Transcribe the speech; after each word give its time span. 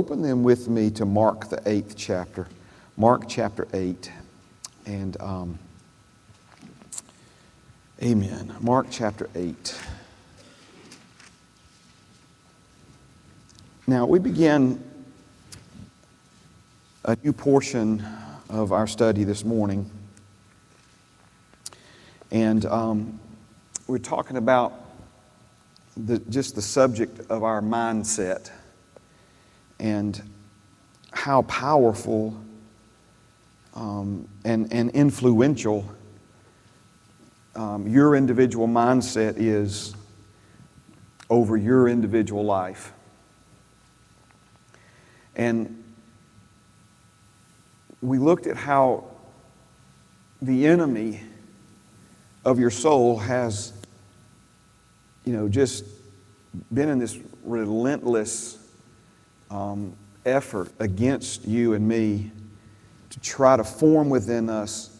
open 0.00 0.22
them 0.22 0.42
with 0.42 0.66
me 0.66 0.90
to 0.90 1.04
Mark, 1.04 1.50
the 1.50 1.60
eighth 1.66 1.94
chapter. 1.94 2.48
Mark 2.96 3.24
chapter 3.28 3.68
8. 3.74 4.10
And, 4.86 5.14
um, 5.20 5.58
amen. 8.02 8.56
Mark 8.62 8.86
chapter 8.90 9.28
8. 9.34 9.78
Now, 13.86 14.06
we 14.06 14.18
begin 14.18 14.82
a 17.04 17.14
new 17.22 17.34
portion 17.34 18.02
of 18.48 18.72
our 18.72 18.86
study 18.86 19.24
this 19.24 19.44
morning. 19.44 19.90
And 22.30 22.64
um, 22.64 23.20
we're 23.86 23.98
talking 23.98 24.38
about 24.38 24.72
the, 25.94 26.20
just 26.20 26.54
the 26.54 26.62
subject 26.62 27.20
of 27.30 27.42
our 27.44 27.60
mindset 27.60 28.50
and 29.80 30.22
how 31.10 31.42
powerful 31.42 32.36
um, 33.74 34.28
and, 34.44 34.72
and 34.72 34.90
influential 34.90 35.84
um, 37.56 37.88
your 37.88 38.14
individual 38.14 38.68
mindset 38.68 39.34
is 39.36 39.94
over 41.28 41.56
your 41.56 41.88
individual 41.88 42.44
life. 42.44 42.92
And 45.34 45.82
we 48.02 48.18
looked 48.18 48.46
at 48.46 48.56
how 48.56 49.04
the 50.42 50.66
enemy 50.66 51.20
of 52.44 52.58
your 52.58 52.70
soul 52.70 53.18
has, 53.18 53.72
you 55.24 55.32
know, 55.32 55.48
just 55.48 55.84
been 56.72 56.88
in 56.88 56.98
this 56.98 57.18
relentless 57.44 58.59
um, 59.50 59.94
effort 60.24 60.70
against 60.78 61.46
you 61.46 61.74
and 61.74 61.86
me 61.86 62.30
to 63.10 63.20
try 63.20 63.56
to 63.56 63.64
form 63.64 64.08
within 64.08 64.48
us 64.48 64.96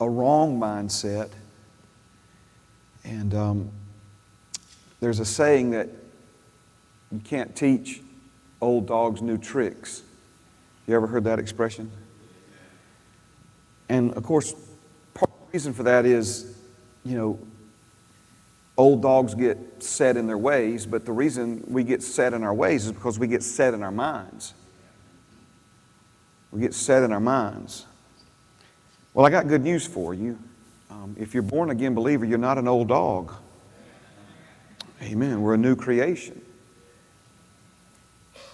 a 0.00 0.08
wrong 0.08 0.58
mindset. 0.58 1.30
And 3.04 3.34
um, 3.34 3.70
there's 5.00 5.20
a 5.20 5.24
saying 5.24 5.70
that 5.70 5.88
you 7.10 7.18
can't 7.20 7.54
teach 7.54 8.00
old 8.60 8.86
dogs 8.86 9.20
new 9.20 9.36
tricks. 9.36 10.02
You 10.86 10.94
ever 10.94 11.06
heard 11.06 11.24
that 11.24 11.38
expression? 11.38 11.90
And 13.88 14.14
of 14.14 14.22
course, 14.22 14.54
part 15.12 15.30
of 15.30 15.46
the 15.46 15.52
reason 15.52 15.74
for 15.74 15.82
that 15.82 16.06
is, 16.06 16.56
you 17.04 17.16
know, 17.16 17.38
old 18.76 19.02
dogs 19.02 19.34
get 19.34 19.58
set 19.82 20.16
in 20.16 20.26
their 20.26 20.38
ways, 20.38 20.86
but 20.86 21.04
the 21.04 21.12
reason 21.12 21.62
we 21.66 21.84
get 21.84 22.02
set 22.02 22.32
in 22.32 22.42
our 22.42 22.54
ways 22.54 22.86
is 22.86 22.92
because 22.92 23.18
we 23.18 23.26
get 23.26 23.42
set 23.42 23.74
in 23.74 23.82
our 23.82 23.90
minds. 23.90 24.54
We 26.50 26.60
get 26.60 26.74
set 26.74 27.02
in 27.02 27.12
our 27.12 27.20
minds. 27.20 27.86
Well, 29.14 29.26
I 29.26 29.30
got 29.30 29.48
good 29.48 29.62
news 29.62 29.86
for 29.86 30.14
you. 30.14 30.38
Um, 30.90 31.16
if 31.18 31.34
you're 31.34 31.42
born 31.42 31.70
again 31.70 31.94
believer, 31.94 32.24
you're 32.24 32.38
not 32.38 32.58
an 32.58 32.68
old 32.68 32.88
dog. 32.88 33.32
Amen. 35.02 35.42
We're 35.42 35.54
a 35.54 35.58
new 35.58 35.74
creation. 35.74 36.40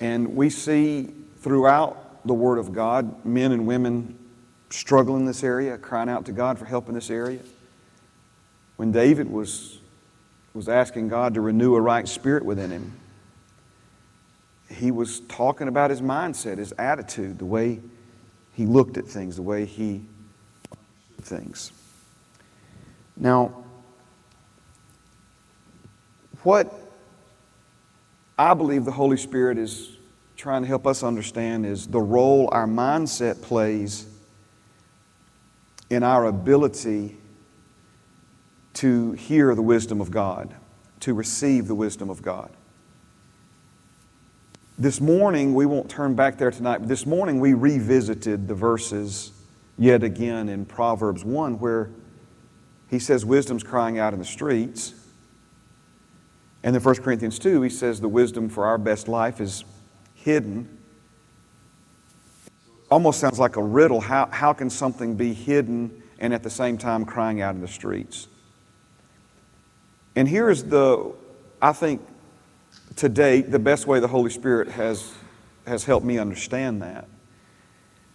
And 0.01 0.35
we 0.35 0.49
see 0.51 1.13
throughout 1.41 2.27
the 2.27 2.35
Word 2.35 2.59
of 2.59 2.73
God 2.73 3.25
men 3.25 3.53
and 3.53 3.67
women 3.67 4.19
struggling 4.71 5.21
in 5.21 5.27
this 5.27 5.43
area, 5.43 5.77
crying 5.79 6.09
out 6.09 6.27
to 6.27 6.33
God 6.33 6.59
for 6.59 6.65
help 6.65 6.89
in 6.89 6.95
this 6.95 7.11
area. 7.11 7.41
When 8.77 8.93
David 8.93 9.31
was, 9.31 9.79
was 10.59 10.69
asking 10.69 11.07
God 11.07 11.35
to 11.35 11.41
renew 11.41 11.77
a 11.77 11.81
right 11.81 12.09
spirit 12.09 12.45
within 12.45 12.73
him, 12.73 12.93
he 14.69 14.91
was 14.91 15.21
talking 15.21 15.69
about 15.69 15.89
his 15.89 16.03
mindset, 16.03 16.59
his 16.59 16.73
attitude, 16.73 17.39
the 17.39 17.45
way 17.45 17.81
he 18.55 18.67
looked 18.67 18.97
at 18.97 19.07
things, 19.07 19.37
the 19.37 19.43
way 19.43 19.65
he 19.65 20.05
things. 21.23 21.71
Now, 23.17 23.55
what 26.43 26.75
I 28.37 28.53
believe 28.55 28.85
the 28.85 28.91
Holy 28.91 29.17
Spirit 29.17 29.59
is 29.59 29.97
trying 30.37 30.63
to 30.63 30.69
help 30.69 30.89
us 30.89 31.05
understand 31.05 31.67
is 31.67 31.87
the 31.87 32.01
role 32.01 32.49
our 32.51 32.67
mindset 32.67 33.43
plays 33.43 34.09
in 35.89 36.03
our 36.03 36.25
ability 36.25 37.17
to 38.79 39.11
hear 39.13 39.57
the 39.57 39.63
wisdom 39.63 40.01
of 40.01 40.13
God, 40.13 40.55
to 41.01 41.13
receive 41.13 41.67
the 41.67 41.75
wisdom 41.75 42.09
of 42.11 42.23
God. 42.23 42.51
This 44.79 45.01
morning, 45.01 45.53
we 45.53 45.67
won't 45.67 45.91
turn 45.91 46.15
back 46.15 46.39
there 46.39 46.53
tonight, 46.53 46.79
but 46.79 46.89
this 46.89 47.05
morning 47.05 47.41
we 47.41 47.55
revisited 47.55 48.47
the 48.47 48.55
verses 48.55 49.33
yet 49.77 50.05
again 50.05 50.49
in 50.49 50.65
Proverbs 50.65 51.25
1 51.25 51.59
where 51.59 51.91
he 52.89 53.01
says 53.01 53.25
wisdom's 53.25 53.65
crying 53.65 53.99
out 53.99 54.13
in 54.13 54.21
the 54.21 54.25
streets. 54.25 54.95
And 56.63 56.77
in 56.77 56.81
1 56.81 56.95
Corinthians 56.97 57.41
2, 57.41 57.63
he 57.63 57.71
says 57.71 58.01
the 58.01 58.07
wisdom 58.07 58.49
for 58.49 58.65
our 58.65 58.79
best 58.79 59.09
life 59.09 59.41
is 59.41 59.65
hidden. 60.15 60.79
Almost 62.93 63.19
sounds 63.19 63.41
like 63.41 63.57
a 63.57 63.63
riddle. 63.63 64.01
How, 64.01 64.27
how 64.27 64.53
can 64.53 64.71
something 64.71 65.17
be 65.17 65.35
hidden 65.35 66.01
and 66.21 66.33
at 66.33 66.45
the 66.45 66.51
same 66.51 66.79
time 66.79 67.05
crying 67.05 67.41
out 67.41 67.57
in 67.57 67.61
the 67.61 67.67
streets? 67.67 68.29
And 70.19 70.27
here's 70.27 70.65
the, 70.65 71.13
I 71.63 71.73
think, 71.73 72.05
to 72.97 73.09
date, 73.09 73.53
the 73.53 73.59
best 73.61 73.87
way 73.87 74.01
the 74.01 74.09
Holy 74.09 74.31
Spirit 74.31 74.67
has, 74.67 75.15
has 75.65 75.85
helped 75.85 76.05
me 76.05 76.19
understand 76.19 76.83
that. 76.83 77.07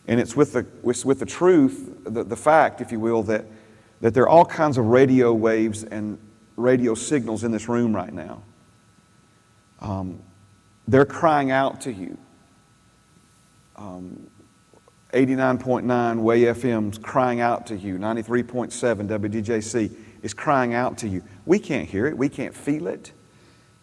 And 0.06 0.20
it's 0.20 0.36
with 0.36 0.52
the, 0.52 0.66
it's 0.84 1.06
with 1.06 1.20
the 1.20 1.26
truth, 1.26 2.00
the, 2.04 2.26
the 2.26 2.36
fact, 2.36 2.82
if 2.82 2.92
you 2.92 3.00
will, 3.00 3.24
that, 3.24 3.46
that 4.02 4.14
there 4.14 4.24
are 4.24 4.28
all 4.28 4.44
kinds 4.44 4.78
of 4.78 4.88
radio 4.88 5.32
waves 5.34 5.86
and 5.86 6.18
radio 6.58 6.94
signals 6.94 7.46
in 7.46 7.54
this 7.54 7.70
room 7.70 7.96
right 7.96 8.12
now. 8.12 8.44
Um, 9.80 10.20
they're 10.86 11.06
crying 11.06 11.52
out 11.52 11.80
to 11.84 11.94
you. 11.94 12.18
Um, 13.78 14.28
89.9 15.14 16.20
Way 16.20 16.42
FM's 16.42 16.98
crying 16.98 17.40
out 17.40 17.68
to 17.68 17.78
you. 17.78 17.98
93.7 17.98 19.08
WDJC 19.08 19.96
is 20.24 20.34
crying 20.34 20.74
out 20.74 20.98
to 21.00 21.08
you. 21.08 21.22
We 21.46 21.60
can't 21.60 21.88
hear 21.88 22.08
it, 22.08 22.18
we 22.18 22.30
can't 22.30 22.56
feel 22.56 22.88
it. 22.88 23.12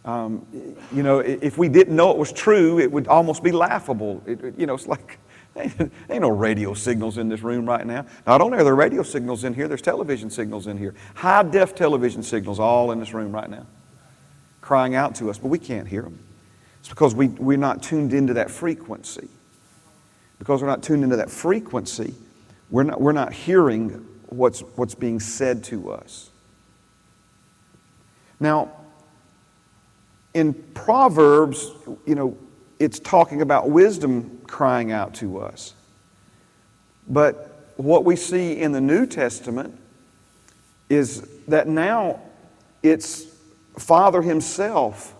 Um, 0.04 0.46
you 0.92 1.02
know, 1.02 1.18
if 1.18 1.58
we 1.58 1.68
didn't 1.68 1.94
know 1.94 2.10
it 2.10 2.16
was 2.16 2.32
true, 2.32 2.80
it 2.80 2.90
would 2.90 3.06
almost 3.06 3.44
be 3.44 3.52
laughable. 3.52 4.22
It, 4.26 4.58
you 4.58 4.66
know, 4.66 4.74
it's 4.74 4.86
like, 4.86 5.18
ain't, 5.56 5.92
ain't 6.08 6.22
no 6.22 6.30
radio 6.30 6.72
signals 6.72 7.18
in 7.18 7.28
this 7.28 7.42
room 7.42 7.66
right 7.66 7.86
now. 7.86 8.06
Not 8.26 8.40
only 8.40 8.58
are 8.58 8.64
there 8.64 8.74
radio 8.74 9.02
signals 9.02 9.44
in 9.44 9.52
here, 9.52 9.68
there's 9.68 9.82
television 9.82 10.30
signals 10.30 10.66
in 10.66 10.78
here. 10.78 10.94
High 11.14 11.42
def 11.42 11.74
television 11.74 12.22
signals 12.22 12.58
all 12.58 12.92
in 12.92 12.98
this 12.98 13.12
room 13.12 13.32
right 13.32 13.50
now, 13.50 13.66
crying 14.62 14.94
out 14.94 15.14
to 15.16 15.28
us, 15.28 15.36
but 15.38 15.48
we 15.48 15.58
can't 15.58 15.86
hear 15.86 16.02
them. 16.02 16.18
It's 16.78 16.88
because 16.88 17.14
we, 17.14 17.28
we're 17.28 17.58
not 17.58 17.82
tuned 17.82 18.14
into 18.14 18.32
that 18.34 18.50
frequency. 18.50 19.28
Because 20.38 20.62
we're 20.62 20.68
not 20.68 20.82
tuned 20.82 21.04
into 21.04 21.16
that 21.16 21.30
frequency, 21.30 22.14
we're 22.70 22.84
not, 22.84 22.98
we're 22.98 23.12
not 23.12 23.34
hearing 23.34 24.06
what's, 24.30 24.60
what's 24.60 24.94
being 24.94 25.20
said 25.20 25.62
to 25.64 25.92
us. 25.92 26.29
Now, 28.40 28.72
in 30.32 30.54
Proverbs, 30.54 31.70
you 32.06 32.14
know, 32.14 32.36
it's 32.78 32.98
talking 32.98 33.42
about 33.42 33.68
wisdom 33.68 34.40
crying 34.46 34.90
out 34.90 35.14
to 35.14 35.38
us. 35.38 35.74
But 37.06 37.72
what 37.76 38.04
we 38.04 38.16
see 38.16 38.58
in 38.58 38.72
the 38.72 38.80
New 38.80 39.06
Testament 39.06 39.78
is 40.88 41.20
that 41.46 41.68
now 41.68 42.20
it's 42.82 43.26
Father 43.78 44.22
Himself, 44.22 45.14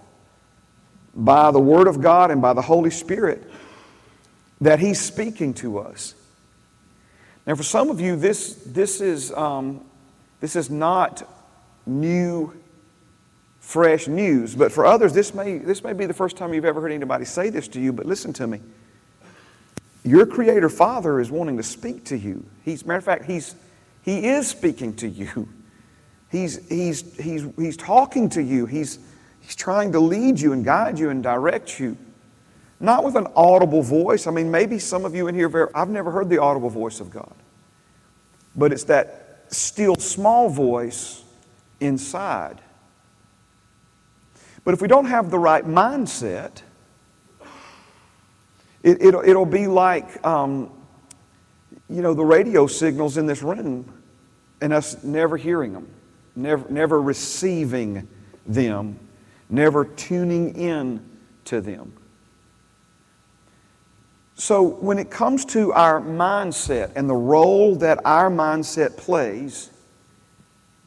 by 1.15 1.51
the 1.51 1.61
Word 1.61 1.87
of 1.87 2.01
God 2.01 2.31
and 2.31 2.41
by 2.41 2.53
the 2.53 2.63
Holy 2.63 2.91
Spirit, 2.91 3.51
that 4.61 4.79
He's 4.79 5.01
speaking 5.01 5.53
to 5.55 5.79
us. 5.79 6.15
Now, 7.47 7.55
for 7.55 7.63
some 7.63 7.91
of 7.91 8.01
you, 8.01 8.17
this, 8.17 8.55
this, 8.67 9.01
is, 9.01 9.33
um, 9.33 9.85
this 10.41 10.57
is 10.57 10.71
not 10.71 11.29
new 11.87 12.60
fresh 13.71 14.09
news. 14.09 14.57
But 14.57 14.73
for 14.73 14.85
others, 14.85 15.13
this 15.13 15.33
may, 15.33 15.59
this 15.59 15.85
may 15.85 15.93
be 15.93 16.05
the 16.07 16.15
first 16.15 16.37
time 16.37 16.53
you've 16.53 16.65
ever 16.65 16.81
heard 16.81 16.91
anybody 16.91 17.25
say 17.25 17.51
this 17.51 17.69
to 17.69 17.81
you, 17.81 17.93
but 17.93 18.05
listen 18.05 18.33
to 18.33 18.47
me. 18.47 18.61
Your 20.03 20.27
Creator 20.27 20.71
Father 20.71 21.21
is 21.21 21.31
wanting 21.31 21.57
to 21.57 21.63
speak 21.63 22.05
to 22.07 22.17
you. 22.17 22.45
He's, 22.65 22.85
matter 22.85 22.99
of 22.99 23.05
fact, 23.05 23.27
he's, 23.27 23.55
He 24.03 24.27
is 24.27 24.49
speaking 24.49 24.95
to 24.97 25.09
you. 25.09 25.49
He's, 26.31 26.69
he's, 26.69 27.17
he's, 27.17 27.45
he's 27.57 27.77
talking 27.77 28.29
to 28.31 28.43
you. 28.43 28.67
He's, 28.67 28.99
he's 29.41 29.55
trying 29.55 29.93
to 29.93 30.01
lead 30.01 30.41
you 30.41 30.53
and 30.53 30.65
guide 30.65 30.99
you 30.99 31.11
and 31.11 31.23
direct 31.23 31.79
you. 31.79 31.97
Not 32.81 33.05
with 33.05 33.15
an 33.15 33.29
audible 33.37 33.83
voice. 33.83 34.27
I 34.27 34.33
mean, 34.33 34.51
maybe 34.51 34.79
some 34.81 35.05
of 35.05 35.15
you 35.15 35.29
in 35.29 35.35
here, 35.35 35.71
I've 35.75 35.91
never 35.91 36.11
heard 36.11 36.29
the 36.29 36.39
audible 36.39 36.71
voice 36.71 36.99
of 36.99 37.11
God. 37.11 37.35
But 38.57 38.73
it's 38.73 38.85
that 38.85 39.45
still 39.49 39.95
small 39.97 40.49
voice 40.49 41.23
inside 41.79 42.61
but 44.65 44.75
if 44.75 44.83
we 44.83 44.89
don't 44.89 45.07
have 45.07 45.31
the 45.31 45.39
right 45.39 45.65
mindset, 45.65 46.63
It, 48.83 49.03
it'll, 49.03 49.23
it'll 49.23 49.45
be 49.45 49.67
like, 49.67 50.25
um, 50.25 50.71
you 51.89 52.01
know, 52.01 52.15
the 52.15 52.25
radio 52.25 52.67
signals 52.67 53.19
in 53.19 53.27
this 53.27 53.43
room 53.43 53.85
and 54.63 54.73
us 54.73 55.05
never 55.05 55.37
hearing 55.37 55.75
them, 55.75 55.87
never, 56.35 56.65
never 56.71 57.03
receiving 57.03 58.09
them, 58.47 58.99
never 59.51 59.85
tuning 59.85 60.55
in 60.57 61.05
to 61.45 61.61
them. 61.61 61.93
So, 64.35 64.63
when 64.63 64.99
it 64.99 65.11
comes 65.11 65.45
to 65.47 65.73
our 65.75 66.01
mindset 66.01 66.93
and 66.97 67.07
the 67.07 67.15
role 67.15 67.77
that 67.77 68.01
our 68.07 68.31
mindset 68.31 68.97
plays 68.97 69.71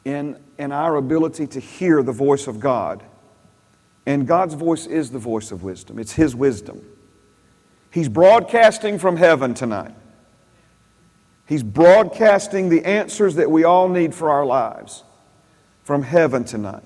in, 0.04 0.36
in 0.58 0.72
our 0.72 0.96
ability 0.96 1.46
to 1.46 1.60
hear 1.60 2.02
the 2.02 2.12
voice 2.12 2.48
of 2.48 2.58
God, 2.58 3.04
and 4.06 4.26
God's 4.26 4.54
voice 4.54 4.86
is 4.86 5.10
the 5.10 5.18
voice 5.18 5.50
of 5.50 5.62
wisdom, 5.62 5.98
it's 5.98 6.12
His 6.12 6.34
wisdom. 6.34 6.84
He's 7.90 8.08
broadcasting 8.08 8.98
from 8.98 9.16
heaven 9.16 9.54
tonight. 9.54 9.94
He's 11.46 11.62
broadcasting 11.62 12.68
the 12.68 12.84
answers 12.84 13.36
that 13.36 13.50
we 13.50 13.62
all 13.62 13.88
need 13.88 14.14
for 14.14 14.30
our 14.30 14.44
lives 14.44 15.04
from 15.84 16.02
heaven 16.02 16.42
tonight. 16.44 16.82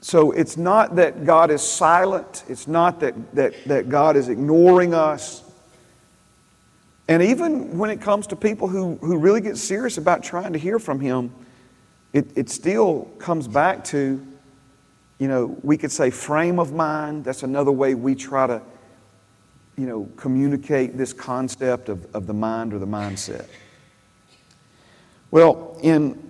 So 0.00 0.30
it's 0.32 0.56
not 0.56 0.96
that 0.96 1.24
God 1.24 1.50
is 1.50 1.62
silent, 1.62 2.44
it's 2.48 2.68
not 2.68 3.00
that, 3.00 3.34
that, 3.34 3.54
that 3.64 3.88
God 3.88 4.16
is 4.16 4.28
ignoring 4.28 4.94
us. 4.94 5.42
And 7.08 7.22
even 7.22 7.78
when 7.78 7.90
it 7.90 8.00
comes 8.00 8.26
to 8.28 8.36
people 8.36 8.68
who, 8.68 8.96
who 8.96 9.16
really 9.16 9.40
get 9.40 9.56
serious 9.56 9.96
about 9.96 10.22
trying 10.22 10.52
to 10.52 10.58
hear 10.58 10.78
from 10.78 11.00
Him, 11.00 11.32
it, 12.12 12.30
it 12.36 12.50
still 12.50 13.10
comes 13.18 13.48
back 13.48 13.84
to, 13.86 14.24
you 15.18 15.28
know, 15.28 15.56
we 15.62 15.76
could 15.76 15.92
say 15.92 16.10
frame 16.10 16.58
of 16.58 16.72
mind. 16.72 17.24
That's 17.24 17.42
another 17.42 17.72
way 17.72 17.94
we 17.94 18.14
try 18.14 18.46
to, 18.46 18.62
you 19.76 19.86
know, 19.86 20.08
communicate 20.16 20.96
this 20.96 21.12
concept 21.12 21.88
of, 21.88 22.14
of 22.14 22.26
the 22.26 22.34
mind 22.34 22.74
or 22.74 22.78
the 22.78 22.86
mindset. 22.86 23.46
Well, 25.30 25.78
in 25.82 26.22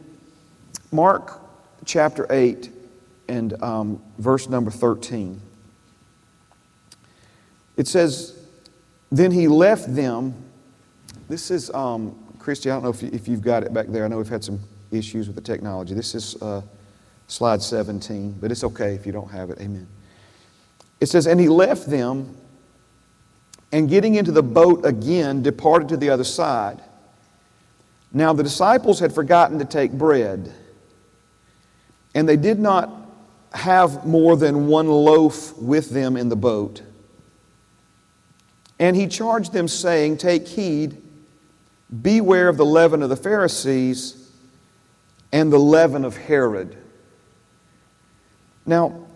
Mark 0.92 1.40
chapter 1.84 2.26
8, 2.30 2.70
and 3.28 3.60
um, 3.62 4.02
verse 4.18 4.48
number 4.48 4.70
13. 4.70 5.40
It 7.76 7.86
says, 7.86 8.38
Then 9.10 9.30
he 9.30 9.48
left 9.48 9.94
them. 9.94 10.34
This 11.28 11.50
is, 11.50 11.70
um, 11.70 12.16
Christy, 12.38 12.70
I 12.70 12.74
don't 12.74 12.84
know 12.84 12.90
if, 12.90 13.02
if 13.02 13.28
you've 13.28 13.42
got 13.42 13.62
it 13.62 13.72
back 13.74 13.86
there. 13.88 14.04
I 14.04 14.08
know 14.08 14.18
we've 14.18 14.28
had 14.28 14.44
some 14.44 14.60
issues 14.90 15.26
with 15.26 15.36
the 15.36 15.42
technology. 15.42 15.94
This 15.94 16.14
is 16.14 16.40
uh, 16.40 16.62
slide 17.28 17.62
17, 17.62 18.36
but 18.40 18.50
it's 18.50 18.64
okay 18.64 18.94
if 18.94 19.06
you 19.06 19.12
don't 19.12 19.30
have 19.30 19.50
it. 19.50 19.60
Amen. 19.60 19.86
It 21.00 21.06
says, 21.06 21.26
And 21.26 21.40
he 21.40 21.48
left 21.48 21.88
them, 21.88 22.36
and 23.72 23.88
getting 23.88 24.14
into 24.14 24.32
the 24.32 24.42
boat 24.42 24.84
again, 24.84 25.42
departed 25.42 25.88
to 25.90 25.96
the 25.96 26.10
other 26.10 26.24
side. 26.24 26.80
Now 28.12 28.32
the 28.32 28.42
disciples 28.42 29.00
had 29.00 29.12
forgotten 29.12 29.58
to 29.58 29.64
take 29.64 29.92
bread, 29.92 30.52
and 32.14 32.28
they 32.28 32.36
did 32.36 32.58
not 32.58 32.90
have 33.52 34.06
more 34.06 34.36
than 34.36 34.68
one 34.68 34.88
loaf 34.88 35.56
with 35.58 35.90
them 35.90 36.16
in 36.16 36.28
the 36.28 36.36
boat. 36.36 36.82
And 38.78 38.94
he 38.94 39.06
charged 39.06 39.52
them, 39.52 39.68
saying, 39.68 40.18
Take 40.18 40.46
heed, 40.46 41.02
beware 42.02 42.48
of 42.48 42.56
the 42.56 42.64
leaven 42.64 43.02
of 43.02 43.08
the 43.08 43.16
Pharisees 43.16 44.30
and 45.32 45.52
the 45.52 45.58
leaven 45.58 46.04
of 46.04 46.16
Herod. 46.16 46.76
Now, 48.66 49.06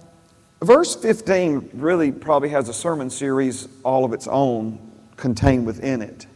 verse 0.62 0.94
15 0.94 1.70
really 1.74 2.12
probably 2.12 2.50
has 2.50 2.68
a 2.68 2.74
sermon 2.74 3.10
series 3.10 3.68
all 3.82 4.04
of 4.04 4.12
its 4.12 4.28
own 4.28 4.78
contained 5.16 5.66
within 5.66 6.02
it. 6.02 6.26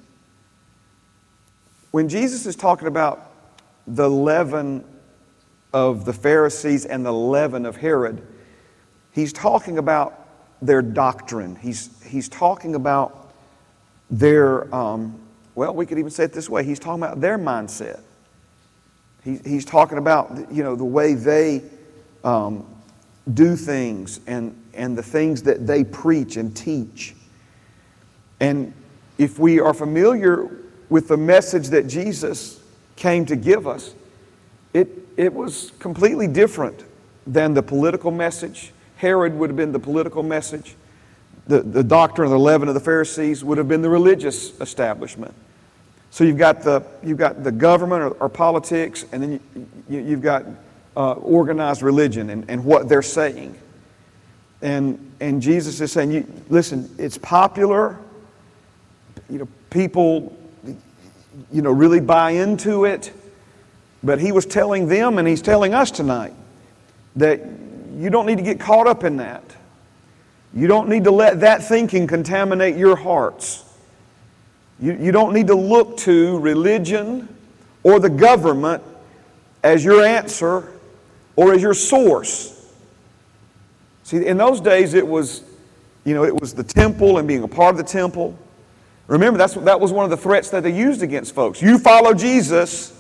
When 1.93 2.09
Jesus 2.09 2.45
is 2.45 2.57
talking 2.57 2.89
about 2.89 3.31
the 3.87 4.11
leaven 4.11 4.85
of 5.73 6.05
the 6.05 6.13
Pharisees 6.13 6.85
and 6.85 7.07
the 7.07 7.13
leaven 7.13 7.65
of 7.67 7.77
Herod, 7.77 8.21
he's 9.13 9.33
talking 9.33 9.79
about 9.79 10.27
their 10.61 10.83
doctrine. 10.83 11.55
He's, 11.55 12.03
he's 12.05 12.29
talking 12.29 12.75
about 12.75 13.33
their, 14.11 14.73
um, 14.75 15.21
well, 15.55 15.73
we 15.75 15.87
could 15.87 15.99
even 15.99 16.11
say 16.11 16.25
it 16.25 16.33
this 16.33 16.49
way 16.49 16.65
he's 16.65 16.81
talking 16.81 17.03
about 17.03 17.21
their 17.21 17.39
mindset. 17.39 18.01
He, 19.23 19.39
he's 19.45 19.65
talking 19.65 19.99
about, 19.99 20.53
you 20.53 20.65
know, 20.65 20.75
the 20.75 20.85
way 20.85 21.15
they 21.15 21.63
um, 22.25 22.74
do 23.33 23.57
things 23.57 24.21
and, 24.27 24.55
and 24.75 24.99
the 24.99 25.03
things 25.03 25.43
that 25.45 25.67
they 25.67 25.85
preach 25.85 26.37
and 26.37 26.55
teach. 26.55 27.15
And 28.41 28.75
if 29.17 29.39
we 29.39 29.61
are 29.61 29.73
familiar 29.73 30.51
with 30.91 31.09
the 31.09 31.17
message 31.17 31.69
that 31.69 31.87
Jesus 31.87 32.63
came 32.97 33.25
to 33.27 33.37
give 33.37 33.67
us, 33.67 33.95
it, 34.73 34.89
it 35.17 35.33
was 35.33 35.73
completely 35.79 36.27
different 36.27 36.85
than 37.27 37.55
the 37.55 37.63
political 37.63 38.11
message. 38.11 38.73
Herod 38.97 39.35
would 39.35 39.51
have 39.51 39.57
been 39.57 39.73
the 39.73 39.79
political 39.79 40.23
message. 40.23 40.75
The, 41.47 41.61
the 41.61 41.85
doctrine 41.85 42.27
of 42.27 42.33
the 42.33 42.39
leaven 42.39 42.69
of 42.69 42.75
the 42.75 42.81
Pharisees 42.81 43.45
would 43.45 43.59
have 43.59 43.69
been 43.69 43.83
the 43.83 43.91
religious 43.91 44.59
establishment. 44.61 45.35
So 46.11 46.25
you've 46.25 46.39
got 46.39 46.63
the, 46.63 46.83
you've 47.03 47.19
got 47.19 47.43
the 47.43 47.53
government 47.53 48.03
or, 48.03 48.11
or 48.13 48.29
politics, 48.29 49.05
and 49.13 49.23
then 49.23 49.41
you, 49.89 49.99
you, 49.99 50.11
have 50.13 50.23
got 50.23 50.45
uh, 50.97 51.13
organized 51.15 51.83
religion 51.83 52.31
and, 52.31 52.45
and 52.49 52.65
what 52.65 52.89
they're 52.89 53.03
saying. 53.03 53.59
And, 54.63 55.13
and 55.21 55.43
Jesus 55.43 55.81
is 55.81 55.93
saying, 55.93 56.11
you, 56.11 56.27
listen, 56.49 56.89
it's 56.99 57.19
popular. 57.19 57.99
You 59.29 59.41
know, 59.41 59.49
people, 59.71 60.37
you 61.53 61.63
know, 61.63 61.73
really 61.73 62.01
buy 62.01 62.31
into 62.31 62.85
it. 62.85 63.13
But 64.03 64.21
he 64.21 64.33
was 64.33 64.47
telling 64.47 64.89
them, 64.89 65.19
and 65.19 65.27
he's 65.27 65.43
telling 65.43 65.75
us 65.75 65.91
tonight, 65.91 66.35
that 67.17 67.41
you 67.97 68.11
don't 68.11 68.27
need 68.27 68.39
to 68.39 68.45
get 68.45 68.61
caught 68.61 68.87
up 68.87 69.05
in 69.05 69.17
that. 69.19 69.43
You 70.55 70.67
don't 70.67 70.89
need 70.89 71.05
to 71.05 71.11
let 71.11 71.41
that 71.41 71.63
thinking 71.65 72.07
contaminate 72.07 72.77
your 72.77 72.97
hearts. 72.97 73.65
You, 74.81 74.97
you 75.01 75.13
don't 75.13 75.33
need 75.33 75.49
to 75.49 75.55
look 75.55 75.97
to 75.99 76.39
religion 76.39 77.29
or 77.83 77.99
the 77.99 78.11
government 78.11 78.83
as 79.63 79.85
your 79.85 80.05
answer 80.05 80.74
or 81.37 81.53
as 81.53 81.63
your 81.63 81.75
source. 81.75 82.51
See, 84.05 84.25
in 84.27 84.37
those 84.37 84.61
days 84.61 84.95
it 84.95 85.07
was, 85.07 85.43
you 86.05 86.15
know, 86.15 86.25
it 86.25 86.39
was 86.39 86.55
the 86.55 86.63
temple 86.63 87.19
and 87.19 87.27
being 87.27 87.43
a 87.43 87.49
part 87.49 87.73
of 87.73 87.79
the 87.79 87.85
temple. 87.85 88.39
Remember, 89.07 89.39
that's, 89.39 89.55
that 89.55 89.81
was 89.81 89.93
one 89.93 90.05
of 90.05 90.11
the 90.11 90.17
threats 90.17 90.51
that 90.51 90.63
they 90.63 90.75
used 90.75 91.03
against 91.03 91.35
folks. 91.35 91.61
You 91.61 91.79
follow 91.79 92.15
Jesus, 92.15 92.93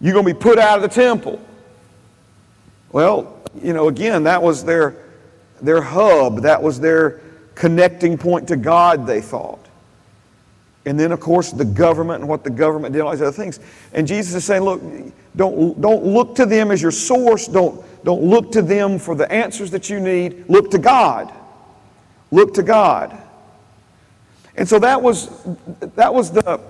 you're 0.00 0.12
going 0.12 0.26
to 0.26 0.34
be 0.34 0.38
put 0.38 0.58
out 0.58 0.76
of 0.76 0.82
the 0.82 0.88
temple. 0.88 1.40
Well, 2.90 3.40
you 3.62 3.72
know, 3.72 3.88
again, 3.88 4.24
that 4.24 4.42
was 4.42 4.64
their, 4.64 4.96
their 5.60 5.80
hub, 5.80 6.42
that 6.42 6.62
was 6.62 6.80
their 6.80 7.20
connecting 7.54 8.18
point 8.18 8.48
to 8.48 8.56
God, 8.56 9.06
they 9.06 9.20
thought. 9.20 9.61
And 10.84 10.98
then, 10.98 11.12
of 11.12 11.20
course, 11.20 11.52
the 11.52 11.64
government 11.64 12.20
and 12.20 12.28
what 12.28 12.42
the 12.42 12.50
government 12.50 12.92
did, 12.92 13.02
all 13.02 13.12
these 13.12 13.22
other 13.22 13.30
things. 13.30 13.60
And 13.92 14.06
Jesus 14.06 14.34
is 14.34 14.44
saying, 14.44 14.62
look, 14.62 14.82
don't, 15.36 15.80
don't 15.80 16.04
look 16.04 16.34
to 16.36 16.46
them 16.46 16.70
as 16.70 16.82
your 16.82 16.90
source. 16.90 17.46
Don't, 17.46 17.84
don't 18.04 18.22
look 18.22 18.50
to 18.52 18.62
them 18.62 18.98
for 18.98 19.14
the 19.14 19.30
answers 19.30 19.70
that 19.70 19.88
you 19.88 20.00
need. 20.00 20.48
Look 20.48 20.70
to 20.72 20.78
God. 20.78 21.32
Look 22.32 22.54
to 22.54 22.62
God. 22.62 23.16
And 24.56 24.68
so 24.68 24.78
that 24.80 25.00
was, 25.00 25.30
that 25.94 26.12
was 26.12 26.32
the, 26.32 26.60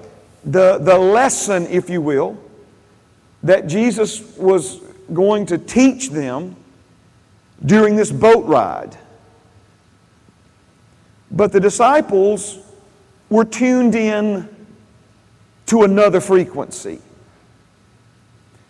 the, 0.44 0.78
the 0.78 0.98
lesson, 0.98 1.66
if 1.68 1.88
you 1.88 2.02
will, 2.02 2.38
that 3.42 3.66
Jesus 3.66 4.36
was 4.36 4.80
going 5.12 5.46
to 5.46 5.58
teach 5.58 6.10
them 6.10 6.54
during 7.64 7.96
this 7.96 8.10
boat 8.10 8.44
ride. 8.44 8.96
But 11.30 11.50
the 11.50 11.60
disciples 11.60 12.58
were 13.32 13.46
tuned 13.46 13.94
in 13.94 14.46
to 15.64 15.84
another 15.84 16.20
frequency. 16.20 17.00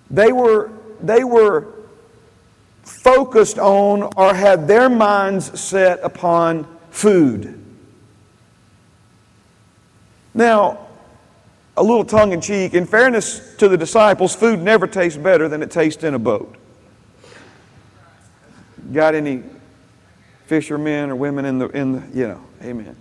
They 0.09 0.31
were, 0.31 0.71
they 1.03 1.25
were 1.25 1.67
focused 2.85 3.59
on 3.59 4.05
or 4.17 4.33
had 4.33 4.69
their 4.69 4.89
minds 4.89 5.61
set 5.61 5.99
upon 6.05 6.69
food. 6.91 7.59
Now, 10.33 10.87
a 11.77 11.83
little 11.83 12.05
tongue 12.05 12.33
in 12.33 12.41
cheek, 12.41 12.75
in 12.75 12.87
fairness 12.87 13.57
to 13.57 13.69
the 13.69 13.77
disciples, 13.77 14.33
food 14.33 14.61
never 14.61 14.87
tastes 14.87 15.19
better 15.19 15.49
than 15.49 15.61
it 15.63 15.73
tastes 15.73 16.05
in 16.05 16.15
a 16.15 16.21
boat. 16.21 16.55
Got 18.93 19.17
any 19.17 19.43
fishermen 20.47 21.11
or 21.11 21.17
women 21.17 21.47
in 21.47 21.59
the, 21.59 21.69
in 21.71 21.93
the, 21.93 22.03
you 22.17 22.29
know, 22.29 22.41
amen. 22.63 22.95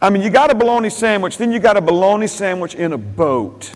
I 0.00 0.10
mean, 0.10 0.22
you 0.22 0.30
got 0.30 0.50
a 0.50 0.54
bologna 0.54 0.90
sandwich, 0.90 1.38
then 1.38 1.50
you 1.50 1.58
got 1.58 1.76
a 1.76 1.80
bologna 1.80 2.28
sandwich 2.28 2.74
in 2.74 2.92
a 2.92 2.98
boat. 2.98 3.72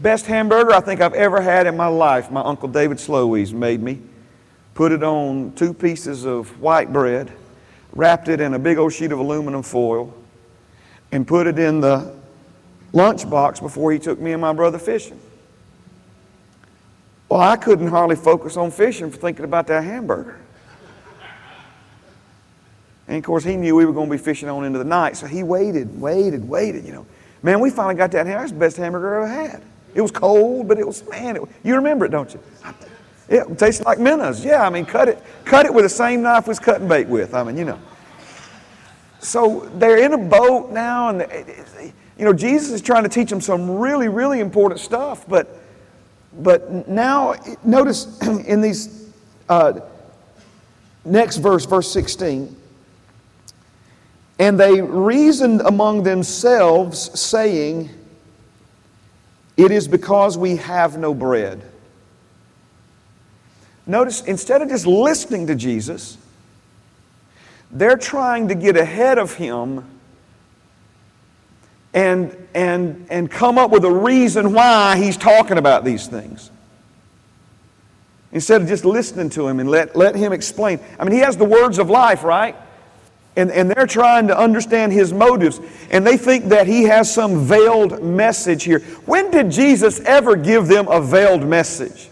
Best 0.00 0.26
hamburger 0.26 0.72
I 0.72 0.80
think 0.80 1.00
I've 1.00 1.14
ever 1.14 1.40
had 1.40 1.66
in 1.66 1.76
my 1.76 1.86
life, 1.86 2.30
my 2.30 2.42
Uncle 2.42 2.68
David 2.68 2.98
Slowies 2.98 3.52
made 3.52 3.82
me. 3.82 4.00
put 4.74 4.92
it 4.92 5.02
on 5.02 5.50
two 5.56 5.74
pieces 5.74 6.24
of 6.24 6.60
white 6.60 6.92
bread, 6.92 7.32
wrapped 7.94 8.28
it 8.28 8.40
in 8.40 8.54
a 8.54 8.58
big 8.60 8.78
old 8.78 8.92
sheet 8.92 9.10
of 9.10 9.18
aluminum 9.18 9.60
foil, 9.60 10.14
and 11.10 11.26
put 11.26 11.48
it 11.48 11.58
in 11.58 11.80
the 11.80 12.14
lunchbox 12.92 13.60
before 13.60 13.90
he 13.90 13.98
took 13.98 14.20
me 14.20 14.30
and 14.30 14.40
my 14.40 14.52
brother 14.52 14.78
fishing. 14.78 15.18
Well, 17.28 17.40
I 17.40 17.56
couldn't 17.56 17.88
hardly 17.88 18.14
focus 18.14 18.56
on 18.56 18.70
fishing 18.70 19.10
for 19.10 19.16
thinking 19.16 19.44
about 19.44 19.66
that 19.66 19.82
hamburger. 19.82 20.38
And 23.08 23.16
of 23.16 23.24
course, 23.24 23.42
he 23.42 23.56
knew 23.56 23.74
we 23.74 23.86
were 23.86 23.92
going 23.92 24.08
to 24.08 24.14
be 24.14 24.22
fishing 24.22 24.48
on 24.48 24.64
into 24.64 24.78
the 24.78 24.84
night, 24.84 25.16
so 25.16 25.26
he 25.26 25.42
waited, 25.42 25.98
waited, 25.98 26.46
waited, 26.46 26.84
you 26.84 26.92
know. 26.92 27.06
Man, 27.42 27.60
we 27.60 27.70
finally 27.70 27.94
got 27.94 28.10
that 28.12 28.26
hamburger. 28.26 28.40
That's 28.40 28.52
the 28.52 28.58
best 28.58 28.76
hamburger 28.76 29.20
I 29.20 29.32
ever 29.34 29.50
had. 29.50 29.62
It 29.94 30.02
was 30.02 30.10
cold, 30.10 30.68
but 30.68 30.78
it 30.78 30.86
was, 30.86 31.08
man, 31.08 31.36
it, 31.36 31.42
you 31.64 31.74
remember 31.74 32.04
it, 32.04 32.10
don't 32.10 32.32
you? 32.32 32.40
It 33.28 33.58
tasted 33.58 33.84
like 33.84 33.98
minnows. 33.98 34.44
Yeah, 34.44 34.66
I 34.66 34.70
mean, 34.70 34.84
cut 34.84 35.08
it, 35.08 35.22
cut 35.44 35.66
it 35.66 35.72
with 35.72 35.84
the 35.84 35.90
same 35.90 36.22
knife 36.22 36.46
we 36.46 36.50
was 36.50 36.58
cutting 36.58 36.86
bait 36.86 37.08
with. 37.08 37.34
I 37.34 37.42
mean, 37.42 37.56
you 37.56 37.64
know. 37.64 37.78
So 39.20 39.68
they're 39.74 39.98
in 39.98 40.12
a 40.12 40.18
boat 40.18 40.70
now, 40.70 41.08
and 41.08 41.26
you 42.18 42.24
know, 42.24 42.32
Jesus 42.32 42.70
is 42.70 42.82
trying 42.82 43.04
to 43.04 43.08
teach 43.08 43.30
them 43.30 43.40
some 43.40 43.78
really, 43.78 44.08
really 44.08 44.40
important 44.40 44.80
stuff. 44.80 45.26
But, 45.28 45.60
but 46.32 46.88
now, 46.88 47.34
notice 47.64 48.20
in 48.46 48.60
these 48.60 49.10
uh, 49.48 49.80
next 51.04 51.38
verse, 51.38 51.64
verse 51.64 51.90
16, 51.90 52.54
and 54.38 54.58
they 54.58 54.80
reasoned 54.80 55.60
among 55.62 56.04
themselves, 56.04 57.18
saying, 57.18 57.90
It 59.56 59.70
is 59.70 59.88
because 59.88 60.38
we 60.38 60.56
have 60.56 60.96
no 60.96 61.12
bread. 61.12 61.62
Notice, 63.86 64.22
instead 64.22 64.62
of 64.62 64.68
just 64.68 64.86
listening 64.86 65.46
to 65.46 65.54
Jesus, 65.54 66.18
they're 67.70 67.96
trying 67.96 68.48
to 68.48 68.54
get 68.54 68.76
ahead 68.76 69.18
of 69.18 69.34
him 69.34 69.84
and, 71.94 72.48
and, 72.54 73.06
and 73.10 73.30
come 73.30 73.58
up 73.58 73.70
with 73.70 73.84
a 73.84 73.90
reason 73.90 74.52
why 74.52 74.96
he's 74.98 75.16
talking 75.16 75.58
about 75.58 75.84
these 75.84 76.06
things. 76.06 76.50
Instead 78.30 78.60
of 78.60 78.68
just 78.68 78.84
listening 78.84 79.30
to 79.30 79.48
him 79.48 79.58
and 79.58 79.70
let, 79.70 79.96
let 79.96 80.14
him 80.14 80.32
explain. 80.32 80.80
I 80.98 81.04
mean, 81.04 81.14
he 81.14 81.20
has 81.20 81.36
the 81.36 81.46
words 81.46 81.78
of 81.78 81.88
life, 81.88 82.22
right? 82.22 82.54
And, 83.38 83.52
and 83.52 83.70
they're 83.70 83.86
trying 83.86 84.26
to 84.26 84.36
understand 84.36 84.92
his 84.92 85.12
motives. 85.12 85.60
And 85.92 86.04
they 86.04 86.16
think 86.16 86.46
that 86.46 86.66
he 86.66 86.82
has 86.82 87.12
some 87.12 87.46
veiled 87.46 88.02
message 88.02 88.64
here. 88.64 88.80
When 89.06 89.30
did 89.30 89.48
Jesus 89.48 90.00
ever 90.00 90.34
give 90.34 90.66
them 90.66 90.88
a 90.88 91.00
veiled 91.00 91.46
message? 91.46 92.08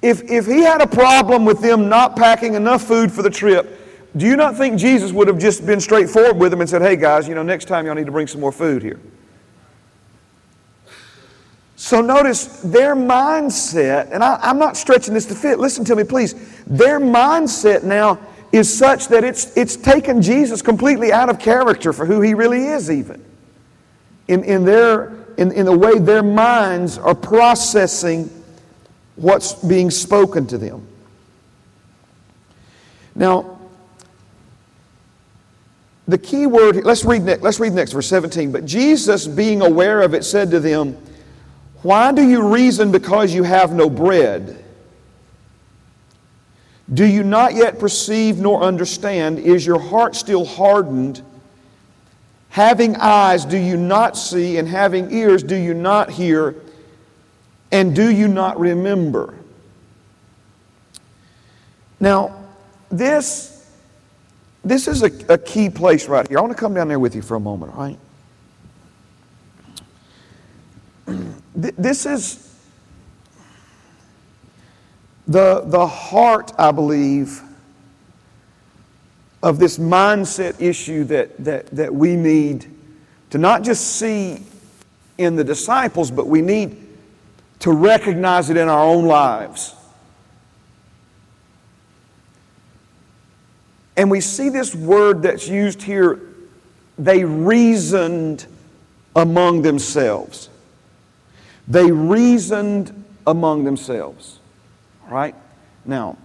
If, 0.00 0.22
if 0.30 0.46
he 0.46 0.60
had 0.62 0.80
a 0.80 0.86
problem 0.86 1.44
with 1.44 1.60
them 1.60 1.90
not 1.90 2.16
packing 2.16 2.54
enough 2.54 2.84
food 2.84 3.12
for 3.12 3.20
the 3.20 3.28
trip, 3.28 3.78
do 4.16 4.24
you 4.24 4.34
not 4.34 4.56
think 4.56 4.78
Jesus 4.78 5.12
would 5.12 5.28
have 5.28 5.38
just 5.38 5.66
been 5.66 5.78
straightforward 5.78 6.38
with 6.38 6.52
them 6.52 6.62
and 6.62 6.70
said, 6.70 6.80
hey 6.80 6.96
guys, 6.96 7.28
you 7.28 7.34
know, 7.34 7.42
next 7.42 7.66
time 7.66 7.84
y'all 7.84 7.94
need 7.94 8.06
to 8.06 8.12
bring 8.12 8.26
some 8.26 8.40
more 8.40 8.52
food 8.52 8.82
here? 8.82 8.98
So 11.78 12.00
notice 12.00 12.60
their 12.62 12.96
mindset, 12.96 14.10
and 14.10 14.24
I, 14.24 14.38
am 14.42 14.58
not 14.58 14.78
stretching 14.78 15.12
this 15.12 15.26
to 15.26 15.34
fit, 15.34 15.58
listen 15.58 15.84
to 15.84 15.94
me 15.96 16.04
please. 16.04 16.34
Their 16.66 16.98
mindset 16.98 17.82
now 17.82 18.18
is 18.52 18.76
such 18.76 19.08
that 19.08 19.24
it's, 19.24 19.56
it's 19.56 19.76
taken 19.76 20.22
Jesus 20.22 20.62
completely 20.62 21.12
out 21.12 21.28
of 21.28 21.38
character 21.38 21.92
for 21.92 22.06
who 22.06 22.20
he 22.20 22.34
really 22.34 22.66
is, 22.66 22.90
even. 22.90 23.22
In, 24.28 24.44
in, 24.44 24.64
their, 24.64 25.12
in, 25.36 25.52
in 25.52 25.66
the 25.66 25.76
way 25.76 25.98
their 25.98 26.22
minds 26.22 26.98
are 26.98 27.14
processing 27.14 28.30
what's 29.16 29.54
being 29.54 29.90
spoken 29.90 30.46
to 30.48 30.58
them. 30.58 30.86
Now, 33.14 33.58
the 36.08 36.18
key 36.18 36.46
word, 36.46 36.84
let's 36.84 37.04
read, 37.04 37.22
next, 37.22 37.42
let's 37.42 37.58
read 37.58 37.72
next, 37.72 37.92
verse 37.92 38.06
17. 38.06 38.52
But 38.52 38.64
Jesus, 38.64 39.26
being 39.26 39.62
aware 39.62 40.02
of 40.02 40.14
it, 40.14 40.24
said 40.24 40.50
to 40.52 40.60
them, 40.60 40.96
Why 41.82 42.12
do 42.12 42.22
you 42.22 42.46
reason 42.46 42.92
because 42.92 43.34
you 43.34 43.42
have 43.42 43.72
no 43.72 43.90
bread? 43.90 44.64
Do 46.92 47.04
you 47.04 47.24
not 47.24 47.54
yet 47.54 47.78
perceive 47.78 48.38
nor 48.38 48.62
understand? 48.62 49.38
Is 49.38 49.66
your 49.66 49.80
heart 49.80 50.14
still 50.14 50.44
hardened? 50.44 51.22
Having 52.50 52.96
eyes, 52.96 53.44
do 53.44 53.56
you 53.56 53.76
not 53.76 54.16
see? 54.16 54.56
And 54.58 54.68
having 54.68 55.12
ears, 55.12 55.42
do 55.42 55.56
you 55.56 55.74
not 55.74 56.10
hear? 56.10 56.54
And 57.72 57.94
do 57.94 58.08
you 58.08 58.28
not 58.28 58.58
remember? 58.58 59.34
Now, 61.98 62.44
this, 62.88 63.68
this 64.64 64.86
is 64.86 65.02
a, 65.02 65.10
a 65.32 65.38
key 65.38 65.70
place 65.70 66.08
right 66.08 66.26
here. 66.28 66.38
I 66.38 66.40
want 66.40 66.52
to 66.52 66.58
come 66.58 66.72
down 66.72 66.88
there 66.88 67.00
with 67.00 67.16
you 67.16 67.22
for 67.22 67.34
a 67.34 67.40
moment, 67.40 67.72
all 67.74 67.78
right? 67.78 67.98
This 71.56 72.04
is 72.04 72.55
the, 75.26 75.62
the 75.66 75.86
heart, 75.86 76.52
I 76.58 76.70
believe, 76.70 77.42
of 79.42 79.58
this 79.58 79.78
mindset 79.78 80.60
issue 80.60 81.04
that, 81.04 81.44
that, 81.44 81.66
that 81.68 81.94
we 81.94 82.16
need 82.16 82.66
to 83.30 83.38
not 83.38 83.62
just 83.62 83.96
see 83.96 84.42
in 85.18 85.36
the 85.36 85.44
disciples, 85.44 86.10
but 86.10 86.26
we 86.26 86.42
need 86.42 86.76
to 87.60 87.72
recognize 87.72 88.50
it 88.50 88.56
in 88.56 88.68
our 88.68 88.84
own 88.84 89.06
lives. 89.06 89.74
And 93.96 94.10
we 94.10 94.20
see 94.20 94.50
this 94.50 94.74
word 94.74 95.22
that's 95.22 95.48
used 95.48 95.82
here, 95.82 96.20
they 96.98 97.24
reasoned 97.24 98.46
among 99.14 99.62
themselves. 99.62 100.50
They 101.66 101.90
reasoned 101.90 103.04
among 103.26 103.64
themselves. 103.64 104.38
Right? 105.08 105.34
Now, 105.84 106.18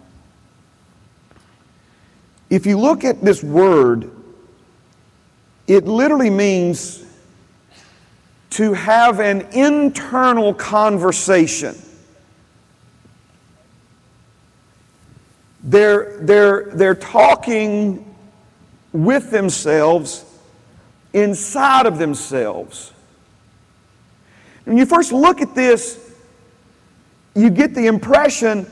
if 2.50 2.66
you 2.66 2.78
look 2.80 3.04
at 3.04 3.22
this 3.22 3.44
word, 3.44 4.12
it 5.68 5.86
literally 5.86 6.30
means 6.30 7.06
to 8.52 8.74
have 8.74 9.20
an 9.20 9.48
internal 9.54 10.54
conversation. 10.54 11.76
They're, 15.64 16.18
they're, 16.20 16.72
they're 16.74 16.96
talking 16.96 18.14
with 18.92 19.32
themselves, 19.32 20.26
inside 21.14 21.86
of 21.86 21.98
themselves. 21.98 22.92
When 24.66 24.78
you 24.78 24.86
first 24.86 25.14
look 25.14 25.40
at 25.40 25.56
this, 25.56 26.11
you 27.36 27.50
get 27.50 27.74
the 27.74 27.88
impression 27.88 28.66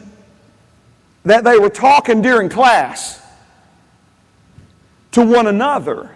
that 1.24 1.44
they 1.44 1.58
were 1.58 1.70
talking 1.70 2.22
during 2.22 2.50
class 2.50 3.22
to 5.12 5.25
one 5.25 5.48
another. 5.48 6.16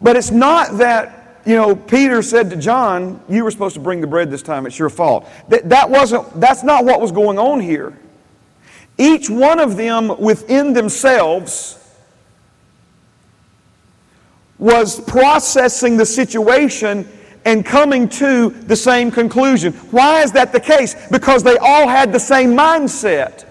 But 0.00 0.16
it's 0.16 0.30
not 0.30 0.78
that 0.78 1.18
you 1.48 1.54
know, 1.54 1.74
Peter 1.74 2.20
said 2.20 2.50
to 2.50 2.56
John, 2.56 3.22
You 3.28 3.42
were 3.42 3.50
supposed 3.50 3.74
to 3.74 3.80
bring 3.80 4.00
the 4.00 4.06
bread 4.06 4.30
this 4.30 4.42
time, 4.42 4.66
it's 4.66 4.78
your 4.78 4.90
fault. 4.90 5.28
That, 5.48 5.68
that 5.70 5.88
wasn't, 5.88 6.38
that's 6.38 6.62
not 6.62 6.84
what 6.84 7.00
was 7.00 7.10
going 7.10 7.38
on 7.38 7.60
here. 7.60 7.98
Each 8.98 9.30
one 9.30 9.58
of 9.58 9.76
them 9.76 10.20
within 10.20 10.72
themselves 10.72 11.76
was 14.58 15.00
processing 15.00 15.96
the 15.96 16.04
situation 16.04 17.08
and 17.44 17.64
coming 17.64 18.08
to 18.08 18.50
the 18.50 18.76
same 18.76 19.10
conclusion. 19.10 19.72
Why 19.90 20.22
is 20.22 20.32
that 20.32 20.52
the 20.52 20.60
case? 20.60 20.94
Because 21.10 21.42
they 21.42 21.56
all 21.58 21.88
had 21.88 22.12
the 22.12 22.20
same 22.20 22.50
mindset. 22.50 23.44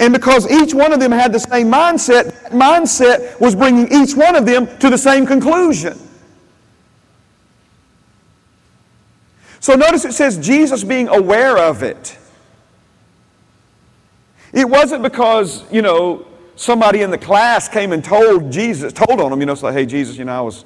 And 0.00 0.12
because 0.12 0.50
each 0.50 0.74
one 0.74 0.92
of 0.92 1.00
them 1.00 1.10
had 1.10 1.32
the 1.32 1.40
same 1.40 1.70
mindset, 1.70 2.42
that 2.42 2.52
mindset 2.52 3.40
was 3.40 3.54
bringing 3.54 3.92
each 3.92 4.14
one 4.14 4.36
of 4.36 4.46
them 4.46 4.66
to 4.78 4.90
the 4.90 4.98
same 4.98 5.26
conclusion. 5.26 5.98
So 9.60 9.74
notice 9.74 10.04
it 10.04 10.12
says 10.12 10.38
Jesus 10.38 10.84
being 10.84 11.08
aware 11.08 11.58
of 11.58 11.82
it. 11.82 12.16
It 14.52 14.68
wasn't 14.68 15.02
because, 15.02 15.70
you 15.70 15.82
know, 15.82 16.26
somebody 16.56 17.02
in 17.02 17.10
the 17.10 17.18
class 17.18 17.68
came 17.68 17.92
and 17.92 18.02
told 18.02 18.50
Jesus, 18.50 18.92
told 18.92 19.20
on 19.20 19.32
him, 19.32 19.40
you 19.40 19.46
know, 19.46 19.54
say, 19.54 19.72
hey, 19.72 19.84
Jesus, 19.84 20.16
you 20.16 20.24
know, 20.24 20.38
I 20.38 20.40
was 20.40 20.64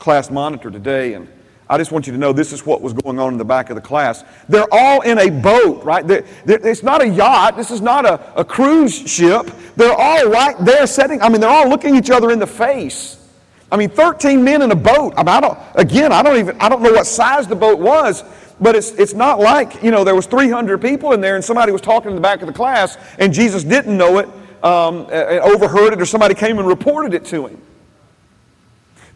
class 0.00 0.30
monitor 0.30 0.70
today 0.70 1.14
and 1.14 1.28
I 1.70 1.78
just 1.78 1.92
want 1.92 2.08
you 2.08 2.12
to 2.12 2.18
know 2.18 2.32
this 2.32 2.52
is 2.52 2.66
what 2.66 2.82
was 2.82 2.92
going 2.92 3.20
on 3.20 3.32
in 3.32 3.38
the 3.38 3.44
back 3.44 3.70
of 3.70 3.76
the 3.76 3.80
class. 3.80 4.24
They're 4.48 4.66
all 4.72 5.02
in 5.02 5.18
a 5.18 5.30
boat, 5.30 5.84
right? 5.84 6.04
They're, 6.04 6.24
they're, 6.44 6.66
it's 6.66 6.82
not 6.82 7.00
a 7.00 7.08
yacht. 7.08 7.56
This 7.56 7.70
is 7.70 7.80
not 7.80 8.04
a, 8.04 8.40
a 8.40 8.44
cruise 8.44 8.92
ship. 9.08 9.48
They're 9.76 9.94
all 9.94 10.28
right 10.28 10.56
there 10.64 10.84
sitting. 10.88 11.22
I 11.22 11.28
mean, 11.28 11.40
they're 11.40 11.48
all 11.48 11.68
looking 11.68 11.94
each 11.94 12.10
other 12.10 12.32
in 12.32 12.40
the 12.40 12.46
face. 12.46 13.24
I 13.70 13.76
mean, 13.76 13.88
13 13.88 14.42
men 14.42 14.62
in 14.62 14.72
a 14.72 14.74
boat. 14.74 15.14
I, 15.16 15.22
mean, 15.22 15.28
I 15.28 15.40
don't, 15.40 15.58
again, 15.76 16.10
I 16.10 16.24
don't 16.24 16.38
even, 16.38 16.60
I 16.60 16.68
don't 16.68 16.82
know 16.82 16.90
what 16.90 17.06
size 17.06 17.46
the 17.46 17.54
boat 17.54 17.78
was, 17.78 18.24
but 18.60 18.74
it's, 18.74 18.90
it's 18.92 19.14
not 19.14 19.38
like, 19.38 19.80
you 19.80 19.92
know, 19.92 20.02
there 20.02 20.16
was 20.16 20.26
300 20.26 20.82
people 20.82 21.12
in 21.12 21.20
there 21.20 21.36
and 21.36 21.44
somebody 21.44 21.70
was 21.70 21.80
talking 21.80 22.10
in 22.10 22.16
the 22.16 22.20
back 22.20 22.40
of 22.40 22.48
the 22.48 22.52
class 22.52 22.98
and 23.20 23.32
Jesus 23.32 23.62
didn't 23.62 23.96
know 23.96 24.18
it, 24.18 24.28
um, 24.64 25.06
overheard 25.08 25.92
it, 25.92 26.02
or 26.02 26.06
somebody 26.06 26.34
came 26.34 26.58
and 26.58 26.66
reported 26.66 27.14
it 27.14 27.24
to 27.26 27.46
him. 27.46 27.62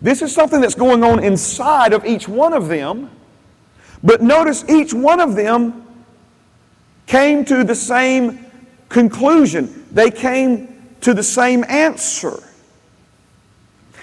This 0.05 0.21
is 0.21 0.35
something 0.35 0.61
that's 0.61 0.75
going 0.75 1.03
on 1.03 1.25
inside 1.25 1.95
of 1.95 2.05
each 2.05 2.29
one 2.29 2.53
of 2.53 2.69
them. 2.69 3.11
But 4.03 4.21
notice 4.21 4.63
each 4.69 4.93
one 4.93 5.19
of 5.19 5.35
them 5.35 5.83
came 7.07 7.43
to 7.47 7.65
the 7.65 7.75
same 7.75 8.45
conclusion. 8.91 9.87
They 9.93 10.11
came 10.11 10.95
to 11.01 11.15
the 11.15 11.23
same 11.23 11.65
answer. 11.71 12.43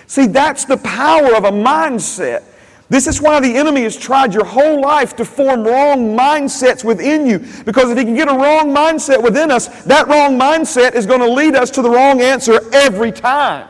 See, 0.07 0.25
that's 0.25 0.65
the 0.65 0.77
power 0.77 1.35
of 1.35 1.43
a 1.43 1.51
mindset. 1.51 2.45
This 2.89 3.05
is 3.05 3.21
why 3.21 3.39
the 3.39 3.55
enemy 3.55 3.83
has 3.83 3.95
tried 3.95 4.33
your 4.33 4.43
whole 4.43 4.81
life 4.81 5.15
to 5.17 5.23
form 5.23 5.63
wrong 5.63 6.17
mindsets 6.17 6.83
within 6.83 7.27
you. 7.27 7.45
Because 7.63 7.91
if 7.91 7.97
he 7.99 8.05
can 8.05 8.15
get 8.15 8.27
a 8.27 8.33
wrong 8.33 8.75
mindset 8.75 9.21
within 9.21 9.51
us, 9.51 9.83
that 9.83 10.07
wrong 10.07 10.39
mindset 10.39 10.95
is 10.95 11.05
going 11.05 11.19
to 11.19 11.29
lead 11.29 11.53
us 11.53 11.69
to 11.69 11.83
the 11.83 11.89
wrong 11.91 12.21
answer 12.21 12.59
every 12.73 13.11
time. 13.11 13.67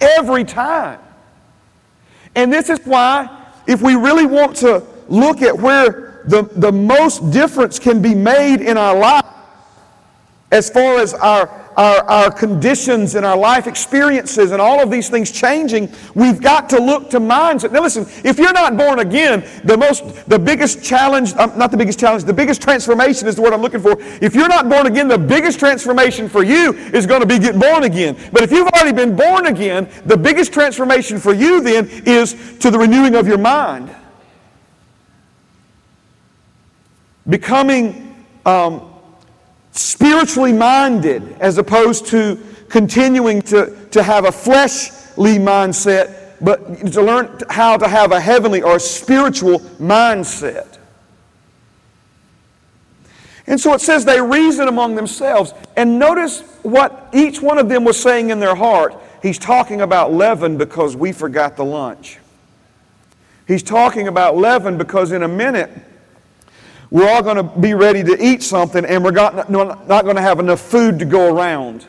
Every 0.00 0.44
time. 0.44 1.00
And 2.34 2.52
this 2.52 2.68
is 2.68 2.78
why, 2.84 3.46
if 3.66 3.80
we 3.80 3.94
really 3.94 4.26
want 4.26 4.56
to 4.58 4.82
look 5.08 5.42
at 5.42 5.56
where 5.56 6.22
the, 6.26 6.42
the 6.56 6.72
most 6.72 7.30
difference 7.30 7.78
can 7.78 8.02
be 8.02 8.14
made 8.14 8.60
in 8.60 8.76
our 8.76 8.96
life, 8.96 9.24
as 10.52 10.68
far 10.70 10.98
as 10.98 11.14
our, 11.14 11.48
our, 11.76 12.02
our 12.04 12.30
conditions 12.30 13.14
and 13.14 13.26
our 13.26 13.36
life 13.36 13.66
experiences 13.66 14.50
and 14.52 14.62
all 14.62 14.80
of 14.80 14.90
these 14.90 15.08
things 15.08 15.30
changing, 15.30 15.92
we've 16.14 16.40
got 16.40 16.70
to 16.70 16.78
look 16.78 17.10
to 17.10 17.20
mindset. 17.20 17.72
Now 17.72 17.82
listen, 17.82 18.06
if 18.24 18.38
you're 18.38 18.52
not 18.52 18.76
born 18.76 19.00
again, 19.00 19.46
the 19.64 19.76
most, 19.76 20.28
the 20.28 20.38
biggest 20.38 20.82
challenge, 20.82 21.34
um, 21.34 21.56
not 21.58 21.70
the 21.70 21.76
biggest 21.76 22.00
challenge, 22.00 22.24
the 22.24 22.32
biggest 22.32 22.62
transformation 22.62 23.28
is 23.28 23.36
the 23.36 23.42
word 23.42 23.52
I'm 23.52 23.62
looking 23.62 23.80
for. 23.80 23.96
If 24.22 24.34
you're 24.34 24.48
not 24.48 24.68
born 24.68 24.86
again, 24.86 25.08
the 25.08 25.18
biggest 25.18 25.58
transformation 25.58 26.28
for 26.28 26.42
you 26.42 26.72
is 26.72 27.06
going 27.06 27.20
to 27.20 27.26
be 27.26 27.38
getting 27.38 27.60
born 27.60 27.84
again. 27.84 28.16
But 28.32 28.42
if 28.42 28.50
you've 28.50 28.68
already 28.68 28.92
been 28.92 29.14
born 29.14 29.46
again, 29.46 29.88
the 30.06 30.16
biggest 30.16 30.52
transformation 30.52 31.18
for 31.18 31.34
you 31.34 31.60
then 31.60 31.88
is 32.06 32.58
to 32.60 32.70
the 32.70 32.78
renewing 32.78 33.14
of 33.14 33.26
your 33.28 33.38
mind. 33.38 33.94
Becoming 37.28 38.24
um, 38.46 38.95
spiritually 39.78 40.52
minded 40.52 41.36
as 41.40 41.58
opposed 41.58 42.06
to 42.06 42.38
continuing 42.68 43.42
to, 43.42 43.76
to 43.90 44.02
have 44.02 44.24
a 44.24 44.32
fleshly 44.32 45.38
mindset, 45.38 46.34
but 46.40 46.92
to 46.92 47.02
learn 47.02 47.38
how 47.50 47.76
to 47.76 47.88
have 47.88 48.12
a 48.12 48.20
heavenly 48.20 48.62
or 48.62 48.76
a 48.76 48.80
spiritual 48.80 49.60
mindset. 49.80 50.78
And 53.46 53.60
so 53.60 53.72
it 53.74 53.80
says 53.80 54.04
they 54.04 54.20
reason 54.20 54.66
among 54.66 54.96
themselves. 54.96 55.54
And 55.76 55.98
notice 55.98 56.40
what 56.62 57.08
each 57.12 57.40
one 57.40 57.58
of 57.58 57.68
them 57.68 57.84
was 57.84 58.00
saying 58.00 58.30
in 58.30 58.40
their 58.40 58.56
heart. 58.56 58.94
He's 59.22 59.38
talking 59.38 59.80
about 59.80 60.12
leaven 60.12 60.58
because 60.58 60.96
we 60.96 61.12
forgot 61.12 61.56
the 61.56 61.64
lunch. 61.64 62.18
He's 63.46 63.62
talking 63.62 64.08
about 64.08 64.36
leaven 64.36 64.76
because 64.76 65.12
in 65.12 65.22
a 65.22 65.28
minute, 65.28 65.70
we're 66.90 67.08
all 67.08 67.22
going 67.22 67.36
to 67.36 67.42
be 67.42 67.74
ready 67.74 68.02
to 68.04 68.24
eat 68.24 68.42
something 68.42 68.84
and 68.84 69.02
we're 69.02 69.10
not, 69.10 69.50
not 69.50 70.04
going 70.04 70.16
to 70.16 70.22
have 70.22 70.38
enough 70.38 70.60
food 70.60 70.98
to 71.00 71.04
go 71.04 71.34
around. 71.34 71.86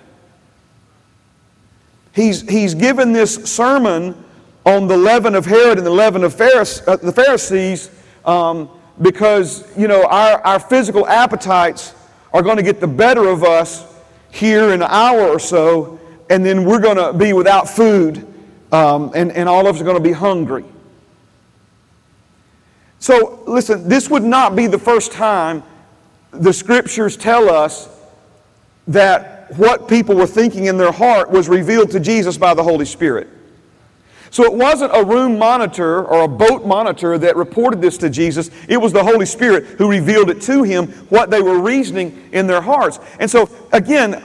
He's, 2.13 2.41
he's 2.49 2.73
given 2.73 3.13
this 3.13 3.35
sermon 3.45 4.23
on 4.65 4.87
the 4.87 4.97
leaven 4.97 5.35
of 5.35 5.45
Herod 5.45 5.77
and 5.77 5.85
the 5.85 5.91
leaven 5.91 6.23
of 6.23 6.33
uh, 6.41 6.97
the 6.97 7.13
Pharisees 7.15 7.91
um, 8.25 8.69
because, 9.01 9.65
you 9.77 9.87
know, 9.87 10.03
our, 10.05 10.41
our 10.41 10.59
physical 10.59 11.07
appetites 11.07 11.93
are 12.33 12.41
going 12.41 12.57
to 12.57 12.63
get 12.63 12.79
the 12.79 12.87
better 12.87 13.27
of 13.27 13.43
us 13.43 13.85
here 14.31 14.69
in 14.73 14.81
an 14.81 14.89
hour 14.89 15.27
or 15.27 15.39
so, 15.39 15.99
and 16.29 16.45
then 16.45 16.65
we're 16.65 16.81
going 16.81 16.97
to 16.97 17.13
be 17.13 17.33
without 17.33 17.69
food, 17.69 18.27
um, 18.71 19.11
and, 19.15 19.31
and 19.31 19.47
all 19.47 19.67
of 19.67 19.75
us 19.75 19.81
are 19.81 19.85
going 19.85 19.95
to 19.97 20.03
be 20.03 20.11
hungry. 20.11 20.65
So, 22.99 23.43
listen, 23.45 23.87
this 23.87 24.09
would 24.09 24.23
not 24.23 24.55
be 24.55 24.67
the 24.67 24.79
first 24.79 25.11
time 25.11 25.63
the 26.31 26.53
scriptures 26.53 27.15
tell 27.15 27.49
us 27.49 27.89
that 28.87 29.55
what 29.57 29.87
people 29.87 30.15
were 30.15 30.27
thinking 30.27 30.65
in 30.65 30.77
their 30.77 30.91
heart 30.91 31.29
was 31.29 31.47
revealed 31.47 31.91
to 31.91 31.99
Jesus 31.99 32.37
by 32.37 32.53
the 32.53 32.63
Holy 32.63 32.85
Spirit. 32.85 33.27
So 34.29 34.43
it 34.43 34.53
wasn't 34.53 34.91
a 34.93 35.03
room 35.03 35.39
monitor 35.39 36.03
or 36.03 36.23
a 36.23 36.27
boat 36.27 36.65
monitor 36.65 37.17
that 37.17 37.37
reported 37.37 37.81
this 37.81 37.97
to 37.99 38.09
Jesus. 38.09 38.51
It 38.67 38.77
was 38.77 38.91
the 38.91 39.03
Holy 39.03 39.25
Spirit 39.25 39.65
who 39.65 39.89
revealed 39.89 40.29
it 40.29 40.41
to 40.43 40.63
him, 40.63 40.87
what 41.09 41.29
they 41.29 41.41
were 41.41 41.59
reasoning 41.59 42.29
in 42.33 42.45
their 42.45 42.61
hearts. 42.61 42.99
And 43.19 43.31
so, 43.31 43.49
again, 43.71 44.21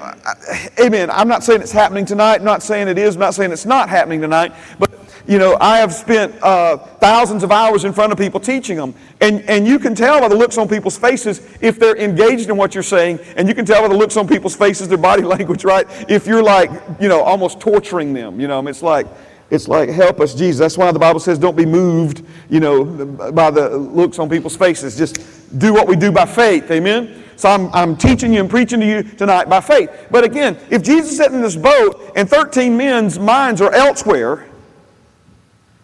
amen. 0.81 1.11
I'm 1.11 1.29
not 1.29 1.45
saying 1.45 1.63
it's 1.63 1.73
happening 1.73 2.05
tonight. 2.05 2.37
I'm 2.37 2.45
not 2.45 2.63
saying 2.63 2.89
it 2.89 2.99
is. 2.99 3.15
I'm 3.15 3.21
not 3.21 3.35
saying 3.35 3.53
it's 3.53 3.67
not 3.67 3.89
happening 3.89 4.21
tonight. 4.21 4.53
But 4.79 4.92
you 5.27 5.39
know, 5.39 5.57
I 5.61 5.79
have 5.79 5.93
spent 5.93 6.35
uh, 6.43 6.77
thousands 6.77 7.43
of 7.43 7.53
hours 7.53 7.85
in 7.85 7.93
front 7.93 8.13
of 8.13 8.19
people 8.19 8.41
teaching 8.41 8.77
them. 8.77 8.95
And, 9.21 9.43
and 9.49 9.67
you 9.67 9.79
can 9.79 9.95
tell 9.95 10.21
by 10.21 10.29
the 10.29 10.35
looks 10.35 10.59
on 10.59 10.69
people's 10.69 10.99
faces 10.99 11.41
if 11.61 11.79
they're 11.79 11.97
engaged 11.97 12.51
in 12.51 12.57
what 12.57 12.75
you're 12.75 12.83
saying. 12.83 13.21
And 13.37 13.49
you 13.49 13.55
can 13.55 13.65
tell 13.65 13.83
by 13.83 13.89
the 13.89 13.97
looks 13.97 14.17
on 14.17 14.27
people's 14.27 14.57
faces, 14.57 14.89
their 14.89 14.99
body 14.99 15.23
language, 15.23 15.65
right? 15.65 15.87
If 16.09 16.27
you're 16.27 16.43
like, 16.43 16.71
you 17.01 17.09
know, 17.09 17.23
almost 17.23 17.61
torturing 17.61 18.13
them. 18.13 18.41
You 18.41 18.49
know, 18.49 18.67
it's 18.67 18.83
like, 18.83 19.07
it's 19.51 19.69
like, 19.69 19.91
help 19.91 20.21
us, 20.21 20.35
Jesus. 20.35 20.59
That's 20.59 20.79
why 20.79 20.91
the 20.93 20.99
Bible 20.99 21.21
says 21.21 21.39
don't 21.39 21.57
be 21.57 21.67
moved, 21.67 22.25
you 22.49 22.59
know, 22.59 22.85
by 23.33 23.51
the 23.51 23.77
looks 23.77 24.19
on 24.19 24.29
people's 24.29 24.57
faces. 24.57 24.97
Just 24.97 25.59
do 25.59 25.73
what 25.73 25.87
we 25.87 25.95
do 25.95 26.11
by 26.11 26.27
faith. 26.27 26.71
Amen? 26.71 27.23
So 27.37 27.49
I'm, 27.49 27.73
I'm 27.75 27.97
teaching 27.97 28.33
you 28.33 28.41
and 28.41 28.49
preaching 28.49 28.81
to 28.81 28.87
you 28.87 29.03
tonight 29.03 29.49
by 29.49 29.61
faith. 29.61 29.91
But 30.11 30.25
again, 30.25 30.59
if 30.71 30.83
Jesus 30.83 31.11
is 31.11 31.17
sitting 31.17 31.35
in 31.35 31.43
this 31.43 31.57
boat 31.57 32.13
and 32.17 32.29
13 32.29 32.77
men's 32.77 33.19
minds 33.19 33.61
are 33.61 33.73
elsewhere, 33.73 34.49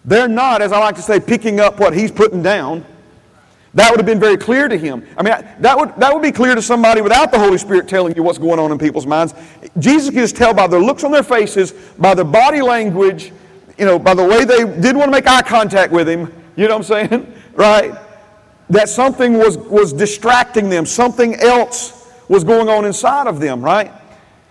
they're 0.09 0.27
not, 0.27 0.62
as 0.62 0.73
I 0.73 0.79
like 0.79 0.97
to 0.97 1.03
say, 1.03 1.21
picking 1.21 1.61
up 1.61 1.79
what 1.79 1.92
he's 1.92 2.11
putting 2.11 2.42
down. 2.42 2.85
That 3.75 3.90
would 3.90 3.99
have 3.99 4.07
been 4.07 4.18
very 4.18 4.38
clear 4.38 4.66
to 4.66 4.77
him. 4.77 5.07
I 5.18 5.23
mean, 5.23 5.35
that 5.61 5.79
would, 5.79 5.94
that 5.97 6.12
would 6.14 6.23
be 6.23 6.33
clear 6.33 6.55
to 6.55 6.62
somebody 6.62 7.03
without 7.03 7.31
the 7.31 7.38
Holy 7.38 7.59
Spirit 7.59 7.88
telling 7.88 8.16
you 8.16 8.23
what's 8.23 8.38
going 8.38 8.59
on 8.59 8.73
in 8.73 8.79
people's 8.79 9.07
minds. 9.07 9.35
Jesus 9.79 10.09
can 10.09 10.21
just 10.21 10.35
tell 10.35 10.55
by 10.55 10.66
their 10.66 10.81
looks 10.81 11.05
on 11.05 11.12
their 11.12 11.23
faces, 11.23 11.73
by 11.99 12.14
their 12.14 12.25
body 12.25 12.62
language, 12.62 13.33
you 13.77 13.85
know, 13.85 13.99
by 13.99 14.14
the 14.14 14.25
way 14.25 14.47
they 14.47 14.64
didn't 14.64 14.97
want 14.97 15.09
to 15.09 15.12
make 15.12 15.27
eye 15.27 15.42
contact 15.42 15.92
with 15.92 16.09
him, 16.09 16.33
you 16.57 16.66
know 16.66 16.79
what 16.79 16.90
I'm 16.90 17.09
saying? 17.11 17.35
right? 17.53 17.92
That 18.71 18.88
something 18.88 19.35
was, 19.35 19.59
was 19.59 19.92
distracting 19.92 20.71
them, 20.71 20.87
something 20.87 21.35
else 21.35 22.11
was 22.29 22.44
going 22.44 22.71
on 22.71 22.87
inside 22.87 23.27
of 23.27 23.40
them, 23.40 23.61
right? 23.61 23.92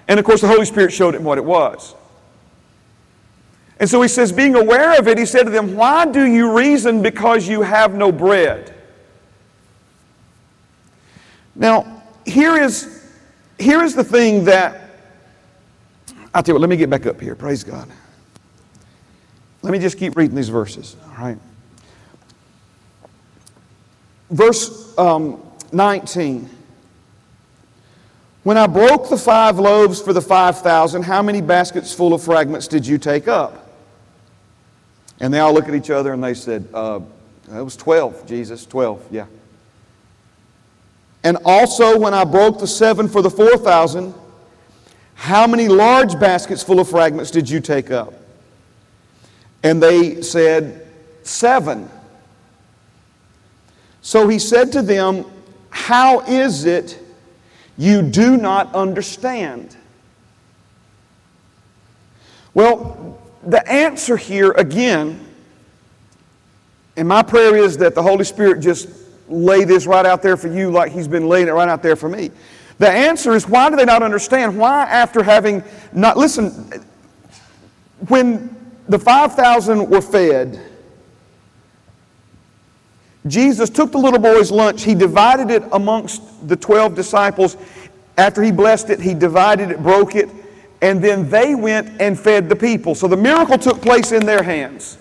And 0.08 0.20
of 0.20 0.26
course, 0.26 0.42
the 0.42 0.48
Holy 0.48 0.66
Spirit 0.66 0.94
showed 0.94 1.16
him 1.16 1.24
what 1.24 1.40
it 1.40 1.44
was. 1.44 1.96
And 3.80 3.90
so 3.90 4.02
he 4.02 4.08
says, 4.08 4.32
being 4.32 4.56
aware 4.56 4.98
of 4.98 5.08
it, 5.08 5.18
he 5.18 5.26
said 5.26 5.44
to 5.44 5.50
them, 5.50 5.76
Why 5.76 6.06
do 6.06 6.26
you 6.26 6.58
reason 6.58 7.02
because 7.02 7.48
you 7.48 7.62
have 7.62 7.94
no 7.94 8.12
bread? 8.12 8.74
Now, 11.56 12.04
here 12.26 12.56
is, 12.56 13.04
here 13.60 13.84
is 13.84 13.96
the 13.96 14.04
thing 14.04 14.46
that, 14.46 14.90
I'll 16.34 16.44
tell 16.44 16.54
you 16.54 16.56
what, 16.56 16.62
let 16.62 16.70
me 16.70 16.78
get 16.78 16.90
back 16.90 17.06
up 17.06 17.20
here. 17.22 17.36
Praise 17.36 17.64
God. 17.64 17.90
Let 19.62 19.72
me 19.72 19.80
just 19.80 19.98
keep 19.98 20.16
reading 20.16 20.36
these 20.36 20.50
verses, 20.50 20.96
all 21.04 21.24
right? 21.24 21.38
Verse 24.30 24.98
um, 24.98 25.42
19. 25.72 26.50
When 28.44 28.58
I 28.58 28.68
broke 28.68 29.10
the 29.10 29.18
five 29.18 29.60
loaves 29.60 30.02
for 30.02 30.14
the 30.14 30.22
5,000, 30.22 31.04
how 31.04 31.22
many 31.22 31.42
baskets 31.42 31.94
full 31.94 32.14
of 32.14 32.24
fragments 32.24 32.68
did 32.68 32.88
you 32.88 32.98
take 32.98 33.28
up? 33.28 33.67
And 35.20 35.34
they 35.34 35.40
all 35.40 35.54
look 35.54 35.68
at 35.68 35.76
each 35.76 35.90
other 35.90 36.14
and 36.14 36.24
they 36.24 36.34
said, 36.34 36.68
uh, 36.74 37.00
It 37.52 37.62
was 37.62 37.76
12, 37.76 38.28
Jesus, 38.28 38.66
12, 38.66 39.08
yeah. 39.12 39.26
And 41.24 41.38
also, 41.44 42.00
when 42.00 42.14
I 42.14 42.24
broke 42.24 42.60
the 42.60 42.68
seven 42.68 43.08
for 43.08 43.22
the 43.22 43.30
4,000, 43.30 44.14
how 45.16 45.48
many 45.48 45.68
large 45.68 46.20
baskets 46.20 46.62
full 46.64 46.80
of 46.80 46.90
fragments 46.90 47.32
did 47.32 47.50
you 47.50 47.60
take 47.60 47.90
up? 47.92 48.14
And 49.64 49.82
they 49.82 50.22
said, 50.22 50.88
Seven. 51.24 51.90
So 54.02 54.28
he 54.28 54.40
said 54.40 54.72
to 54.74 54.82
them, 54.82 55.26
How 55.70 56.22
is 56.22 56.66
it 56.66 57.00
you 57.78 58.02
do 58.02 58.38
not 58.38 58.74
understand? 58.74 59.76
Well, 62.54 63.20
the 63.48 63.66
answer 63.72 64.18
here, 64.18 64.52
again, 64.52 65.26
and 66.98 67.08
my 67.08 67.24
prayer 67.24 67.56
is 67.56 67.78
that 67.78 67.96
the 67.96 68.04
Holy 68.04 68.26
Spirit 68.26 68.62
just 68.62 68.90
lay 69.30 69.64
this 69.64 69.88
right 69.88 70.06
out 70.06 70.22
there 70.22 70.36
for 70.36 70.50
you 70.50 70.70
like 70.70 70.92
He's 70.92 71.08
been 71.08 71.28
laying 71.28 71.48
it 71.48 71.52
right 71.52 71.70
out 71.70 71.82
there 71.82 71.96
for 71.96 72.10
me. 72.10 72.30
The 72.78 72.90
answer 72.90 73.34
is 73.34 73.48
why 73.48 73.70
do 73.70 73.76
they 73.78 73.86
not 73.86 74.04
understand? 74.04 74.58
Why, 74.58 74.84
after 74.84 75.24
having 75.24 75.64
not, 75.94 76.18
listen, 76.18 76.52
when 78.08 78.56
the 78.90 79.00
5,000 79.00 79.90
were 79.90 80.02
fed, 80.02 80.62
Jesus 83.26 83.70
took 83.70 83.92
the 83.92 83.98
little 83.98 84.20
boy's 84.20 84.52
lunch, 84.52 84.84
he 84.84 84.94
divided 84.94 85.50
it 85.50 85.64
amongst 85.72 86.48
the 86.48 86.56
12 86.56 86.96
disciples. 86.96 87.58
After 88.18 88.42
he 88.42 88.52
blessed 88.52 88.90
it, 88.90 89.00
he 89.00 89.14
divided 89.14 89.72
it, 89.72 89.82
broke 89.82 90.16
it, 90.16 90.30
and 90.82 91.04
then 91.04 91.30
they 91.30 91.56
went 91.56 92.00
and 92.02 92.20
fed 92.20 92.50
the 92.50 92.56
people. 92.56 92.96
So 92.96 93.08
the 93.08 93.18
miracle 93.18 93.58
took 93.58 93.82
place 93.82 94.12
in 94.12 94.26
their 94.26 94.44
hands. 94.44 94.98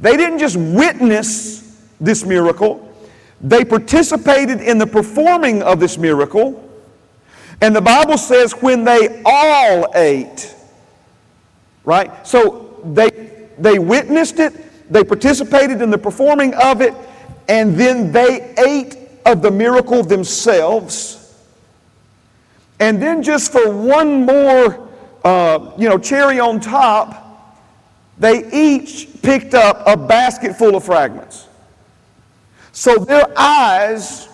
They 0.00 0.16
didn't 0.16 0.38
just 0.38 0.56
witness 0.56 1.62
this 2.00 2.24
miracle, 2.24 2.82
they 3.40 3.64
participated 3.64 4.60
in 4.60 4.78
the 4.78 4.86
performing 4.86 5.62
of 5.62 5.80
this 5.80 5.96
miracle. 5.96 6.62
And 7.62 7.74
the 7.74 7.80
Bible 7.80 8.18
says 8.18 8.52
when 8.52 8.84
they 8.84 9.22
all 9.24 9.90
ate, 9.94 10.54
right? 11.84 12.26
So 12.26 12.82
they, 12.84 13.48
they 13.58 13.78
witnessed 13.78 14.38
it, 14.40 14.92
they 14.92 15.02
participated 15.04 15.80
in 15.80 15.90
the 15.90 15.98
performing 15.98 16.52
of 16.54 16.82
it, 16.82 16.94
and 17.48 17.74
then 17.76 18.12
they 18.12 18.54
ate 18.58 18.98
of 19.24 19.40
the 19.40 19.50
miracle 19.50 20.02
themselves. 20.02 21.34
And 22.78 23.00
then, 23.00 23.22
just 23.22 23.52
for 23.52 23.70
one 23.70 24.26
more, 24.26 24.85
uh, 25.26 25.72
you 25.76 25.88
know, 25.88 25.98
cherry 25.98 26.38
on 26.38 26.60
top, 26.60 27.58
they 28.16 28.48
each 28.52 29.08
picked 29.22 29.54
up 29.54 29.82
a 29.84 29.96
basket 29.96 30.54
full 30.54 30.76
of 30.76 30.84
fragments. 30.84 31.48
So 32.70 32.96
their 32.98 33.36
eyes 33.36 34.28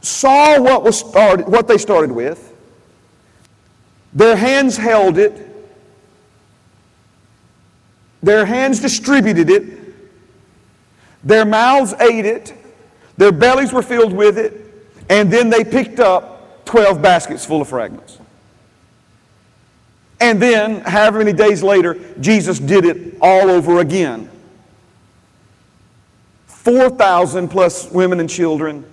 saw 0.00 0.58
what 0.58 0.82
was 0.82 1.00
started, 1.00 1.46
what 1.46 1.68
they 1.68 1.76
started 1.76 2.10
with. 2.10 2.54
Their 4.14 4.36
hands 4.36 4.78
held 4.78 5.18
it. 5.18 5.44
Their 8.22 8.46
hands 8.46 8.80
distributed 8.80 9.50
it. 9.50 9.78
Their 11.24 11.44
mouths 11.44 11.92
ate 12.00 12.24
it. 12.24 12.54
Their 13.18 13.32
bellies 13.32 13.70
were 13.70 13.82
filled 13.82 14.14
with 14.14 14.38
it. 14.38 14.64
And 15.10 15.30
then 15.30 15.50
they 15.50 15.62
picked 15.62 16.00
up 16.00 16.64
12 16.64 17.02
baskets 17.02 17.44
full 17.44 17.60
of 17.60 17.68
fragments. 17.68 18.18
And 20.20 20.42
then, 20.42 20.80
however 20.80 21.18
many 21.18 21.32
days 21.32 21.62
later, 21.62 21.94
Jesus 22.20 22.58
did 22.58 22.84
it 22.84 23.16
all 23.20 23.50
over 23.50 23.80
again. 23.80 24.28
4,000 26.46 27.48
plus 27.48 27.90
women 27.90 28.20
and 28.20 28.28
children, 28.28 28.84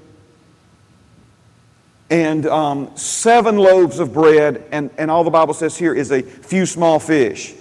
and 2.09 2.45
um, 2.45 2.95
seven 2.95 3.57
loaves 3.57 3.99
of 3.99 4.13
bread, 4.13 4.63
and, 4.71 4.91
and 4.97 5.09
all 5.09 5.23
the 5.23 5.31
Bible 5.31 5.53
says 5.53 5.75
here 5.75 5.93
is 5.93 6.11
a 6.11 6.21
few 6.21 6.65
small 6.65 6.99
fish. 6.99 7.53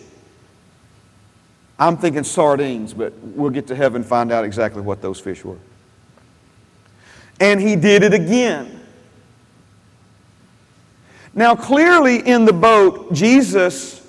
I'm 1.79 1.97
thinking 1.97 2.23
sardines, 2.23 2.95
but 2.95 3.13
we'll 3.19 3.51
get 3.51 3.67
to 3.69 3.75
heaven 3.75 4.03
and 4.03 4.07
find 4.07 4.31
out 4.31 4.45
exactly 4.45 4.83
what 4.83 5.03
those 5.03 5.19
fish 5.19 5.45
were. 5.45 5.59
And 7.41 7.61
he 7.61 7.75
did 7.75 8.03
it 8.03 8.15
again. 8.15 8.84
Now, 11.35 11.55
clearly 11.57 12.27
in 12.27 12.45
the 12.45 12.53
boat, 12.53 13.13
Jesus 13.13 14.01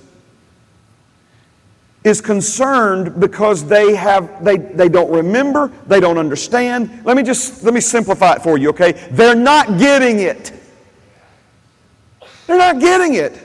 is 2.03 2.21
concerned 2.21 3.19
because 3.19 3.65
they 3.65 3.95
have 3.95 4.43
they, 4.45 4.57
they 4.57 4.87
don't 4.87 5.11
remember 5.11 5.71
they 5.87 5.99
don't 5.99 6.19
understand. 6.19 7.03
Let 7.03 7.17
me 7.17 7.23
just 7.23 7.63
let 7.63 7.73
me 7.73 7.81
simplify 7.81 8.33
it 8.33 8.43
for 8.43 8.59
you 8.59 8.69
okay? 8.69 8.91
They're 9.11 9.35
not 9.35 9.79
getting 9.79 10.19
it. 10.19 10.53
They're 12.45 12.59
not 12.59 12.79
getting 12.79 13.15
it 13.15 13.44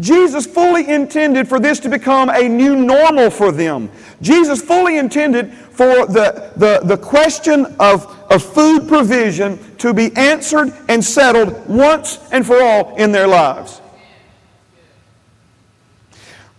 jesus 0.00 0.46
fully 0.46 0.88
intended 0.88 1.48
for 1.48 1.60
this 1.60 1.78
to 1.80 1.88
become 1.88 2.28
a 2.30 2.48
new 2.48 2.74
normal 2.76 3.30
for 3.30 3.52
them. 3.52 3.90
Jesus 4.22 4.62
fully 4.62 4.98
intended 4.98 5.52
for 5.52 6.06
the, 6.06 6.52
the, 6.56 6.80
the 6.84 6.96
question 6.96 7.66
of, 7.78 8.06
of 8.30 8.42
food 8.42 8.88
provision 8.88 9.58
to 9.76 9.94
be 9.94 10.14
answered 10.16 10.72
and 10.88 11.04
settled 11.04 11.68
once 11.68 12.18
and 12.32 12.46
for 12.46 12.62
all 12.62 12.96
in 12.96 13.12
their 13.12 13.26
lives 13.26 13.80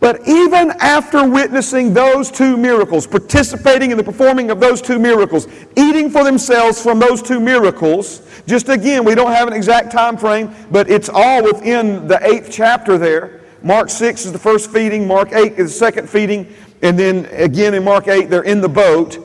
but 0.01 0.27
even 0.27 0.71
after 0.79 1.29
witnessing 1.29 1.93
those 1.93 2.31
two 2.31 2.57
miracles, 2.57 3.05
participating 3.05 3.91
in 3.91 3.97
the 3.97 4.03
performing 4.03 4.49
of 4.49 4.59
those 4.59 4.81
two 4.81 4.97
miracles, 4.97 5.47
eating 5.77 6.09
for 6.09 6.23
themselves 6.23 6.81
from 6.81 6.97
those 6.97 7.21
two 7.21 7.39
miracles, 7.39 8.27
just 8.47 8.67
again, 8.67 9.05
we 9.05 9.13
don't 9.13 9.31
have 9.31 9.47
an 9.47 9.53
exact 9.53 9.91
time 9.91 10.17
frame, 10.17 10.53
but 10.71 10.89
it's 10.89 11.07
all 11.07 11.43
within 11.43 12.07
the 12.07 12.19
eighth 12.25 12.49
chapter 12.51 12.97
there. 12.97 13.41
Mark 13.61 13.91
6 13.91 14.25
is 14.25 14.31
the 14.31 14.39
first 14.39 14.71
feeding, 14.71 15.05
Mark 15.05 15.33
8 15.33 15.53
is 15.53 15.71
the 15.71 15.77
second 15.77 16.09
feeding, 16.09 16.51
and 16.81 16.97
then 16.97 17.27
again 17.27 17.75
in 17.75 17.83
Mark 17.83 18.07
8, 18.07 18.27
they're 18.27 18.41
in 18.41 18.59
the 18.59 18.69
boat, 18.69 19.19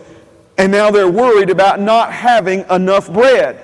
and 0.58 0.70
now 0.70 0.90
they're 0.90 1.10
worried 1.10 1.48
about 1.48 1.80
not 1.80 2.12
having 2.12 2.66
enough 2.68 3.10
bread. 3.10 3.62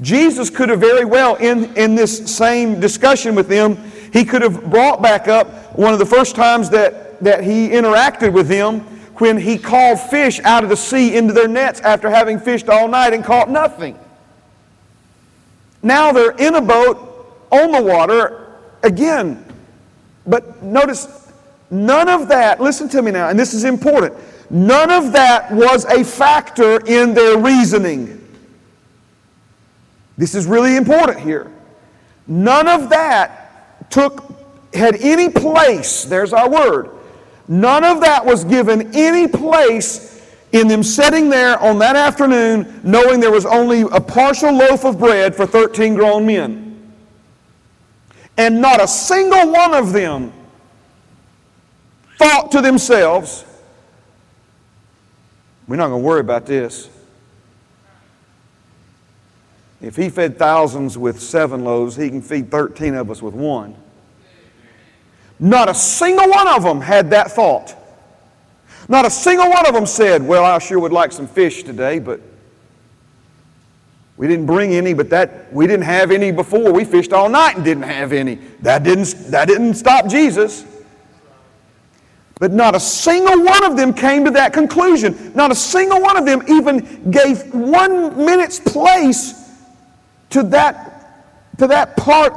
Jesus 0.00 0.50
could 0.50 0.68
have 0.68 0.78
very 0.78 1.04
well, 1.04 1.34
in, 1.34 1.76
in 1.76 1.96
this 1.96 2.32
same 2.32 2.78
discussion 2.78 3.34
with 3.34 3.48
them, 3.48 3.76
he 4.12 4.24
could 4.24 4.42
have 4.42 4.70
brought 4.70 5.02
back 5.02 5.28
up 5.28 5.78
one 5.78 5.92
of 5.92 5.98
the 5.98 6.06
first 6.06 6.34
times 6.34 6.70
that, 6.70 7.20
that 7.22 7.44
he 7.44 7.68
interacted 7.68 8.32
with 8.32 8.48
them 8.48 8.80
when 9.16 9.36
he 9.36 9.58
called 9.58 10.00
fish 10.00 10.40
out 10.40 10.64
of 10.64 10.70
the 10.70 10.76
sea 10.76 11.16
into 11.16 11.32
their 11.32 11.48
nets 11.48 11.80
after 11.80 12.08
having 12.08 12.38
fished 12.38 12.68
all 12.68 12.88
night 12.88 13.12
and 13.12 13.24
caught 13.24 13.50
nothing. 13.50 13.98
Now 15.82 16.12
they're 16.12 16.32
in 16.32 16.54
a 16.54 16.60
boat 16.60 17.46
on 17.50 17.72
the 17.72 17.82
water 17.82 18.56
again. 18.82 19.44
But 20.26 20.62
notice, 20.62 21.32
none 21.70 22.08
of 22.08 22.28
that, 22.28 22.60
listen 22.60 22.88
to 22.90 23.02
me 23.02 23.10
now, 23.10 23.28
and 23.28 23.38
this 23.38 23.54
is 23.54 23.64
important, 23.64 24.14
none 24.50 24.90
of 24.90 25.12
that 25.12 25.50
was 25.52 25.84
a 25.86 26.04
factor 26.04 26.80
in 26.86 27.14
their 27.14 27.38
reasoning. 27.38 28.16
This 30.16 30.34
is 30.34 30.46
really 30.46 30.76
important 30.76 31.20
here. 31.20 31.50
None 32.26 32.68
of 32.68 32.90
that 32.90 33.49
took, 33.90 34.24
had 34.72 34.96
any 34.96 35.28
place, 35.28 36.04
there's 36.04 36.32
our 36.32 36.48
word, 36.48 36.90
none 37.48 37.84
of 37.84 38.00
that 38.00 38.24
was 38.24 38.44
given 38.44 38.94
any 38.94 39.28
place 39.28 40.10
in 40.52 40.68
them 40.68 40.82
sitting 40.82 41.28
there 41.28 41.58
on 41.60 41.78
that 41.78 41.96
afternoon 41.96 42.80
knowing 42.82 43.20
there 43.20 43.30
was 43.30 43.46
only 43.46 43.82
a 43.82 44.00
partial 44.00 44.52
loaf 44.52 44.84
of 44.84 44.98
bread 44.98 45.34
for 45.34 45.46
13 45.46 45.94
grown 45.94 46.26
men. 46.26 46.66
And 48.36 48.60
not 48.60 48.82
a 48.82 48.88
single 48.88 49.52
one 49.52 49.74
of 49.74 49.92
them 49.92 50.32
thought 52.18 52.50
to 52.52 52.60
themselves, 52.60 53.44
we're 55.66 55.76
not 55.76 55.88
going 55.88 56.02
to 56.02 56.06
worry 56.06 56.20
about 56.20 56.46
this. 56.46 56.89
If 59.80 59.96
he 59.96 60.10
fed 60.10 60.38
thousands 60.38 60.98
with 60.98 61.20
seven 61.20 61.64
loaves, 61.64 61.96
he 61.96 62.10
can 62.10 62.20
feed 62.20 62.50
13 62.50 62.94
of 62.94 63.10
us 63.10 63.22
with 63.22 63.34
one. 63.34 63.74
Not 65.38 65.70
a 65.70 65.74
single 65.74 66.28
one 66.28 66.48
of 66.48 66.62
them 66.62 66.82
had 66.82 67.10
that 67.10 67.30
thought. 67.32 67.74
Not 68.88 69.06
a 69.06 69.10
single 69.10 69.48
one 69.48 69.66
of 69.66 69.72
them 69.72 69.86
said, 69.86 70.22
Well, 70.22 70.44
I 70.44 70.58
sure 70.58 70.78
would 70.78 70.92
like 70.92 71.12
some 71.12 71.26
fish 71.26 71.62
today, 71.62 71.98
but 71.98 72.20
we 74.18 74.28
didn't 74.28 74.44
bring 74.44 74.74
any, 74.74 74.92
but 74.92 75.08
that 75.10 75.50
we 75.50 75.66
didn't 75.66 75.86
have 75.86 76.10
any 76.10 76.30
before. 76.30 76.72
We 76.72 76.84
fished 76.84 77.14
all 77.14 77.30
night 77.30 77.56
and 77.56 77.64
didn't 77.64 77.84
have 77.84 78.12
any. 78.12 78.34
That 78.60 78.82
didn't, 78.82 79.14
that 79.30 79.48
didn't 79.48 79.74
stop 79.74 80.08
Jesus. 80.08 80.66
But 82.38 82.52
not 82.52 82.74
a 82.74 82.80
single 82.80 83.42
one 83.42 83.64
of 83.64 83.78
them 83.78 83.94
came 83.94 84.26
to 84.26 84.30
that 84.32 84.52
conclusion. 84.52 85.32
Not 85.34 85.50
a 85.50 85.54
single 85.54 86.02
one 86.02 86.18
of 86.18 86.26
them 86.26 86.42
even 86.48 87.10
gave 87.10 87.54
one 87.54 88.14
minute's 88.22 88.60
place 88.60 89.39
to 90.30 90.42
that, 90.44 91.56
to 91.58 91.66
that 91.66 91.96
part, 91.96 92.34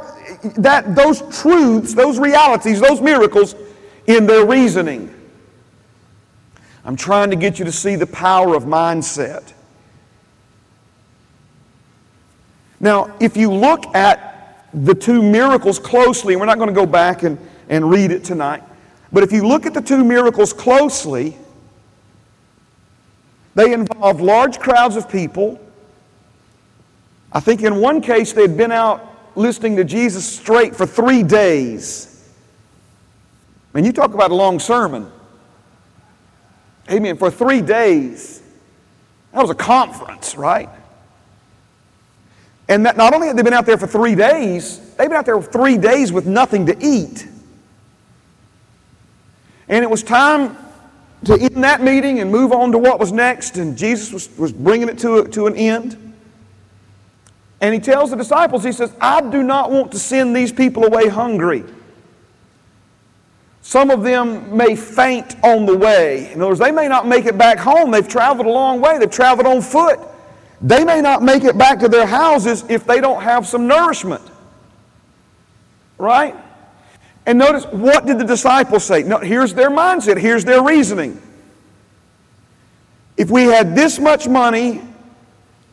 that, 0.56 0.94
those 0.94 1.22
truths, 1.40 1.94
those 1.94 2.18
realities, 2.18 2.80
those 2.80 3.00
miracles 3.00 3.54
in 4.06 4.26
their 4.26 4.46
reasoning. 4.46 5.10
I'm 6.84 6.96
trying 6.96 7.30
to 7.30 7.36
get 7.36 7.58
you 7.58 7.64
to 7.64 7.72
see 7.72 7.96
the 7.96 8.06
power 8.06 8.54
of 8.54 8.64
mindset. 8.64 9.52
Now, 12.78 13.16
if 13.18 13.36
you 13.36 13.50
look 13.50 13.86
at 13.94 14.68
the 14.74 14.94
two 14.94 15.22
miracles 15.22 15.78
closely, 15.78 16.36
we're 16.36 16.44
not 16.44 16.58
going 16.58 16.68
to 16.68 16.74
go 16.74 16.84
back 16.84 17.22
and, 17.22 17.38
and 17.68 17.88
read 17.88 18.10
it 18.10 18.24
tonight, 18.24 18.62
but 19.12 19.22
if 19.22 19.32
you 19.32 19.46
look 19.46 19.64
at 19.64 19.72
the 19.72 19.80
two 19.80 20.04
miracles 20.04 20.52
closely, 20.52 21.38
they 23.54 23.72
involve 23.72 24.20
large 24.20 24.58
crowds 24.58 24.96
of 24.96 25.08
people 25.08 25.63
I 27.34 27.40
think 27.40 27.62
in 27.62 27.80
one 27.80 28.00
case 28.00 28.32
they'd 28.32 28.56
been 28.56 28.72
out 28.72 29.36
listening 29.36 29.76
to 29.76 29.84
Jesus 29.84 30.24
straight 30.24 30.74
for 30.74 30.86
three 30.86 31.22
days. 31.22 32.14
Mean, 33.74 33.84
you 33.84 33.92
talk 33.92 34.14
about 34.14 34.30
a 34.30 34.34
long 34.34 34.60
sermon. 34.60 35.10
Amen. 36.90 37.16
For 37.16 37.30
three 37.30 37.60
days. 37.60 38.40
That 39.32 39.42
was 39.42 39.50
a 39.50 39.54
conference, 39.54 40.36
right? 40.36 40.68
And 42.68 42.86
that 42.86 42.96
not 42.96 43.12
only 43.12 43.26
had 43.26 43.36
they 43.36 43.42
been 43.42 43.52
out 43.52 43.66
there 43.66 43.76
for 43.76 43.88
three 43.88 44.14
days, 44.14 44.78
they've 44.94 45.08
been 45.08 45.16
out 45.16 45.26
there 45.26 45.40
for 45.40 45.50
three 45.50 45.76
days 45.76 46.12
with 46.12 46.24
nothing 46.24 46.66
to 46.66 46.76
eat. 46.80 47.26
And 49.68 49.82
it 49.82 49.90
was 49.90 50.04
time 50.04 50.56
to 51.24 51.34
end 51.34 51.64
that 51.64 51.82
meeting 51.82 52.20
and 52.20 52.30
move 52.30 52.52
on 52.52 52.70
to 52.72 52.78
what 52.78 53.00
was 53.00 53.10
next, 53.10 53.56
and 53.56 53.76
Jesus 53.76 54.12
was, 54.12 54.38
was 54.38 54.52
bringing 54.52 54.88
it 54.88 54.98
to, 54.98 55.18
a, 55.18 55.28
to 55.30 55.46
an 55.46 55.56
end. 55.56 56.13
And 57.60 57.72
he 57.72 57.80
tells 57.80 58.10
the 58.10 58.16
disciples, 58.16 58.64
he 58.64 58.72
says, 58.72 58.92
I 59.00 59.20
do 59.20 59.42
not 59.42 59.70
want 59.70 59.92
to 59.92 59.98
send 59.98 60.34
these 60.34 60.52
people 60.52 60.84
away 60.84 61.08
hungry. 61.08 61.64
Some 63.62 63.90
of 63.90 64.02
them 64.02 64.54
may 64.54 64.76
faint 64.76 65.36
on 65.42 65.64
the 65.64 65.76
way. 65.76 66.30
In 66.32 66.40
other 66.40 66.48
words, 66.48 66.60
they 66.60 66.70
may 66.70 66.86
not 66.86 67.06
make 67.06 67.24
it 67.24 67.38
back 67.38 67.58
home. 67.58 67.90
They've 67.90 68.06
traveled 68.06 68.46
a 68.46 68.50
long 68.50 68.80
way, 68.80 68.98
they've 68.98 69.10
traveled 69.10 69.46
on 69.46 69.62
foot. 69.62 69.98
They 70.60 70.84
may 70.84 71.00
not 71.00 71.22
make 71.22 71.44
it 71.44 71.56
back 71.56 71.78
to 71.80 71.88
their 71.88 72.06
houses 72.06 72.64
if 72.68 72.86
they 72.86 73.00
don't 73.00 73.22
have 73.22 73.46
some 73.46 73.66
nourishment. 73.66 74.22
Right? 75.96 76.34
And 77.26 77.38
notice, 77.38 77.64
what 77.66 78.04
did 78.04 78.18
the 78.18 78.24
disciples 78.24 78.84
say? 78.84 79.02
Here's 79.26 79.54
their 79.54 79.70
mindset, 79.70 80.18
here's 80.18 80.44
their 80.44 80.62
reasoning. 80.62 81.20
If 83.16 83.30
we 83.30 83.44
had 83.44 83.74
this 83.74 83.98
much 83.98 84.28
money, 84.28 84.82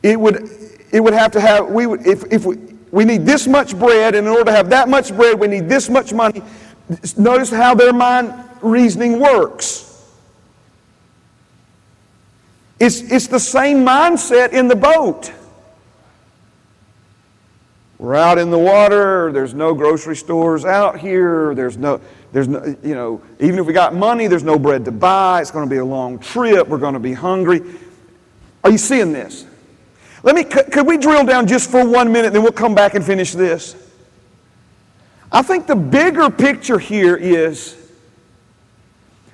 it 0.04 0.20
would, 0.20 0.50
it 0.92 1.00
would 1.00 1.14
have 1.14 1.32
to 1.32 1.42
have, 1.42 1.70
we 1.70 1.86
would, 1.88 2.06
if, 2.06 2.24
if 2.32 2.46
we, 2.46 2.58
we 2.92 3.06
need 3.06 3.26
this 3.26 3.48
much 3.48 3.78
bread, 3.78 4.16
and 4.16 4.28
in 4.28 4.32
order 4.32 4.46
to 4.46 4.52
have 4.52 4.70
that 4.70 4.90
much 4.90 5.16
bread, 5.16 5.40
we 5.40 5.48
need 5.48 5.70
this 5.70 5.90
much 5.90 6.14
money. 6.14 6.42
Notice 7.18 7.50
how 7.50 7.74
their 7.74 7.94
mind 7.94 8.34
reasoning 8.62 9.20
works. 9.20 9.88
It's, 12.80 13.02
it's 13.12 13.28
the 13.28 13.40
same 13.40 13.86
mindset 13.86 14.54
in 14.54 14.68
the 14.68 14.76
boat. 14.76 15.32
We're 18.00 18.16
out 18.16 18.40
in 18.40 18.50
the 18.50 18.58
water. 18.58 19.32
There's 19.32 19.54
no 19.54 19.76
grocery 19.76 20.16
stores 20.16 20.66
out 20.66 21.00
here. 21.00 21.54
There's 21.54 21.78
no, 21.78 22.02
there's 22.32 22.48
no, 22.48 22.76
you 22.82 22.96
know, 22.96 23.22
even 23.40 23.60
if 23.60 23.68
we 23.68 23.74
got 23.74 23.94
money, 23.94 24.26
there's 24.26 24.44
no 24.44 24.58
bread 24.58 24.86
to 24.86 24.92
buy. 24.92 25.40
It's 25.40 25.52
going 25.52 25.66
to 25.66 25.70
be 25.70 25.78
a 25.78 25.86
long 25.86 26.18
trip. 26.18 26.68
We're 26.68 26.80
going 26.80 26.96
to 26.96 27.00
be 27.00 27.14
hungry. 27.14 27.62
Are 28.64 28.72
you 28.72 28.80
seeing 28.80 29.14
this? 29.14 29.46
Let 30.24 30.36
me, 30.36 30.44
could 30.44 30.86
we 30.86 30.98
drill 30.98 31.26
down 31.26 31.48
just 31.48 31.70
for 31.70 31.88
one 31.88 32.12
minute, 32.12 32.34
then 32.34 32.44
we'll 32.44 32.52
come 32.52 32.76
back 32.76 32.94
and 32.94 33.04
finish 33.04 33.34
this? 33.34 33.76
I 35.32 35.42
think 35.42 35.66
the 35.66 35.76
bigger 35.76 36.30
picture 36.30 36.78
here 36.78 37.16
is 37.16 37.78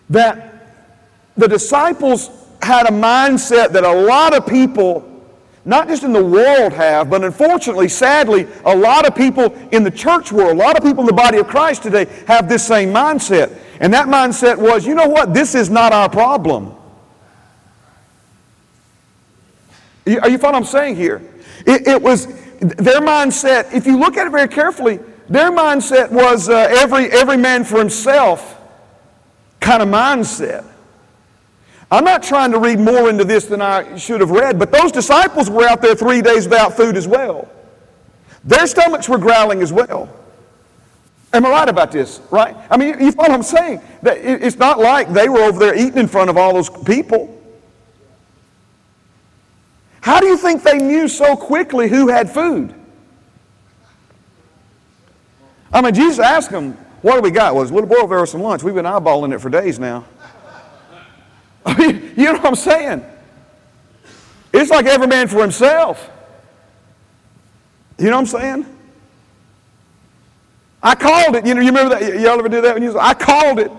that 0.10 0.54
the 1.36 1.48
disciples 1.48 2.30
had 2.62 2.88
a 2.88 2.92
mindset 2.92 3.72
that 3.72 3.84
a 3.84 3.92
lot 3.92 4.36
of 4.36 4.48
people 4.48 5.18
not 5.68 5.90
just 5.90 6.04
in 6.04 6.14
the 6.14 6.24
world 6.24 6.72
have, 6.72 7.10
but 7.10 7.26
unfortunately, 7.26 7.90
sadly, 7.90 8.48
a 8.64 8.74
lot 8.74 9.06
of 9.06 9.14
people 9.14 9.54
in 9.74 9.84
the 9.84 9.92
church 9.92 10.32
world, 10.32 10.52
a 10.52 10.56
lot 10.56 10.78
of 10.78 10.84
people 10.84 11.02
in 11.02 11.08
the 11.08 11.14
body 11.14 11.40
of 11.40 11.48
Christ 11.48 11.84
today 11.84 12.06
have 12.26 12.48
this 12.48 12.66
same 12.66 12.94
mindset. 12.94 13.54
And 13.82 13.94
that 13.94 14.08
mindset 14.08 14.58
was, 14.58 14.88
you 14.88 14.96
know 14.96 15.10
what, 15.10 15.34
this 15.34 15.56
is 15.56 15.70
not 15.70 15.92
our 15.92 16.10
problem. 16.10 16.74
Are 20.08 20.30
you 20.30 20.38
following 20.38 20.40
what 20.40 20.56
I'm 20.56 20.64
saying 20.66 20.96
here? 20.96 21.22
It, 21.66 21.86
it, 21.88 22.02
was 22.02 22.28
their 22.60 23.02
mindset, 23.02 23.74
if 23.74 23.86
you 23.86 24.00
look 24.00 24.16
at 24.16 24.28
it 24.28 24.30
very 24.30 24.48
carefully, 24.48 25.00
their 25.28 25.52
mindset 25.52 26.10
was 26.12 26.48
uh, 26.48 26.68
every, 26.70 27.12
every 27.12 27.36
man 27.38 27.66
for 27.66 27.78
himself 27.78 28.60
kind 29.60 29.84
of 29.84 29.90
mindset. 29.90 30.66
I'm 31.92 32.06
not 32.06 32.24
trying 32.24 32.52
to 32.52 32.60
read 32.60 32.80
more 32.80 33.10
into 33.10 33.26
this 33.26 33.46
than 33.46 33.62
I 33.62 33.98
should 33.98 34.22
have 34.22 34.32
read, 34.32 34.58
but 34.58 34.72
those 34.72 34.92
disciples 34.92 35.50
were 35.50 35.68
out 35.68 35.82
there 35.82 35.96
three 35.96 36.22
days 36.22 36.46
without 36.46 36.76
food 36.76 36.96
as 36.96 37.08
well. 37.08 37.50
Their 38.44 38.66
stomachs 38.68 39.10
were 39.10 39.18
growling 39.18 39.62
as 39.62 39.74
well. 39.74 40.10
Am 41.34 41.46
I 41.46 41.50
right 41.50 41.70
about 41.70 41.92
this? 41.92 42.22
Right? 42.32 42.56
I 42.70 42.78
mean, 42.78 43.00
you 43.00 43.12
follow 43.12 43.30
what 43.30 43.36
I'm 43.36 43.44
saying? 43.44 43.82
That 44.02 44.18
it's 44.18 44.56
not 44.56 44.80
like 44.80 45.12
they 45.12 45.28
were 45.28 45.42
over 45.42 45.60
there 45.60 45.76
eating 45.76 45.98
in 45.98 46.08
front 46.08 46.30
of 46.30 46.38
all 46.38 46.54
those 46.54 46.70
people. 46.70 47.37
How 50.02 50.20
do 50.20 50.28
you 50.28 50.38
think 50.38 50.64
they 50.64 50.78
knew 50.78 51.08
so 51.08 51.36
quickly 51.36 51.90
who 51.90 52.08
had 52.08 52.30
food? 52.30 52.74
I 55.72 55.82
mean, 55.82 55.94
Jesus 55.94 56.20
asked 56.20 56.52
them, 56.52 56.74
What 57.02 57.16
do 57.16 57.22
we 57.22 57.32
got? 57.32 57.56
Well, 57.56 57.66
little 57.66 57.86
boy 57.86 58.08
there 58.08 58.26
some 58.26 58.42
lunch. 58.42 58.64
We've 58.64 58.76
been 58.76 58.86
eyeballing 58.86 59.34
it 59.34 59.40
for 59.40 59.50
days 59.50 59.80
now. 59.80 60.06
I 61.66 61.78
mean, 61.78 62.14
you 62.16 62.26
know 62.26 62.34
what 62.34 62.46
I'm 62.46 62.56
saying? 62.56 63.04
It's 64.54 64.72
like 64.72 64.86
every 64.86 65.08
man 65.08 65.28
for 65.28 65.42
himself. 65.42 66.10
You 67.98 68.06
know 68.06 68.22
what 68.22 68.34
I'm 68.34 68.40
saying? 68.40 68.78
I 70.82 70.96
called 70.96 71.36
it. 71.36 71.46
You 71.46 71.54
know, 71.54 71.62
you 71.62 71.68
remember 71.68 72.00
that? 72.00 72.20
Y'all 72.20 72.40
ever 72.40 72.48
do 72.48 72.62
that 72.62 72.74
when 72.74 72.84
you 72.84 72.98
I 72.98 73.14
called 73.14 73.60
it. 73.60 73.72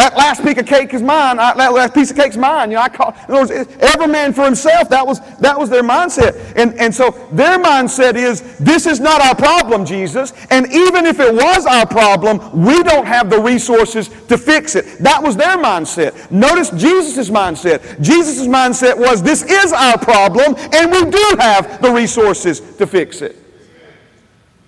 That 0.00 0.16
last 0.16 0.42
piece 0.42 0.56
of 0.56 0.64
cake 0.64 0.94
is 0.94 1.02
mine. 1.02 1.38
I, 1.38 1.52
that 1.52 1.74
last 1.74 1.92
piece 1.92 2.10
of 2.10 2.16
cake's 2.16 2.38
mine. 2.38 2.70
You 2.70 2.76
know, 2.76 2.82
I 2.84 2.88
call, 2.88 3.10
in 3.10 3.34
other 3.34 3.54
words, 3.54 3.76
every 3.80 4.06
man 4.06 4.32
for 4.32 4.46
himself. 4.46 4.88
That 4.88 5.06
was, 5.06 5.20
that 5.40 5.58
was 5.58 5.68
their 5.68 5.82
mindset. 5.82 6.54
And, 6.56 6.72
and 6.80 6.94
so 6.94 7.10
their 7.32 7.58
mindset 7.58 8.14
is, 8.14 8.56
this 8.56 8.86
is 8.86 8.98
not 8.98 9.20
our 9.20 9.34
problem, 9.34 9.84
Jesus. 9.84 10.32
And 10.48 10.66
even 10.72 11.04
if 11.04 11.20
it 11.20 11.34
was 11.34 11.66
our 11.66 11.86
problem, 11.86 12.64
we 12.64 12.82
don't 12.82 13.06
have 13.06 13.28
the 13.28 13.38
resources 13.38 14.08
to 14.28 14.38
fix 14.38 14.74
it. 14.74 14.86
That 15.00 15.22
was 15.22 15.36
their 15.36 15.58
mindset. 15.58 16.30
Notice 16.30 16.70
Jesus' 16.70 17.28
mindset. 17.28 18.00
Jesus' 18.00 18.46
mindset 18.46 18.96
was, 18.96 19.22
this 19.22 19.42
is 19.42 19.70
our 19.74 19.98
problem, 19.98 20.54
and 20.72 20.90
we 20.90 21.10
do 21.10 21.36
have 21.38 21.82
the 21.82 21.92
resources 21.92 22.60
to 22.78 22.86
fix 22.86 23.20
it. 23.20 23.36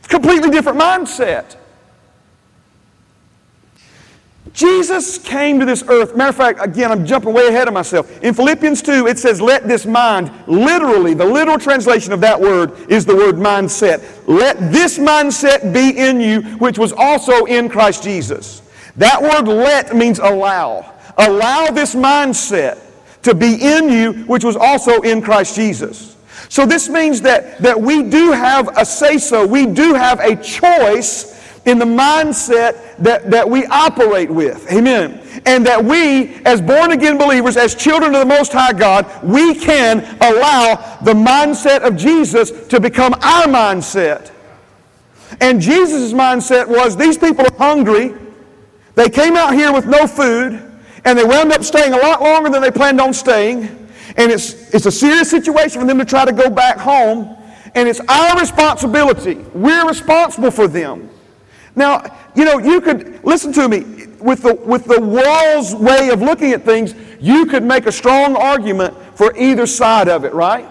Completely 0.08 0.50
different 0.50 0.78
mindset. 0.78 1.56
Jesus 4.52 5.16
came 5.16 5.58
to 5.60 5.64
this 5.64 5.82
earth. 5.88 6.14
Matter 6.14 6.30
of 6.30 6.36
fact, 6.36 6.58
again, 6.62 6.92
I'm 6.92 7.06
jumping 7.06 7.32
way 7.32 7.48
ahead 7.48 7.68
of 7.68 7.74
myself. 7.74 8.22
In 8.22 8.34
Philippians 8.34 8.82
2, 8.82 9.06
it 9.06 9.18
says, 9.18 9.40
Let 9.40 9.66
this 9.66 9.86
mind, 9.86 10.30
literally, 10.46 11.14
the 11.14 11.24
literal 11.24 11.58
translation 11.58 12.12
of 12.12 12.20
that 12.20 12.38
word 12.38 12.72
is 12.90 13.06
the 13.06 13.16
word 13.16 13.36
mindset. 13.36 14.02
Let 14.26 14.58
this 14.70 14.98
mindset 14.98 15.72
be 15.72 15.98
in 15.98 16.20
you, 16.20 16.42
which 16.58 16.78
was 16.78 16.92
also 16.92 17.46
in 17.46 17.70
Christ 17.70 18.02
Jesus. 18.02 18.60
That 18.96 19.22
word 19.22 19.48
let 19.48 19.96
means 19.96 20.18
allow. 20.18 20.92
Allow 21.16 21.68
this 21.68 21.94
mindset 21.94 22.78
to 23.22 23.34
be 23.34 23.54
in 23.54 23.88
you, 23.88 24.24
which 24.24 24.44
was 24.44 24.56
also 24.56 25.00
in 25.00 25.22
Christ 25.22 25.54
Jesus. 25.54 26.16
So 26.50 26.66
this 26.66 26.90
means 26.90 27.22
that, 27.22 27.58
that 27.58 27.80
we 27.80 28.02
do 28.02 28.32
have 28.32 28.76
a 28.76 28.84
say 28.84 29.16
so, 29.16 29.46
we 29.46 29.64
do 29.64 29.94
have 29.94 30.20
a 30.20 30.36
choice 30.36 31.31
in 31.64 31.78
the 31.78 31.84
mindset 31.84 32.96
that, 32.98 33.30
that 33.30 33.48
we 33.48 33.64
operate 33.66 34.30
with. 34.30 34.70
Amen. 34.72 35.20
And 35.46 35.64
that 35.66 35.84
we, 35.84 36.34
as 36.44 36.60
born 36.60 36.92
again 36.92 37.18
believers, 37.18 37.56
as 37.56 37.74
children 37.74 38.14
of 38.14 38.20
the 38.20 38.26
Most 38.26 38.52
High 38.52 38.72
God, 38.72 39.06
we 39.22 39.54
can 39.54 40.00
allow 40.20 40.98
the 41.02 41.14
mindset 41.14 41.80
of 41.86 41.96
Jesus 41.96 42.66
to 42.68 42.80
become 42.80 43.14
our 43.14 43.44
mindset. 43.44 44.32
And 45.40 45.60
Jesus' 45.60 46.12
mindset 46.12 46.66
was 46.66 46.96
these 46.96 47.16
people 47.16 47.46
are 47.46 47.56
hungry. 47.56 48.14
They 48.94 49.08
came 49.08 49.36
out 49.36 49.54
here 49.54 49.72
with 49.72 49.86
no 49.86 50.06
food, 50.06 50.60
and 51.04 51.18
they 51.18 51.24
wound 51.24 51.52
up 51.52 51.64
staying 51.64 51.92
a 51.92 51.96
lot 51.96 52.20
longer 52.20 52.50
than 52.50 52.60
they 52.60 52.70
planned 52.70 53.00
on 53.00 53.14
staying. 53.14 53.62
And 54.16 54.30
it's, 54.30 54.74
it's 54.74 54.86
a 54.86 54.92
serious 54.92 55.30
situation 55.30 55.80
for 55.80 55.86
them 55.86 55.98
to 55.98 56.04
try 56.04 56.24
to 56.24 56.32
go 56.32 56.50
back 56.50 56.76
home. 56.76 57.36
And 57.74 57.88
it's 57.88 58.00
our 58.00 58.38
responsibility. 58.38 59.34
We're 59.54 59.88
responsible 59.88 60.50
for 60.50 60.68
them. 60.68 61.08
Now, 61.74 62.04
you 62.34 62.44
know, 62.44 62.58
you 62.58 62.80
could, 62.80 63.24
listen 63.24 63.52
to 63.54 63.68
me, 63.68 64.06
with 64.20 64.42
the, 64.42 64.54
with 64.54 64.84
the 64.84 65.00
world's 65.00 65.74
way 65.74 66.10
of 66.10 66.22
looking 66.22 66.52
at 66.52 66.64
things, 66.64 66.94
you 67.20 67.46
could 67.46 67.62
make 67.62 67.86
a 67.86 67.92
strong 67.92 68.36
argument 68.36 68.96
for 69.14 69.36
either 69.36 69.66
side 69.66 70.08
of 70.08 70.24
it, 70.24 70.32
right? 70.32 70.68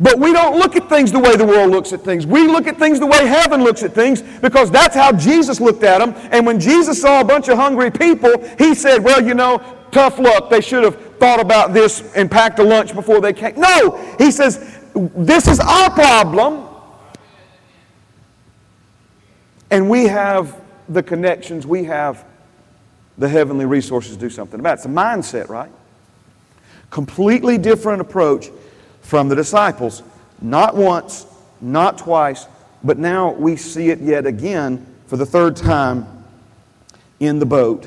But 0.00 0.18
we 0.18 0.32
don't 0.32 0.56
look 0.56 0.76
at 0.76 0.88
things 0.88 1.12
the 1.12 1.18
way 1.18 1.36
the 1.36 1.44
world 1.44 1.70
looks 1.70 1.92
at 1.92 2.00
things. 2.00 2.26
We 2.26 2.46
look 2.46 2.66
at 2.66 2.78
things 2.78 2.98
the 2.98 3.06
way 3.06 3.26
heaven 3.26 3.62
looks 3.62 3.82
at 3.82 3.92
things 3.92 4.22
because 4.22 4.70
that's 4.70 4.94
how 4.94 5.12
Jesus 5.12 5.60
looked 5.60 5.82
at 5.82 5.98
them. 5.98 6.14
And 6.32 6.46
when 6.46 6.58
Jesus 6.58 7.02
saw 7.02 7.20
a 7.20 7.24
bunch 7.24 7.48
of 7.48 7.58
hungry 7.58 7.90
people, 7.90 8.42
he 8.56 8.74
said, 8.74 9.04
Well, 9.04 9.22
you 9.22 9.34
know, 9.34 9.62
tough 9.92 10.18
luck. 10.18 10.48
They 10.48 10.62
should 10.62 10.84
have 10.84 10.96
thought 11.18 11.38
about 11.38 11.74
this 11.74 12.14
and 12.14 12.30
packed 12.30 12.58
a 12.60 12.62
lunch 12.62 12.94
before 12.94 13.20
they 13.20 13.34
came. 13.34 13.60
No, 13.60 13.98
he 14.16 14.30
says, 14.30 14.80
This 14.94 15.46
is 15.46 15.60
our 15.60 15.90
problem. 15.90 16.69
And 19.70 19.88
we 19.88 20.04
have 20.04 20.60
the 20.88 21.02
connections, 21.02 21.66
we 21.66 21.84
have 21.84 22.24
the 23.16 23.28
heavenly 23.28 23.66
resources 23.66 24.16
to 24.16 24.20
do 24.20 24.30
something 24.30 24.58
about 24.58 24.72
it. 24.72 24.74
It's 24.74 24.86
a 24.86 24.88
mindset, 24.88 25.48
right? 25.48 25.70
Completely 26.90 27.58
different 27.58 28.00
approach 28.00 28.48
from 29.02 29.28
the 29.28 29.36
disciples. 29.36 30.02
Not 30.40 30.76
once, 30.76 31.26
not 31.60 31.98
twice, 31.98 32.46
but 32.82 32.98
now 32.98 33.32
we 33.32 33.56
see 33.56 33.90
it 33.90 34.00
yet 34.00 34.26
again 34.26 34.86
for 35.06 35.16
the 35.16 35.26
third 35.26 35.54
time 35.54 36.24
in 37.20 37.38
the 37.38 37.46
boat. 37.46 37.86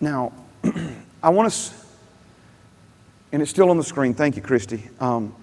Now, 0.00 0.32
I 1.22 1.28
want 1.28 1.52
to, 1.52 1.72
and 3.32 3.42
it's 3.42 3.50
still 3.50 3.70
on 3.70 3.76
the 3.76 3.84
screen. 3.84 4.14
Thank 4.14 4.36
you, 4.36 4.42
Christy. 4.42 4.88
Um, 5.00 5.34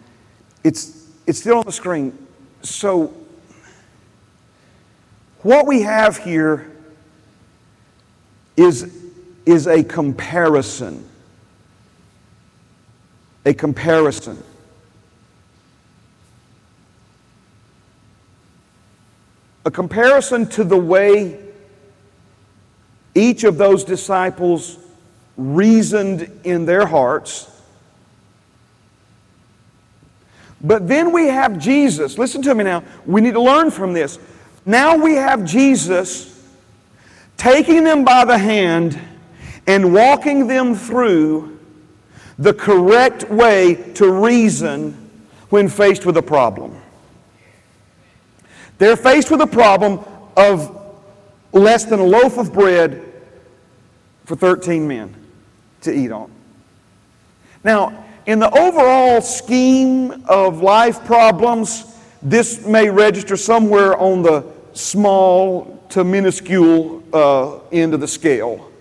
it's, 0.63 1.07
it's 1.27 1.39
still 1.39 1.59
on 1.59 1.65
the 1.65 1.71
screen. 1.71 2.17
So, 2.63 3.13
what 5.43 5.67
we 5.67 5.82
have 5.82 6.17
here 6.17 6.71
is 8.58 9.03
is 9.45 9.67
a 9.67 9.84
comparison. 9.84 11.08
A 13.45 13.53
comparison. 13.53 14.41
A 19.65 19.71
comparison 19.71 20.47
to 20.49 20.63
the 20.63 20.77
way 20.77 21.39
each 23.15 23.43
of 23.43 23.58
those 23.58 23.84
disciples 23.84 24.77
reasoned 25.38 26.29
in 26.43 26.65
their 26.65 26.86
hearts. 26.86 27.49
But 30.62 30.88
then 30.88 31.12
we 31.12 31.27
have 31.27 31.60
Jesus. 31.60 32.17
Listen 32.17 32.41
to 32.43 32.56
me 32.56 32.63
now. 32.63 32.84
We 33.06 33.19
need 33.19 33.34
to 33.34 33.41
learn 33.41 33.71
from 33.71 33.93
this. 33.93 34.17
Now 34.65 34.95
we 34.95 35.15
have 35.15 35.43
Jesus 35.45 36.30
taking 37.38 37.84
them 37.84 38.06
by 38.06 38.26
the 38.26 38.38
hand 38.38 38.99
and 39.67 39.93
walking 39.93 40.47
them 40.47 40.76
through 40.76 41.60
the 42.38 42.54
correct 42.54 43.30
way 43.30 43.76
to 43.95 44.12
reason 44.12 45.12
when 45.49 45.69
faced 45.69 46.06
with 46.06 46.17
a 46.17 46.21
problem. 46.21 46.76
They're 48.78 48.95
faced 48.95 49.30
with 49.30 49.41
a 49.41 49.47
problem 49.47 49.99
of 50.36 50.80
less 51.52 51.86
than 51.86 51.99
a 51.99 52.06
loaf 52.06 52.38
of 52.38 52.52
bread 52.52 53.04
for 54.26 54.36
13 54.36 54.88
men 54.88 55.13
to 55.82 55.93
eat 55.93 56.12
on. 56.12 56.32
Now, 57.63 58.06
in 58.26 58.39
the 58.39 58.49
overall 58.58 59.21
scheme 59.21 60.23
of 60.28 60.62
life 60.62 61.06
problems, 61.06 61.86
this 62.21 62.65
may 62.65 62.89
register 62.89 63.36
somewhere 63.36 63.97
on 63.97 64.23
the 64.23 64.52
small 64.73 65.83
to 65.89 66.03
minuscule 66.03 67.03
uh, 67.13 67.59
end 67.71 67.93
of 67.93 67.99
the 67.99 68.07
scale. 68.07 68.71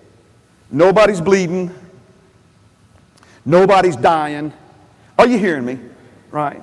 Nobody's 0.70 1.20
bleeding. 1.20 1.74
Nobody's 3.44 3.96
dying. 3.96 4.52
Are 5.18 5.26
you 5.26 5.38
hearing 5.38 5.64
me? 5.64 5.78
Right. 6.31 6.62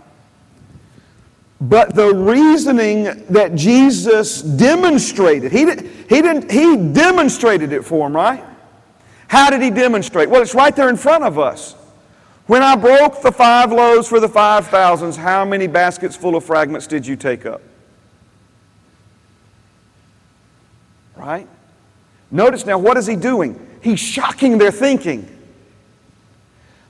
But 1.61 1.93
the 1.93 2.13
reasoning 2.13 3.25
that 3.29 3.53
Jesus 3.53 4.41
demonstrated, 4.41 5.51
he, 5.51 5.65
did, 5.65 5.81
he, 5.81 6.21
didn't, 6.21 6.49
he 6.49 6.77
demonstrated 6.77 7.73
it 7.73 7.83
for 7.83 8.07
him, 8.07 8.15
right? 8.15 8.43
How 9.27 9.49
did 9.49 9.61
he 9.61 9.69
demonstrate? 9.69 10.29
Well, 10.29 10.41
it's 10.41 10.55
right 10.55 10.75
there 10.75 10.89
in 10.89 10.95
front 10.95 11.23
of 11.23 11.37
us. 11.37 11.75
When 12.47 12.63
I 12.63 12.75
broke 12.75 13.21
the 13.21 13.31
five 13.31 13.71
loaves 13.71 14.07
for 14.07 14.19
the 14.19 14.29
five 14.29 14.67
thousands, 14.67 15.15
how 15.15 15.45
many 15.45 15.67
baskets 15.67 16.15
full 16.15 16.35
of 16.35 16.43
fragments 16.43 16.87
did 16.87 17.05
you 17.05 17.15
take 17.15 17.45
up? 17.45 17.61
Right? 21.19 21.47
Notice 22.31 22.65
now, 22.65 22.77
what 22.77 22.95
is 22.97 23.05
he 23.05 23.15
doing? 23.15 23.59
He's 23.81 23.99
shocking 23.99 24.57
their 24.57 24.71
thinking. 24.71 25.35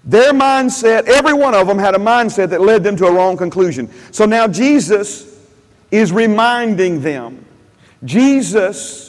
Their 0.03 0.33
mindset, 0.33 1.07
every 1.07 1.33
one 1.33 1.53
of 1.53 1.67
them 1.67 1.77
had 1.77 1.95
a 1.95 1.97
mindset 1.97 2.49
that 2.49 2.61
led 2.61 2.83
them 2.83 2.95
to 2.97 3.05
a 3.05 3.11
wrong 3.11 3.37
conclusion. 3.37 3.89
So 4.11 4.25
now 4.25 4.47
Jesus 4.47 5.37
is 5.91 6.11
reminding 6.11 7.01
them. 7.01 7.45
Jesus 8.03 9.08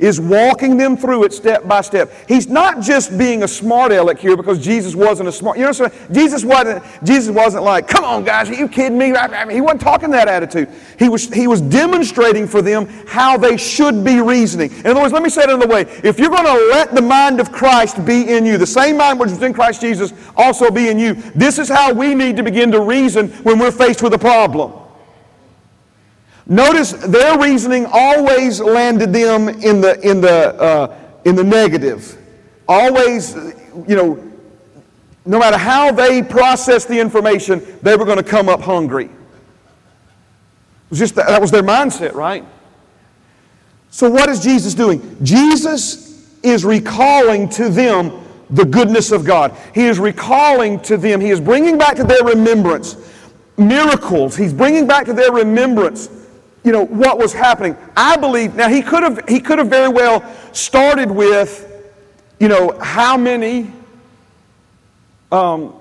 is 0.00 0.20
walking 0.20 0.76
them 0.76 0.96
through 0.96 1.24
it 1.24 1.32
step 1.32 1.68
by 1.68 1.80
step. 1.82 2.10
He's 2.26 2.48
not 2.48 2.80
just 2.80 3.16
being 3.16 3.42
a 3.42 3.48
smart 3.48 3.92
aleck 3.92 4.18
here 4.18 4.36
because 4.36 4.58
Jesus 4.58 4.94
wasn't 4.94 5.28
a 5.28 5.32
smart. 5.32 5.56
You 5.56 5.64
know 5.64 5.70
what 5.70 5.80
I'm 5.80 5.90
saying? 5.90 6.14
Jesus 6.14 6.44
wasn't. 6.44 6.82
Jesus 7.04 7.34
wasn't 7.34 7.64
like, 7.64 7.86
"Come 7.86 8.04
on, 8.04 8.24
guys, 8.24 8.50
are 8.50 8.54
you 8.54 8.66
kidding 8.66 8.98
me?" 8.98 9.14
He 9.50 9.60
wasn't 9.60 9.80
talking 9.80 10.10
that 10.10 10.26
attitude. 10.26 10.68
He 10.98 11.08
was. 11.08 11.32
He 11.32 11.46
was 11.46 11.60
demonstrating 11.60 12.46
for 12.48 12.62
them 12.62 12.88
how 13.06 13.36
they 13.36 13.56
should 13.56 14.02
be 14.02 14.20
reasoning. 14.20 14.72
In 14.78 14.86
other 14.88 15.00
words, 15.00 15.12
let 15.12 15.22
me 15.22 15.28
say 15.28 15.42
it 15.42 15.50
another 15.50 15.68
way: 15.68 15.82
If 16.02 16.18
you're 16.18 16.30
going 16.30 16.46
to 16.46 16.68
let 16.70 16.94
the 16.94 17.02
mind 17.02 17.38
of 17.40 17.52
Christ 17.52 18.04
be 18.04 18.32
in 18.32 18.46
you, 18.46 18.58
the 18.58 18.66
same 18.66 18.96
mind 18.96 19.20
which 19.20 19.30
was 19.30 19.42
in 19.42 19.52
Christ 19.52 19.80
Jesus 19.80 20.12
also 20.36 20.70
be 20.70 20.88
in 20.88 20.98
you. 20.98 21.14
This 21.34 21.58
is 21.58 21.68
how 21.68 21.92
we 21.92 22.14
need 22.14 22.36
to 22.38 22.42
begin 22.42 22.72
to 22.72 22.80
reason 22.80 23.28
when 23.42 23.58
we're 23.58 23.70
faced 23.70 24.02
with 24.02 24.14
a 24.14 24.18
problem. 24.18 24.72
Notice 26.50 26.90
their 26.90 27.38
reasoning 27.38 27.86
always 27.92 28.60
landed 28.60 29.12
them 29.12 29.48
in 29.48 29.80
the, 29.80 30.00
in 30.00 30.20
the, 30.20 30.60
uh, 30.60 30.98
in 31.24 31.36
the 31.36 31.44
negative. 31.44 32.18
Always, 32.66 33.36
you 33.86 33.94
know, 33.94 34.32
no 35.24 35.38
matter 35.38 35.56
how 35.56 35.92
they 35.92 36.24
processed 36.24 36.88
the 36.88 36.98
information, 36.98 37.64
they 37.82 37.94
were 37.94 38.04
going 38.04 38.16
to 38.16 38.24
come 38.24 38.48
up 38.48 38.60
hungry. 38.60 39.04
It 39.04 39.10
was 40.90 40.98
just 40.98 41.14
that, 41.14 41.28
that 41.28 41.40
was 41.40 41.52
their 41.52 41.62
mindset, 41.62 42.14
right? 42.14 42.44
So, 43.90 44.10
what 44.10 44.28
is 44.28 44.40
Jesus 44.40 44.74
doing? 44.74 45.18
Jesus 45.22 46.36
is 46.42 46.64
recalling 46.64 47.48
to 47.50 47.68
them 47.68 48.26
the 48.50 48.64
goodness 48.64 49.12
of 49.12 49.24
God. 49.24 49.56
He 49.72 49.86
is 49.86 50.00
recalling 50.00 50.80
to 50.80 50.96
them, 50.96 51.20
He 51.20 51.30
is 51.30 51.40
bringing 51.40 51.78
back 51.78 51.94
to 51.96 52.04
their 52.04 52.24
remembrance 52.24 52.96
miracles. 53.56 54.36
He's 54.36 54.52
bringing 54.52 54.88
back 54.88 55.06
to 55.06 55.12
their 55.12 55.30
remembrance 55.30 56.19
you 56.62 56.72
know, 56.72 56.84
what 56.84 57.18
was 57.18 57.32
happening. 57.32 57.76
I 57.96 58.16
believe, 58.16 58.54
now 58.54 58.68
he 58.68 58.82
could 58.82 59.02
have, 59.02 59.28
he 59.28 59.40
could 59.40 59.58
have 59.58 59.68
very 59.68 59.88
well 59.88 60.22
started 60.52 61.10
with, 61.10 61.66
you 62.38 62.48
know, 62.48 62.78
how 62.80 63.16
many 63.16 63.70
um, 65.32 65.74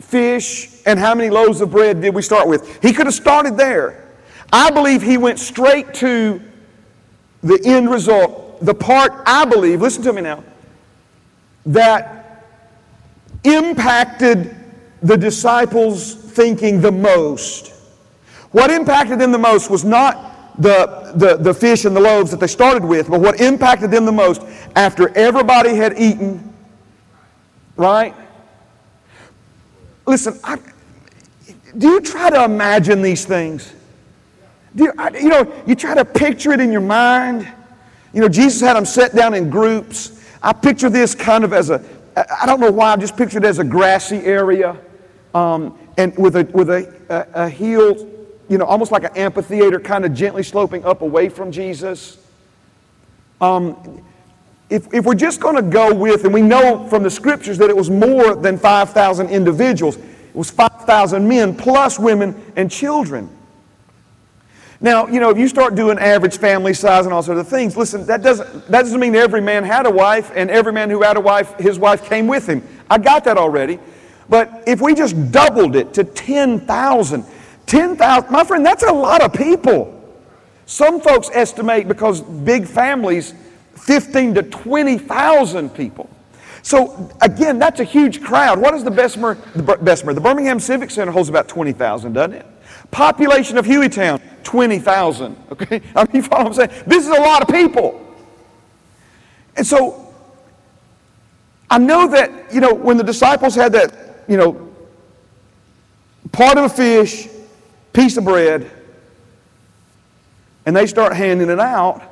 fish 0.00 0.70
and 0.86 0.98
how 0.98 1.14
many 1.14 1.30
loaves 1.30 1.60
of 1.60 1.70
bread 1.70 2.00
did 2.00 2.14
we 2.14 2.22
start 2.22 2.48
with? 2.48 2.82
He 2.82 2.92
could 2.92 3.06
have 3.06 3.14
started 3.14 3.56
there. 3.56 4.08
I 4.52 4.70
believe 4.70 5.02
he 5.02 5.16
went 5.16 5.38
straight 5.38 5.94
to 5.94 6.40
the 7.42 7.60
end 7.64 7.90
result. 7.90 8.64
The 8.64 8.74
part, 8.74 9.12
I 9.26 9.44
believe, 9.44 9.80
listen 9.80 10.02
to 10.04 10.12
me 10.12 10.22
now, 10.22 10.44
that 11.66 12.44
impacted 13.44 14.54
the 15.02 15.16
disciples' 15.16 16.14
thinking 16.14 16.80
the 16.80 16.92
most 16.92 17.71
what 18.52 18.70
impacted 18.70 19.18
them 19.18 19.32
the 19.32 19.38
most 19.38 19.70
was 19.70 19.84
not 19.84 20.32
the, 20.58 21.12
the, 21.16 21.36
the 21.36 21.54
fish 21.54 21.84
and 21.84 21.96
the 21.96 22.00
loaves 22.00 22.30
that 22.30 22.40
they 22.40 22.46
started 22.46 22.84
with, 22.84 23.08
but 23.08 23.20
what 23.20 23.40
impacted 23.40 23.90
them 23.90 24.04
the 24.04 24.12
most 24.12 24.42
after 24.76 25.08
everybody 25.16 25.74
had 25.74 25.98
eaten, 25.98 26.52
right? 27.76 28.14
Listen, 30.06 30.38
I, 30.44 30.58
do 31.76 31.88
you 31.88 32.00
try 32.00 32.28
to 32.30 32.44
imagine 32.44 33.00
these 33.00 33.24
things? 33.24 33.72
Do 34.74 34.84
you, 34.84 34.92
you 35.14 35.28
know, 35.28 35.62
you 35.66 35.74
try 35.74 35.94
to 35.94 36.04
picture 36.04 36.52
it 36.52 36.60
in 36.60 36.72
your 36.72 36.80
mind. 36.80 37.50
You 38.12 38.20
know, 38.20 38.28
Jesus 38.28 38.60
had 38.60 38.76
them 38.76 38.84
set 38.84 39.14
down 39.14 39.34
in 39.34 39.48
groups. 39.48 40.22
I 40.42 40.52
picture 40.52 40.90
this 40.90 41.14
kind 41.14 41.44
of 41.44 41.52
as 41.52 41.70
a, 41.70 41.82
I 42.16 42.44
don't 42.44 42.60
know 42.60 42.70
why, 42.70 42.92
I 42.92 42.96
just 42.96 43.16
picture 43.16 43.38
it 43.38 43.44
as 43.44 43.58
a 43.58 43.64
grassy 43.64 44.18
area 44.18 44.76
um, 45.34 45.78
and 45.96 46.16
with 46.18 46.36
a, 46.36 46.44
with 46.52 46.68
a, 46.68 46.92
a, 47.08 47.44
a 47.44 47.48
healed 47.48 48.11
you 48.52 48.58
know, 48.58 48.66
almost 48.66 48.92
like 48.92 49.04
an 49.04 49.16
amphitheater, 49.16 49.80
kind 49.80 50.04
of 50.04 50.12
gently 50.12 50.42
sloping 50.42 50.84
up 50.84 51.00
away 51.00 51.30
from 51.30 51.50
Jesus. 51.50 52.18
Um, 53.40 54.04
if, 54.68 54.92
if 54.92 55.06
we're 55.06 55.14
just 55.14 55.40
going 55.40 55.56
to 55.56 55.62
go 55.62 55.94
with, 55.94 56.26
and 56.26 56.34
we 56.34 56.42
know 56.42 56.86
from 56.88 57.02
the 57.02 57.10
scriptures 57.10 57.56
that 57.56 57.70
it 57.70 57.76
was 57.76 57.88
more 57.88 58.34
than 58.34 58.58
5,000 58.58 59.30
individuals, 59.30 59.96
it 59.96 60.34
was 60.34 60.50
5,000 60.50 61.26
men 61.26 61.56
plus 61.56 61.98
women 61.98 62.52
and 62.54 62.70
children. 62.70 63.34
Now, 64.82 65.06
you 65.06 65.18
know, 65.18 65.30
if 65.30 65.38
you 65.38 65.48
start 65.48 65.74
doing 65.74 65.98
average 65.98 66.36
family 66.36 66.74
size 66.74 67.06
and 67.06 67.14
all 67.14 67.22
sorts 67.22 67.40
of 67.40 67.48
things, 67.48 67.74
listen, 67.74 68.04
that 68.04 68.22
doesn't, 68.22 68.66
that 68.66 68.82
doesn't 68.82 69.00
mean 69.00 69.14
every 69.14 69.40
man 69.40 69.64
had 69.64 69.86
a 69.86 69.90
wife 69.90 70.30
and 70.34 70.50
every 70.50 70.74
man 70.74 70.90
who 70.90 71.00
had 71.00 71.16
a 71.16 71.20
wife, 71.20 71.58
his 71.58 71.78
wife 71.78 72.04
came 72.04 72.26
with 72.26 72.46
him. 72.46 72.62
I 72.90 72.98
got 72.98 73.24
that 73.24 73.38
already. 73.38 73.78
But 74.28 74.64
if 74.66 74.82
we 74.82 74.94
just 74.94 75.32
doubled 75.32 75.74
it 75.74 75.94
to 75.94 76.04
10,000, 76.04 77.24
10,000, 77.72 78.30
my 78.30 78.44
friend, 78.44 78.66
that's 78.66 78.82
a 78.82 78.92
lot 78.92 79.22
of 79.22 79.32
people. 79.32 79.98
Some 80.66 81.00
folks 81.00 81.30
estimate 81.32 81.88
because 81.88 82.20
big 82.20 82.66
families, 82.66 83.32
15 83.76 84.34
to 84.34 84.42
20,000 84.42 85.70
people. 85.70 86.10
So 86.60 87.10
again, 87.22 87.58
that's 87.58 87.80
a 87.80 87.84
huge 87.84 88.22
crowd. 88.22 88.60
What 88.60 88.74
is 88.74 88.84
the 88.84 88.90
Bessemer? 88.90 89.38
The 89.54 89.62
Bessemer, 89.62 90.12
the 90.12 90.20
Birmingham 90.20 90.60
Civic 90.60 90.90
Center 90.90 91.12
holds 91.12 91.30
about 91.30 91.48
20,000, 91.48 92.12
doesn't 92.12 92.34
it? 92.34 92.46
Population 92.90 93.56
of 93.56 93.64
Hueytown, 93.64 94.20
20,000. 94.42 95.36
Okay, 95.52 95.80
I 95.96 96.04
mean, 96.04 96.16
you 96.16 96.22
follow 96.22 96.50
what 96.50 96.60
I'm 96.60 96.68
saying? 96.68 96.84
This 96.86 97.04
is 97.04 97.08
a 97.08 97.20
lot 97.22 97.40
of 97.40 97.48
people. 97.48 98.14
And 99.56 99.66
so 99.66 100.14
I 101.70 101.78
know 101.78 102.06
that, 102.08 102.52
you 102.52 102.60
know, 102.60 102.74
when 102.74 102.98
the 102.98 103.04
disciples 103.04 103.54
had 103.54 103.72
that, 103.72 104.24
you 104.28 104.36
know, 104.36 104.68
part 106.32 106.58
of 106.58 106.64
a 106.64 106.68
fish, 106.68 107.28
piece 107.92 108.16
of 108.16 108.24
bread 108.24 108.70
and 110.66 110.76
they 110.76 110.86
start 110.86 111.14
handing 111.14 111.50
it 111.50 111.60
out. 111.60 112.02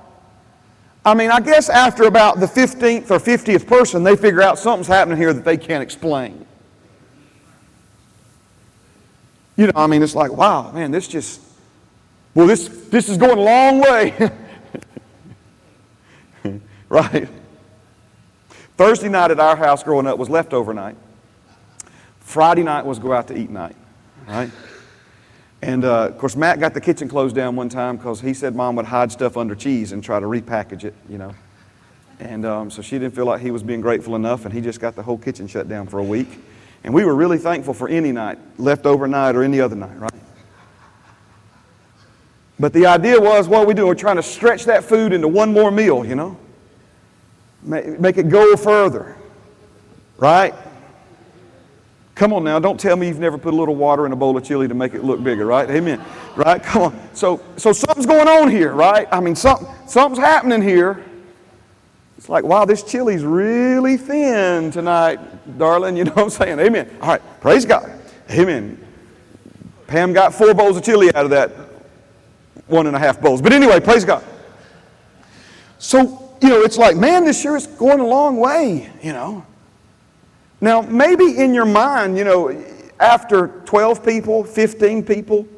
I 1.04 1.14
mean, 1.14 1.30
I 1.30 1.40
guess 1.40 1.68
after 1.68 2.04
about 2.04 2.40
the 2.40 2.46
15th 2.46 3.10
or 3.10 3.18
50th 3.18 3.66
person, 3.66 4.02
they 4.02 4.16
figure 4.16 4.42
out 4.42 4.58
something's 4.58 4.88
happening 4.88 5.16
here 5.16 5.32
that 5.32 5.44
they 5.44 5.56
can't 5.56 5.82
explain. 5.82 6.46
You 9.56 9.66
know, 9.66 9.72
I 9.76 9.86
mean, 9.86 10.02
it's 10.02 10.14
like, 10.14 10.32
wow, 10.32 10.72
man, 10.72 10.90
this 10.90 11.08
just, 11.08 11.40
well, 12.34 12.46
this, 12.46 12.68
this 12.88 13.08
is 13.08 13.16
going 13.16 13.38
a 13.38 13.42
long 13.42 13.80
way. 13.80 14.30
right? 16.88 17.28
Thursday 18.76 19.08
night 19.08 19.30
at 19.30 19.40
our 19.40 19.56
house 19.56 19.82
growing 19.82 20.06
up 20.06 20.18
was 20.18 20.28
leftover 20.30 20.74
night. 20.74 20.96
Friday 22.20 22.62
night 22.62 22.84
was 22.84 22.98
go 22.98 23.12
out 23.12 23.28
to 23.28 23.36
eat 23.36 23.50
night, 23.50 23.76
right? 24.26 24.50
And 25.62 25.84
uh, 25.84 26.06
of 26.06 26.18
course, 26.18 26.36
Matt 26.36 26.58
got 26.58 26.72
the 26.72 26.80
kitchen 26.80 27.08
closed 27.08 27.36
down 27.36 27.54
one 27.54 27.68
time 27.68 27.96
because 27.96 28.20
he 28.20 28.32
said 28.32 28.54
mom 28.54 28.76
would 28.76 28.86
hide 28.86 29.12
stuff 29.12 29.36
under 29.36 29.54
cheese 29.54 29.92
and 29.92 30.02
try 30.02 30.18
to 30.18 30.26
repackage 30.26 30.84
it, 30.84 30.94
you 31.08 31.18
know. 31.18 31.34
And 32.18 32.44
um, 32.46 32.70
so 32.70 32.82
she 32.82 32.98
didn't 32.98 33.14
feel 33.14 33.26
like 33.26 33.40
he 33.40 33.50
was 33.50 33.62
being 33.62 33.80
grateful 33.80 34.16
enough, 34.16 34.44
and 34.44 34.54
he 34.54 34.60
just 34.60 34.80
got 34.80 34.96
the 34.96 35.02
whole 35.02 35.18
kitchen 35.18 35.46
shut 35.46 35.68
down 35.68 35.86
for 35.86 35.98
a 35.98 36.04
week. 36.04 36.28
And 36.84 36.94
we 36.94 37.04
were 37.04 37.14
really 37.14 37.38
thankful 37.38 37.74
for 37.74 37.88
any 37.88 38.12
night, 38.12 38.38
leftover 38.58 39.06
night 39.06 39.36
or 39.36 39.42
any 39.42 39.60
other 39.60 39.76
night, 39.76 39.98
right? 39.98 40.12
But 42.58 42.72
the 42.74 42.86
idea 42.86 43.18
was, 43.18 43.48
what 43.48 43.66
we 43.66 43.74
do? 43.74 43.86
We're 43.86 43.94
trying 43.94 44.16
to 44.16 44.22
stretch 44.22 44.64
that 44.66 44.84
food 44.84 45.12
into 45.12 45.28
one 45.28 45.52
more 45.52 45.70
meal, 45.70 46.04
you 46.04 46.14
know? 46.14 46.38
Make 47.62 48.16
it 48.16 48.28
go 48.28 48.56
further, 48.56 49.16
right? 50.16 50.54
Come 52.20 52.34
on 52.34 52.44
now, 52.44 52.58
don't 52.58 52.78
tell 52.78 52.96
me 52.96 53.08
you've 53.08 53.18
never 53.18 53.38
put 53.38 53.54
a 53.54 53.56
little 53.56 53.74
water 53.74 54.04
in 54.04 54.12
a 54.12 54.16
bowl 54.16 54.36
of 54.36 54.44
chili 54.44 54.68
to 54.68 54.74
make 54.74 54.92
it 54.92 55.02
look 55.02 55.24
bigger, 55.24 55.46
right? 55.46 55.70
Amen. 55.70 56.04
Right? 56.36 56.62
Come 56.62 56.82
on. 56.82 57.08
So, 57.14 57.42
so 57.56 57.72
something's 57.72 58.04
going 58.04 58.28
on 58.28 58.50
here, 58.50 58.74
right? 58.74 59.08
I 59.10 59.20
mean, 59.20 59.34
something, 59.34 59.66
something's 59.86 60.22
happening 60.22 60.60
here. 60.60 61.02
It's 62.18 62.28
like, 62.28 62.44
wow, 62.44 62.66
this 62.66 62.82
chili's 62.82 63.24
really 63.24 63.96
thin 63.96 64.70
tonight, 64.70 65.18
darling. 65.56 65.96
You 65.96 66.04
know 66.04 66.12
what 66.12 66.24
I'm 66.24 66.28
saying? 66.28 66.58
Amen. 66.58 66.94
All 67.00 67.08
right, 67.08 67.22
praise 67.40 67.64
God. 67.64 67.90
Amen. 68.30 68.78
Pam 69.86 70.12
got 70.12 70.34
four 70.34 70.52
bowls 70.52 70.76
of 70.76 70.84
chili 70.84 71.08
out 71.14 71.24
of 71.24 71.30
that 71.30 71.52
one 72.66 72.86
and 72.86 72.94
a 72.94 72.98
half 72.98 73.18
bowls. 73.18 73.40
But 73.40 73.54
anyway, 73.54 73.80
praise 73.80 74.04
God. 74.04 74.22
So, 75.78 76.36
you 76.42 76.50
know, 76.50 76.60
it's 76.60 76.76
like, 76.76 76.98
man, 76.98 77.24
this 77.24 77.40
sure 77.40 77.56
is 77.56 77.66
going 77.66 77.98
a 77.98 78.06
long 78.06 78.36
way, 78.36 78.90
you 79.02 79.14
know. 79.14 79.46
Now, 80.60 80.82
maybe 80.82 81.38
in 81.38 81.54
your 81.54 81.64
mind, 81.64 82.18
you 82.18 82.24
know, 82.24 82.64
after 82.98 83.48
12 83.64 84.04
people, 84.04 84.44
15 84.44 85.04
people, 85.04 85.48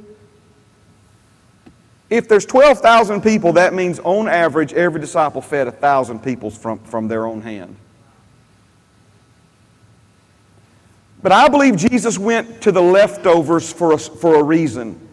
if 2.09 2.29
there's 2.29 2.47
12,000 2.47 3.23
people, 3.23 3.55
that 3.55 3.73
means 3.73 3.99
on 4.01 4.29
average, 4.29 4.73
every 4.75 5.01
disciple 5.01 5.41
fed 5.41 5.67
1,000 5.67 6.23
people 6.23 6.51
from, 6.51 6.79
from 6.81 7.09
their 7.09 7.27
own 7.27 7.41
hand. 7.41 7.75
But 11.23 11.33
I 11.33 11.49
believe 11.49 11.77
Jesus 11.77 12.19
went 12.19 12.63
to 12.63 12.73
the 12.73 12.83
leftovers 12.83 13.73
for 13.73 13.93
a, 13.93 13.99
for 13.99 14.41
a 14.41 14.43
reason. 14.43 15.09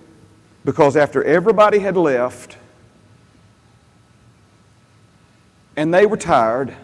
Because 0.65 0.97
after 0.97 1.23
everybody 1.23 1.79
had 1.79 1.95
left 1.95 2.57
and 5.77 5.93
they 5.93 6.05
were 6.05 6.17
tired, 6.17 6.75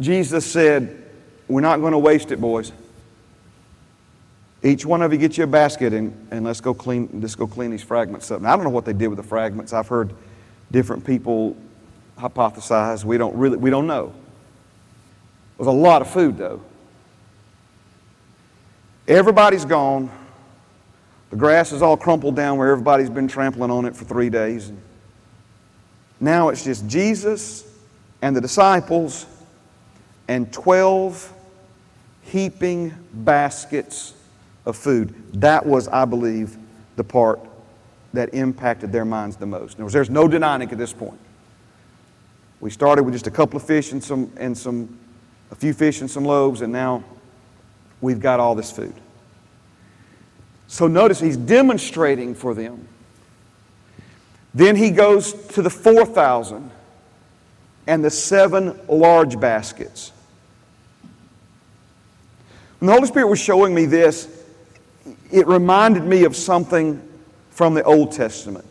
Jesus 0.00 0.44
said, 0.50 1.04
We're 1.48 1.60
not 1.60 1.80
going 1.80 1.92
to 1.92 1.98
waste 1.98 2.30
it, 2.30 2.40
boys. 2.40 2.72
Each 4.62 4.86
one 4.86 5.02
of 5.02 5.12
you 5.12 5.18
get 5.18 5.36
you 5.36 5.44
a 5.44 5.46
basket 5.46 5.92
and, 5.92 6.28
and 6.30 6.42
let's 6.44 6.62
go 6.62 6.72
clean 6.72 7.10
let's 7.12 7.34
go 7.34 7.46
clean 7.46 7.70
these 7.70 7.82
fragments 7.82 8.30
up. 8.30 8.40
Now, 8.40 8.54
I 8.54 8.56
don't 8.56 8.64
know 8.64 8.70
what 8.70 8.86
they 8.86 8.94
did 8.94 9.08
with 9.08 9.18
the 9.18 9.22
fragments. 9.22 9.74
I've 9.74 9.88
heard 9.88 10.14
different 10.72 11.04
people 11.04 11.54
hypothesize. 12.18 13.04
We 13.04 13.18
don't 13.18 13.36
really 13.36 13.58
we 13.58 13.68
don't 13.68 13.86
know. 13.86 14.14
It 15.52 15.58
was 15.58 15.68
a 15.68 15.70
lot 15.70 16.00
of 16.00 16.08
food 16.08 16.38
though. 16.38 16.62
Everybody's 19.06 19.66
gone. 19.66 20.10
The 21.28 21.36
grass 21.36 21.72
is 21.72 21.82
all 21.82 21.98
crumpled 21.98 22.34
down 22.34 22.56
where 22.56 22.70
everybody's 22.70 23.10
been 23.10 23.28
trampling 23.28 23.70
on 23.70 23.84
it 23.84 23.94
for 23.94 24.04
three 24.04 24.30
days. 24.30 24.72
Now 26.20 26.48
it's 26.48 26.64
just 26.64 26.88
Jesus 26.88 27.70
and 28.22 28.34
the 28.34 28.40
disciples 28.40 29.26
and 30.28 30.52
12 30.52 31.32
heaping 32.22 32.92
baskets 33.12 34.14
of 34.66 34.76
food. 34.76 35.14
That 35.40 35.64
was, 35.64 35.88
I 35.88 36.04
believe, 36.04 36.56
the 36.96 37.04
part 37.04 37.40
that 38.12 38.32
impacted 38.32 38.92
their 38.92 39.04
minds 39.04 39.36
the 39.36 39.46
most. 39.46 39.78
Words, 39.78 39.92
there's 39.92 40.10
no 40.10 40.28
denying 40.28 40.62
it 40.62 40.72
at 40.72 40.78
this 40.78 40.92
point. 40.92 41.18
We 42.60 42.70
started 42.70 43.02
with 43.02 43.14
just 43.14 43.26
a 43.26 43.30
couple 43.30 43.56
of 43.56 43.66
fish 43.66 43.92
and 43.92 44.02
some, 44.02 44.32
and 44.36 44.56
some, 44.56 44.98
a 45.50 45.54
few 45.54 45.74
fish 45.74 46.00
and 46.00 46.10
some 46.10 46.24
loaves, 46.24 46.62
and 46.62 46.72
now 46.72 47.04
we've 48.00 48.20
got 48.20 48.40
all 48.40 48.54
this 48.54 48.72
food. 48.72 48.94
So 50.66 50.86
notice 50.86 51.20
he's 51.20 51.36
demonstrating 51.36 52.34
for 52.34 52.54
them. 52.54 52.88
Then 54.54 54.76
he 54.76 54.90
goes 54.90 55.32
to 55.48 55.62
the 55.62 55.70
4,000 55.70 56.70
and 57.86 58.04
the 58.04 58.10
seven 58.10 58.78
large 58.88 59.38
baskets. 59.38 60.12
When 62.84 62.88
the 62.88 62.92
Holy 62.96 63.06
Spirit 63.06 63.28
was 63.28 63.40
showing 63.40 63.74
me 63.74 63.86
this, 63.86 64.28
it 65.32 65.46
reminded 65.46 66.04
me 66.04 66.24
of 66.24 66.36
something 66.36 67.00
from 67.48 67.72
the 67.72 67.82
Old 67.82 68.12
Testament. 68.12 68.66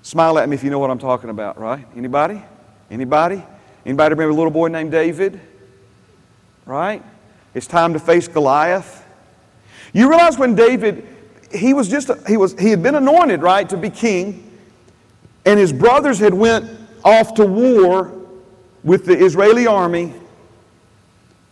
Smile 0.00 0.38
at 0.38 0.48
me 0.48 0.54
if 0.54 0.64
you 0.64 0.70
know 0.70 0.78
what 0.78 0.88
I'm 0.88 0.98
talking 0.98 1.28
about, 1.28 1.60
right? 1.60 1.86
Anybody? 1.94 2.40
Anybody? 2.90 3.42
Anybody 3.84 4.14
remember 4.14 4.30
a 4.30 4.34
little 4.34 4.50
boy 4.50 4.68
named 4.68 4.92
David? 4.92 5.42
Right? 6.64 7.02
It's 7.52 7.66
time 7.66 7.92
to 7.92 7.98
face 7.98 8.28
Goliath. 8.28 9.04
You 9.92 10.08
realize 10.08 10.38
when 10.38 10.54
David, 10.54 11.06
he 11.52 11.74
was 11.74 11.86
just, 11.90 12.08
a, 12.08 12.18
he 12.26 12.38
was, 12.38 12.58
he 12.58 12.70
had 12.70 12.82
been 12.82 12.94
anointed, 12.94 13.42
right, 13.42 13.68
to 13.68 13.76
be 13.76 13.90
king, 13.90 14.58
and 15.44 15.60
his 15.60 15.70
brothers 15.70 16.18
had 16.18 16.32
went 16.32 16.64
off 17.04 17.34
to 17.34 17.44
war 17.44 18.10
with 18.82 19.04
the 19.04 19.22
Israeli 19.22 19.66
army, 19.66 20.14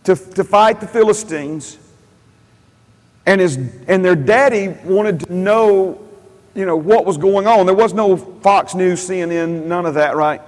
to, 0.07 0.15
to 0.15 0.43
fight 0.45 0.79
the 0.79 0.87
Philistines. 0.87 1.77
And, 3.25 3.41
his, 3.41 3.57
and 3.89 4.05
their 4.05 4.15
daddy 4.15 4.69
wanted 4.85 5.19
to 5.19 5.33
know, 5.33 6.01
you 6.55 6.65
know, 6.65 6.77
what 6.77 7.05
was 7.05 7.17
going 7.17 7.45
on. 7.45 7.65
There 7.65 7.75
was 7.75 7.93
no 7.93 8.15
Fox 8.15 8.73
News, 8.73 9.05
CNN, 9.05 9.65
none 9.65 9.85
of 9.85 9.95
that, 9.95 10.15
right? 10.15 10.41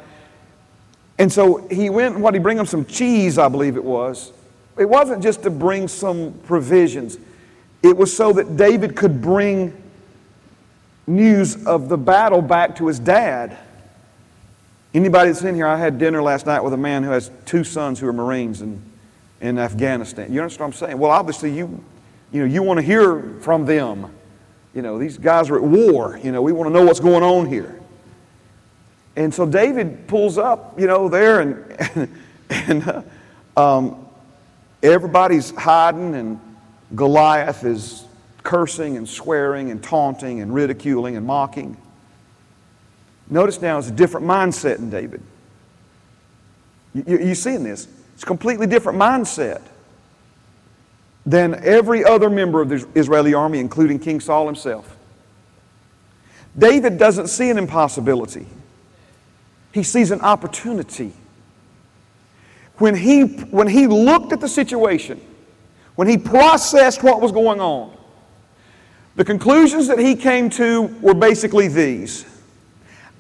And 1.18 1.30
so 1.30 1.68
he 1.68 1.90
went, 1.90 2.18
what, 2.18 2.34
he 2.34 2.40
bring 2.40 2.56
them 2.56 2.66
some 2.66 2.86
cheese, 2.86 3.38
I 3.38 3.50
believe 3.50 3.76
it 3.76 3.84
was. 3.84 4.32
It 4.78 4.88
wasn't 4.88 5.22
just 5.22 5.44
to 5.44 5.50
bring 5.50 5.90
some 5.90 6.40
provisions. 6.46 7.18
It 7.84 7.98
was 7.98 8.16
so 8.16 8.32
that 8.32 8.56
David 8.56 8.96
could 8.96 9.22
bring 9.22 9.76
news 11.06 11.66
of 11.66 11.90
the 11.90 11.98
battle 11.98 12.42
back 12.42 12.78
to 12.78 12.88
his 12.88 12.98
dad. 12.98 13.58
Anybody 14.94 15.32
that's 15.32 15.44
in 15.44 15.54
here, 15.54 15.68
I 15.68 15.76
had 15.76 15.98
dinner 15.98 16.22
last 16.22 16.46
night 16.46 16.64
with 16.64 16.72
a 16.72 16.78
man 16.78 17.04
who 17.04 17.10
has 17.10 17.30
two 17.46 17.66
sons 17.66 18.00
who 18.00 18.08
are 18.08 18.14
Marines 18.14 18.62
and 18.62 18.89
in 19.42 19.58
Afghanistan. 19.58 20.32
You 20.32 20.42
understand 20.42 20.74
what 20.74 20.82
I'm 20.82 20.88
saying? 20.88 20.98
Well, 21.00 21.12
obviously, 21.12 21.56
you, 21.56 21.84
you, 22.32 22.42
know, 22.42 22.46
you 22.46 22.64
want 22.64 22.80
to 22.80 22.86
hear 22.86 23.36
from 23.42 23.66
them. 23.66 24.14
You 24.74 24.82
know, 24.82 25.00
these 25.00 25.18
guys 25.18 25.50
are 25.50 25.56
at 25.56 25.64
war. 25.64 26.20
You 26.24 26.32
know, 26.32 26.42
we 26.42 26.52
want 26.52 26.70
to 26.70 26.74
know 26.74 26.86
what's 26.86 27.00
going 27.00 27.24
on 27.24 27.48
here. 27.48 27.80
And 29.16 29.34
so 29.34 29.46
David 29.46 30.08
pulls 30.08 30.38
up, 30.38 30.80
you 30.80 30.88
know, 30.88 31.10
there, 31.10 31.42
and, 31.42 32.10
and, 32.50 32.88
uh, 32.88 33.02
um, 33.58 34.08
everybody's 34.82 35.52
hiding, 35.52 36.16
and 36.16 36.40
Goliath 36.96 37.66
is 37.66 38.06
cursing 38.44 38.98
and 38.98 39.08
swearing 39.08 39.72
and 39.72 39.84
taunting 39.84 40.42
and 40.42 40.54
ridiculing 40.54 41.18
and 41.18 41.26
mocking. 41.26 41.76
Notice 43.30 43.62
now 43.62 43.78
it's 43.78 43.90
a 43.90 43.92
different 43.92 44.26
mindset 44.26 44.78
in 44.78 44.90
David. 44.90 45.22
You, 46.94 47.04
you, 47.06 47.20
you 47.20 47.36
seeing 47.36 47.64
this? 47.64 47.88
It's 48.20 48.26
a 48.26 48.28
completely 48.28 48.68
different 48.68 49.00
mindset 49.00 49.62
than 51.26 51.54
every 51.64 52.04
other 52.04 52.30
member 52.30 52.62
of 52.62 52.68
the 52.68 52.86
Israeli 52.94 53.34
army, 53.34 53.60
including 53.60 53.98
King 53.98 54.20
Saul 54.20 54.46
himself. 54.46 54.98
David 56.58 56.98
doesn't 56.98 57.28
see 57.28 57.50
an 57.50 57.58
impossibility, 57.58 58.46
he 59.72 59.84
sees 59.84 60.12
an 60.12 60.20
opportunity. 60.20 61.14
When 62.80 62.94
he, 62.94 63.22
when 63.22 63.68
he 63.68 63.88
looked 63.88 64.34
at 64.34 64.42
the 64.42 64.50
situation, 64.50 65.22
when 65.96 66.10
he 66.10 66.18
processed 66.18 67.02
what 67.02 67.22
was 67.22 67.32
going 67.32 67.62
on, 67.62 67.96
the 69.16 69.24
conclusions 69.24 69.88
that 69.88 69.98
he 69.98 70.18
came 70.18 70.50
to 70.50 70.88
were 71.00 71.14
basically 71.14 71.70
these 71.70 72.26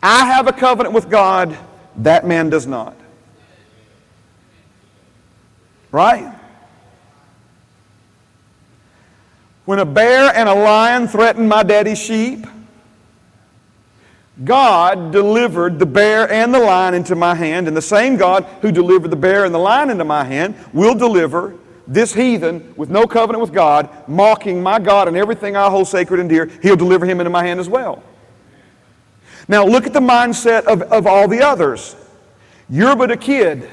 I 0.04 0.26
have 0.26 0.48
a 0.48 0.52
covenant 0.52 0.94
with 0.94 1.10
God, 1.10 1.58
that 1.96 2.28
man 2.28 2.50
does 2.50 2.68
not. 2.68 2.99
Right? 5.92 6.34
When 9.66 9.80
a 9.80 9.86
bear 9.86 10.36
and 10.36 10.50
a 10.50 10.54
lion 10.54 11.08
threatened 11.08 11.48
my 11.48 11.64
daddy's 11.64 12.00
sheep, 12.00 12.46
God 14.44 15.12
delivered 15.12 15.80
the 15.80 15.86
bear 15.86 16.32
and 16.32 16.54
the 16.54 16.60
lion 16.60 16.94
into 16.94 17.16
my 17.16 17.36
hand, 17.36 17.68
and 17.68 17.76
the 17.76 17.82
same 17.82 18.16
God 18.16 18.46
who 18.62 18.72
delivered 18.72 19.12
the 19.12 19.18
bear 19.18 19.46
and 19.46 19.54
the 19.54 19.60
lion 19.60 19.90
into 19.90 20.06
my 20.06 20.24
hand 20.24 20.56
will 20.74 20.96
deliver 20.96 21.56
this 21.90 22.14
heathen 22.14 22.74
with 22.78 22.90
no 22.90 23.06
covenant 23.06 23.42
with 23.42 23.52
God, 23.52 23.90
mocking 24.08 24.62
my 24.62 24.80
God 24.80 25.08
and 25.08 25.18
everything 25.18 25.56
I 25.56 25.70
hold 25.70 25.88
sacred 25.88 26.20
and 26.20 26.30
dear, 26.30 26.46
he'll 26.62 26.76
deliver 26.76 27.06
him 27.06 27.20
into 27.20 27.32
my 27.32 27.44
hand 27.44 27.60
as 27.60 27.68
well. 27.68 28.04
Now 29.48 29.66
look 29.66 29.88
at 29.88 29.94
the 29.94 30.00
mindset 30.00 30.66
of, 30.66 30.84
of 30.84 31.08
all 31.08 31.28
the 31.28 31.42
others. 31.42 31.96
You're 32.70 32.96
but 32.96 33.10
a 33.10 33.18
kid. 33.18 33.68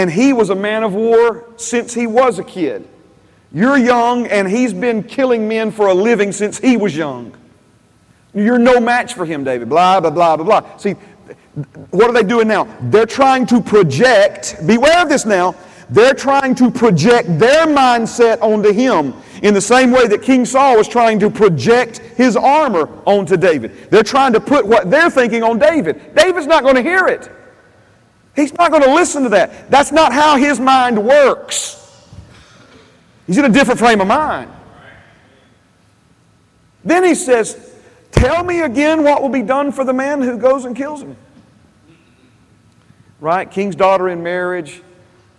And 0.00 0.10
he 0.10 0.32
was 0.32 0.48
a 0.48 0.54
man 0.54 0.82
of 0.82 0.94
war 0.94 1.44
since 1.56 1.92
he 1.92 2.06
was 2.06 2.38
a 2.38 2.42
kid. 2.42 2.88
You're 3.52 3.76
young, 3.76 4.26
and 4.28 4.48
he's 4.48 4.72
been 4.72 5.02
killing 5.02 5.46
men 5.46 5.70
for 5.70 5.88
a 5.88 5.94
living 5.94 6.32
since 6.32 6.58
he 6.58 6.78
was 6.78 6.96
young. 6.96 7.36
You're 8.32 8.58
no 8.58 8.80
match 8.80 9.12
for 9.12 9.26
him, 9.26 9.44
David. 9.44 9.68
Blah, 9.68 10.00
blah, 10.00 10.08
blah, 10.08 10.36
blah, 10.38 10.60
blah. 10.60 10.76
See, 10.78 10.92
what 11.90 12.08
are 12.08 12.14
they 12.14 12.22
doing 12.22 12.48
now? 12.48 12.64
They're 12.80 13.04
trying 13.04 13.44
to 13.48 13.60
project, 13.60 14.56
beware 14.66 15.02
of 15.02 15.10
this 15.10 15.26
now, 15.26 15.54
they're 15.90 16.14
trying 16.14 16.54
to 16.54 16.70
project 16.70 17.38
their 17.38 17.66
mindset 17.66 18.40
onto 18.40 18.72
him 18.72 19.12
in 19.42 19.52
the 19.52 19.60
same 19.60 19.90
way 19.90 20.06
that 20.06 20.22
King 20.22 20.46
Saul 20.46 20.78
was 20.78 20.88
trying 20.88 21.18
to 21.18 21.28
project 21.28 21.98
his 21.98 22.36
armor 22.36 22.88
onto 23.04 23.36
David. 23.36 23.90
They're 23.90 24.02
trying 24.02 24.32
to 24.32 24.40
put 24.40 24.66
what 24.66 24.90
they're 24.90 25.10
thinking 25.10 25.42
on 25.42 25.58
David. 25.58 26.14
David's 26.14 26.46
not 26.46 26.62
going 26.62 26.76
to 26.76 26.82
hear 26.82 27.06
it. 27.06 27.30
He's 28.36 28.52
not 28.54 28.70
going 28.70 28.82
to 28.82 28.94
listen 28.94 29.24
to 29.24 29.28
that. 29.30 29.70
That's 29.70 29.92
not 29.92 30.12
how 30.12 30.36
his 30.36 30.60
mind 30.60 31.04
works. 31.04 31.76
He's 33.26 33.38
in 33.38 33.44
a 33.44 33.48
different 33.48 33.78
frame 33.78 34.00
of 34.00 34.06
mind. 34.06 34.50
Then 36.84 37.04
he 37.04 37.14
says, 37.14 37.70
Tell 38.10 38.42
me 38.44 38.62
again 38.62 39.02
what 39.02 39.22
will 39.22 39.28
be 39.28 39.42
done 39.42 39.72
for 39.72 39.84
the 39.84 39.92
man 39.92 40.20
who 40.20 40.36
goes 40.36 40.64
and 40.64 40.76
kills 40.76 41.02
him. 41.02 41.16
Right? 43.20 43.50
King's 43.50 43.76
daughter 43.76 44.08
in 44.08 44.22
marriage, 44.22 44.82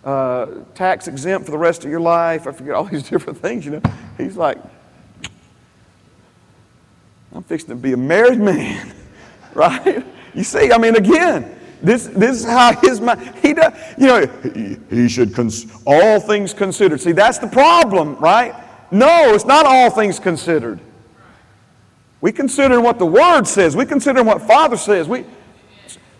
uh, 0.03 0.47
tax 0.73 1.07
exempt 1.07 1.45
for 1.45 1.51
the 1.51 1.57
rest 1.57 1.83
of 1.83 1.91
your 1.91 1.99
life. 1.99 2.47
I 2.47 2.51
forget 2.51 2.75
all 2.75 2.85
these 2.85 3.03
different 3.09 3.39
things, 3.39 3.65
you 3.65 3.71
know. 3.71 3.81
He's 4.17 4.37
like, 4.37 4.57
I'm 7.33 7.43
fixing 7.43 7.69
to 7.69 7.75
be 7.75 7.93
a 7.93 7.97
married 7.97 8.39
man, 8.39 8.93
right? 9.53 10.03
You 10.33 10.43
see, 10.43 10.71
I 10.71 10.77
mean, 10.77 10.95
again, 10.95 11.57
this, 11.81 12.07
this 12.07 12.39
is 12.39 12.45
how 12.45 12.75
his 12.81 13.01
mind, 13.01 13.21
he 13.41 13.53
does, 13.53 13.73
you 13.97 14.07
know, 14.07 14.25
he, 14.53 14.77
he 14.89 15.09
should, 15.09 15.33
cons- 15.33 15.65
all 15.85 16.19
things 16.19 16.53
considered. 16.53 17.01
See, 17.01 17.11
that's 17.11 17.37
the 17.37 17.47
problem, 17.47 18.15
right? 18.15 18.53
No, 18.91 19.33
it's 19.33 19.45
not 19.45 19.65
all 19.65 19.89
things 19.89 20.19
considered. 20.19 20.79
We 22.19 22.31
consider 22.31 22.79
what 22.79 22.99
the 22.99 23.05
Word 23.05 23.47
says. 23.47 23.75
We 23.75 23.85
consider 23.85 24.23
what 24.23 24.41
Father 24.43 24.77
says. 24.77 25.07
We, 25.07 25.25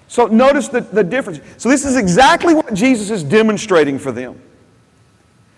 so 0.07 0.25
notice 0.25 0.67
the, 0.67 0.81
the 0.81 1.03
difference. 1.03 1.39
So 1.57 1.69
this 1.69 1.85
is 1.85 1.95
exactly 1.95 2.53
what 2.53 2.73
Jesus 2.73 3.11
is 3.11 3.23
demonstrating 3.23 3.99
for 3.99 4.11
them. 4.11 4.41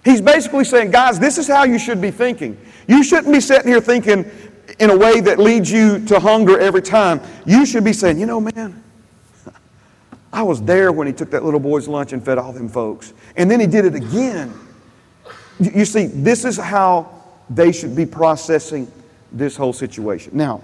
He's 0.04 0.20
basically 0.20 0.66
saying, 0.66 0.91
guys, 0.91 1.18
this 1.18 1.38
is 1.38 1.47
how 1.47 1.64
you 1.64 1.80
should 1.80 2.01
be 2.01 2.12
thinking. 2.12 2.58
You 2.88 3.04
shouldn't 3.04 3.34
be 3.34 3.39
sitting 3.39 3.70
here 3.70 3.80
thinking 3.80 4.30
in 4.80 4.89
a 4.89 4.97
way 4.97 5.22
that 5.22 5.39
leads 5.39 5.72
you 5.72 6.06
to 6.08 6.20
hunger 6.20 6.60
every 6.60 6.82
time. 6.82 7.22
You 7.45 7.66
should 7.66 7.84
be 7.86 7.93
saying, 7.93 8.20
you 8.20 8.26
know, 8.26 8.41
man, 8.41 8.84
I 10.34 10.42
was 10.42 10.64
there 10.64 10.92
when 10.92 11.06
he 11.06 11.14
took 11.14 11.30
that 11.30 11.46
little 11.46 11.60
boy's 11.60 11.88
lunch 11.88 12.12
and 12.12 12.26
fed 12.26 12.40
all 12.40 12.52
them 12.52 12.68
folks. 12.68 13.14
And 13.38 13.50
then 13.50 13.60
he 13.60 13.68
did 13.68 13.86
it 13.86 13.94
again. 13.94 14.52
You 15.60 15.86
see, 15.86 16.08
this 16.08 16.44
is 16.44 16.58
how 16.58 17.24
they 17.52 17.72
should 17.72 17.96
be 17.96 18.08
processing 18.08 18.92
this 19.32 19.56
whole 19.56 19.74
situation. 19.74 20.36
Now, 20.36 20.64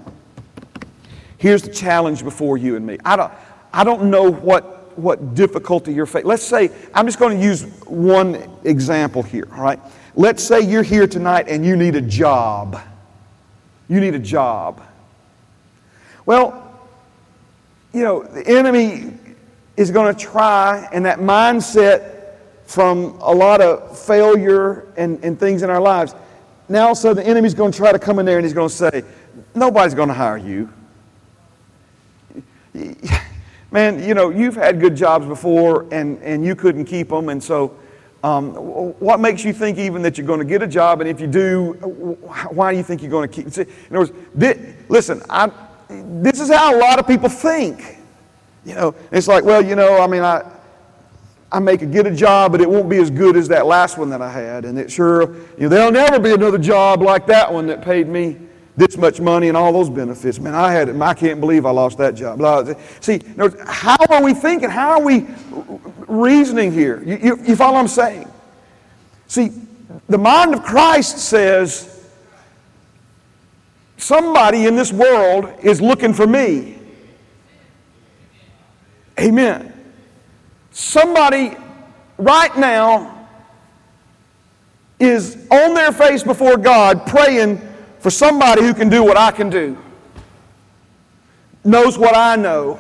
here's 1.38 1.62
the 1.62 1.72
challenge 1.72 2.24
before 2.24 2.58
you 2.58 2.76
and 2.76 2.86
me. 2.86 2.98
I 3.06 3.16
don't, 3.16 3.32
I 3.72 3.84
don't 3.84 4.10
know 4.10 4.32
what, 4.32 4.98
what 4.98 5.36
difficulty 5.36 5.94
you're 5.94 6.08
facing. 6.08 6.28
Let's 6.28 6.44
say, 6.44 6.72
I'm 6.92 7.06
just 7.06 7.20
going 7.20 7.38
to 7.38 7.44
use 7.44 7.64
one 7.86 8.50
example 8.64 9.22
here, 9.22 9.48
all 9.54 9.62
right? 9.62 9.80
Let's 10.16 10.44
say 10.44 10.62
you're 10.62 10.84
here 10.84 11.06
tonight 11.06 11.48
and 11.48 11.64
you 11.64 11.76
need 11.76 11.96
a 11.96 12.02
job. 12.02 12.82
You 13.88 14.00
need 14.00 14.16
a 14.16 14.20
job. 14.20 14.82
Well, 16.26 16.66
you 17.94 18.02
know, 18.04 18.24
the 18.24 18.48
enemy 18.48 19.14
is 19.80 19.92
going 19.92 20.14
to 20.14 20.20
try, 20.20 20.88
and 20.92 21.06
that 21.06 21.20
mindset 21.20 22.36
from 22.66 23.18
a 23.22 23.34
lot 23.34 23.62
of 23.62 23.98
failure 23.98 24.92
and, 24.96 25.24
and 25.24 25.40
things 25.40 25.64
in 25.64 25.70
our 25.70 25.82
lives 25.82 26.14
now, 26.70 26.94
so 26.94 27.16
the 27.16 27.26
enemy's 27.26 27.56
going 27.56 27.72
to 27.72 27.78
try 27.78 27.92
to 27.92 27.98
come 27.98 28.20
in 28.20 28.26
there 28.26 28.38
and 28.38 28.46
he's 28.46 28.54
going 28.54 28.70
to 28.70 28.76
say, 28.76 29.04
Nobody's 29.56 29.96
going 29.96 30.10
to 30.10 30.14
hire 30.14 30.38
you. 30.38 30.70
Man, 33.72 34.04
you 34.04 34.14
know, 34.14 34.30
you've 34.30 34.56
had 34.56 34.80
good 34.80 34.96
jobs 34.96 35.26
before 35.26 35.88
and, 35.92 36.22
and 36.22 36.46
you 36.46 36.56
couldn't 36.56 36.86
keep 36.86 37.10
them. 37.10 37.30
And 37.30 37.44
so, 37.44 37.76
um, 38.24 38.52
what 39.00 39.20
makes 39.20 39.44
you 39.44 39.54
think 39.54 39.78
even 39.78 40.02
that 40.04 40.18
you're 40.18 40.28
going 40.28 40.40
to 40.40 40.46
get 40.46 40.62
a 40.62 40.68
job? 40.68 41.02
And 41.02 41.10
if 41.10 41.20
you 41.20 41.28
do, 41.28 41.74
why 42.52 42.72
do 42.72 42.78
you 42.78 42.84
think 42.84 43.02
you're 43.02 43.10
going 43.10 43.30
to 43.30 43.34
keep? 43.34 43.48
In 43.58 43.96
other 43.96 44.00
words, 44.00 44.12
this, 44.36 44.76
listen, 44.90 45.22
I, 45.30 45.52
this 45.90 46.40
is 46.40 46.50
how 46.50 46.76
a 46.76 46.80
lot 46.80 47.00
of 47.00 47.08
people 47.08 47.30
think. 47.30 47.99
You 48.66 48.76
know, 48.76 48.96
it's 49.12 49.28
like, 49.28 49.44
well, 49.44 49.64
you 49.64 49.76
know, 49.76 50.00
I 50.00 50.08
mean, 50.08 50.22
I, 50.22 50.44
I 51.52 51.60
make 51.60 51.82
a 51.82 51.86
get 51.86 52.06
a 52.06 52.16
job, 52.16 52.52
but 52.52 52.62
it 52.62 52.70
won't 52.70 52.90
be 52.90 52.98
as 52.98 53.10
good 53.10 53.36
as 53.36 53.48
that 53.48 53.66
last 53.66 53.98
one 53.98 54.10
that 54.10 54.22
I 54.22 54.32
had. 54.32 54.66
And 54.66 54.78
it 54.78 54.92
sure, 54.92 55.34
you 55.58 55.64
know, 55.64 55.70
there'll 55.70 55.92
never 55.92 56.20
be 56.20 56.34
another 56.34 56.58
job 56.58 57.02
like 57.02 57.26
that 57.28 57.52
one 57.52 57.68
that 57.68 57.82
paid 57.82 58.08
me 58.08 58.38
this 58.80 58.96
much 58.96 59.20
money 59.20 59.50
and 59.50 59.58
all 59.58 59.74
those 59.74 59.90
benefits. 59.90 60.40
Man, 60.40 60.56
I 60.56 60.72
had 60.72 60.88
it. 60.88 61.02
I 61.02 61.14
can't 61.14 61.42
believe 61.42 61.66
I 61.66 61.72
lost 61.72 61.98
that 61.98 62.16
job. 62.16 62.40
See, 63.02 63.22
how 63.66 63.98
are 64.10 64.24
we 64.24 64.34
thinking? 64.34 64.70
How 64.70 64.92
are 64.92 65.02
we 65.02 65.28
reasoning 66.08 66.72
here? 66.72 67.04
You, 67.04 67.18
you, 67.18 67.44
you 67.44 67.56
follow 67.56 67.74
what 67.74 67.82
I'm 67.82 67.88
saying? 67.88 68.32
See, 69.28 69.52
the 70.08 70.18
mind 70.18 70.54
of 70.54 70.64
Christ 70.64 71.18
says 71.18 72.08
somebody 73.98 74.66
in 74.66 74.76
this 74.76 74.94
world 74.94 75.52
is 75.62 75.82
looking 75.82 76.14
for 76.14 76.26
me. 76.26 76.79
Amen. 79.20 79.74
Somebody 80.72 81.58
right 82.18 82.56
now 82.58 83.28
is 85.00 85.36
on 85.52 85.74
their 85.74 85.92
face 85.92 86.24
before 86.24 86.58
God 86.58 87.06
praying 87.06 87.62
for 88.00 88.10
somebody 88.10 88.62
who 88.62 88.74
can 88.74 88.90
do 88.90 89.04
what 89.04 89.18
I 89.18 89.32
can 89.32 89.50
do, 89.50 89.78
knows 91.64 91.98
what 91.98 92.16
I 92.16 92.36
know, 92.36 92.80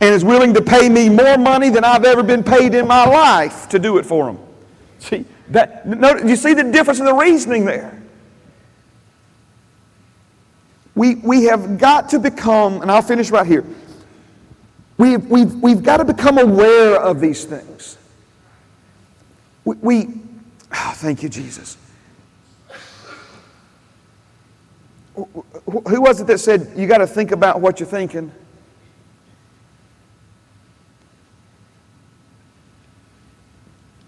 and 0.00 0.14
is 0.14 0.24
willing 0.24 0.54
to 0.54 0.62
pay 0.62 0.88
me 0.88 1.08
more 1.08 1.38
money 1.38 1.70
than 1.70 1.84
I've 1.84 2.04
ever 2.04 2.22
been 2.22 2.44
paid 2.44 2.74
in 2.74 2.86
my 2.86 3.04
life 3.04 3.68
to 3.70 3.78
do 3.78 3.98
it 3.98 4.06
for 4.06 4.26
them. 4.26 4.38
See, 4.98 5.24
that, 5.48 5.86
no, 5.86 6.16
you 6.18 6.36
see 6.36 6.54
the 6.54 6.64
difference 6.64 7.00
in 7.00 7.06
the 7.06 7.14
reasoning 7.14 7.64
there? 7.64 8.00
We, 10.94 11.16
we 11.16 11.44
have 11.44 11.78
got 11.78 12.08
to 12.10 12.18
become, 12.18 12.82
and 12.82 12.90
I'll 12.90 13.02
finish 13.02 13.30
right 13.30 13.46
here. 13.46 13.64
We've, 14.98 15.24
we've, 15.30 15.54
we've 15.54 15.82
got 15.82 15.98
to 15.98 16.04
become 16.04 16.38
aware 16.38 16.96
of 17.00 17.20
these 17.20 17.44
things. 17.44 17.96
We, 19.64 19.76
we 19.76 20.08
oh, 20.72 20.92
thank 20.96 21.22
you, 21.22 21.28
Jesus. 21.28 21.78
Who 25.14 26.00
was 26.00 26.20
it 26.20 26.26
that 26.26 26.38
said 26.38 26.72
you 26.76 26.86
got 26.86 26.98
to 26.98 27.06
think 27.06 27.30
about 27.30 27.60
what 27.60 27.78
you're 27.78 27.88
thinking? 27.88 28.32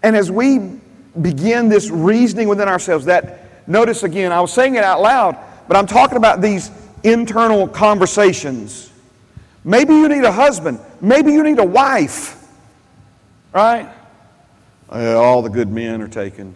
And 0.03 0.15
as 0.15 0.29
we 0.29 0.79
begin 1.21 1.69
this 1.69 1.89
reasoning 1.89 2.49
within 2.49 2.67
ourselves, 2.67 3.05
that, 3.05 3.67
notice 3.67 4.03
again, 4.03 4.31
I 4.31 4.41
was 4.41 4.51
saying 4.51 4.75
it 4.75 4.83
out 4.83 5.01
loud, 5.01 5.37
but 5.67 5.77
I'm 5.77 5.85
talking 5.87 6.17
about 6.17 6.41
these 6.41 6.71
internal 7.03 7.67
conversations 7.67 8.90
Maybe 9.63 9.93
you 9.93 10.09
need 10.09 10.23
a 10.23 10.31
husband. 10.31 10.79
Maybe 10.99 11.31
you 11.31 11.43
need 11.43 11.59
a 11.59 11.65
wife. 11.65 12.37
Right? 13.53 13.89
all 14.91 15.41
the 15.41 15.49
good 15.49 15.69
men 15.69 16.01
are 16.01 16.07
taken. 16.07 16.53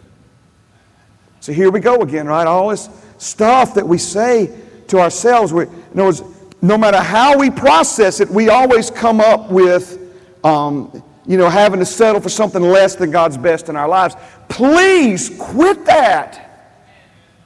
So 1.40 1.52
here 1.52 1.70
we 1.70 1.80
go 1.80 2.02
again, 2.02 2.26
right? 2.26 2.46
All 2.46 2.68
this 2.68 2.90
stuff 3.18 3.74
that 3.74 3.86
we 3.86 3.96
say 3.98 4.54
to 4.88 4.98
ourselves. 4.98 5.52
We, 5.52 5.64
in 5.64 5.70
other 5.94 6.04
words, 6.04 6.22
no 6.60 6.76
matter 6.76 7.00
how 7.00 7.38
we 7.38 7.50
process 7.50 8.20
it, 8.20 8.28
we 8.28 8.48
always 8.48 8.90
come 8.90 9.20
up 9.20 9.50
with, 9.50 9.98
um, 10.44 11.02
you 11.26 11.36
know, 11.36 11.48
having 11.48 11.80
to 11.80 11.86
settle 11.86 12.20
for 12.20 12.28
something 12.28 12.62
less 12.62 12.94
than 12.94 13.10
God's 13.10 13.36
best 13.36 13.68
in 13.68 13.76
our 13.76 13.88
lives. 13.88 14.16
Please 14.48 15.34
quit 15.38 15.84
that. 15.86 16.42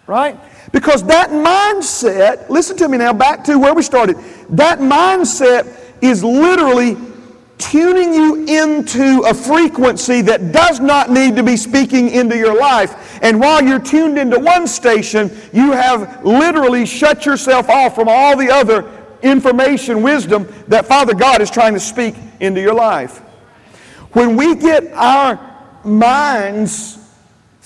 Right? 0.07 0.39
Because 0.73 1.03
that 1.05 1.31
mindset, 1.31 2.49
listen 2.49 2.77
to 2.79 2.89
me 2.89 2.99
now, 2.99 3.13
back 3.13 3.45
to 3.45 3.59
where 3.59 3.75
we 3.75 3.83
started. 3.83 4.17
That 4.51 4.79
mindset 4.79 5.77
is 6.01 6.23
literally 6.23 6.97
tuning 7.59 8.15
you 8.15 8.47
into 8.47 9.23
a 9.27 9.35
frequency 9.35 10.23
that 10.23 10.53
does 10.53 10.81
not 10.81 11.11
need 11.11 11.37
to 11.37 11.43
be 11.43 11.57
speaking 11.57 12.09
into 12.09 12.37
your 12.37 12.59
life. 12.59 13.19
And 13.23 13.39
while 13.39 13.63
you're 13.63 13.81
tuned 13.81 14.19
into 14.19 14.39
one 14.39 14.67
station, 14.67 15.31
you 15.53 15.73
have 15.73 16.25
literally 16.25 16.87
shut 16.87 17.27
yourself 17.27 17.69
off 17.69 17.95
from 17.95 18.09
all 18.09 18.37
the 18.37 18.51
other 18.51 18.91
information, 19.23 20.03
wisdom 20.03 20.49
that 20.69 20.87
Father 20.87 21.15
God 21.15 21.43
is 21.43 21.51
trying 21.51 21.75
to 21.75 21.81
speak 21.81 22.15
into 22.41 22.61
your 22.61 22.75
life. 22.75 23.19
When 24.13 24.37
we 24.37 24.55
get 24.55 24.91
our 24.95 25.39
minds 25.85 27.00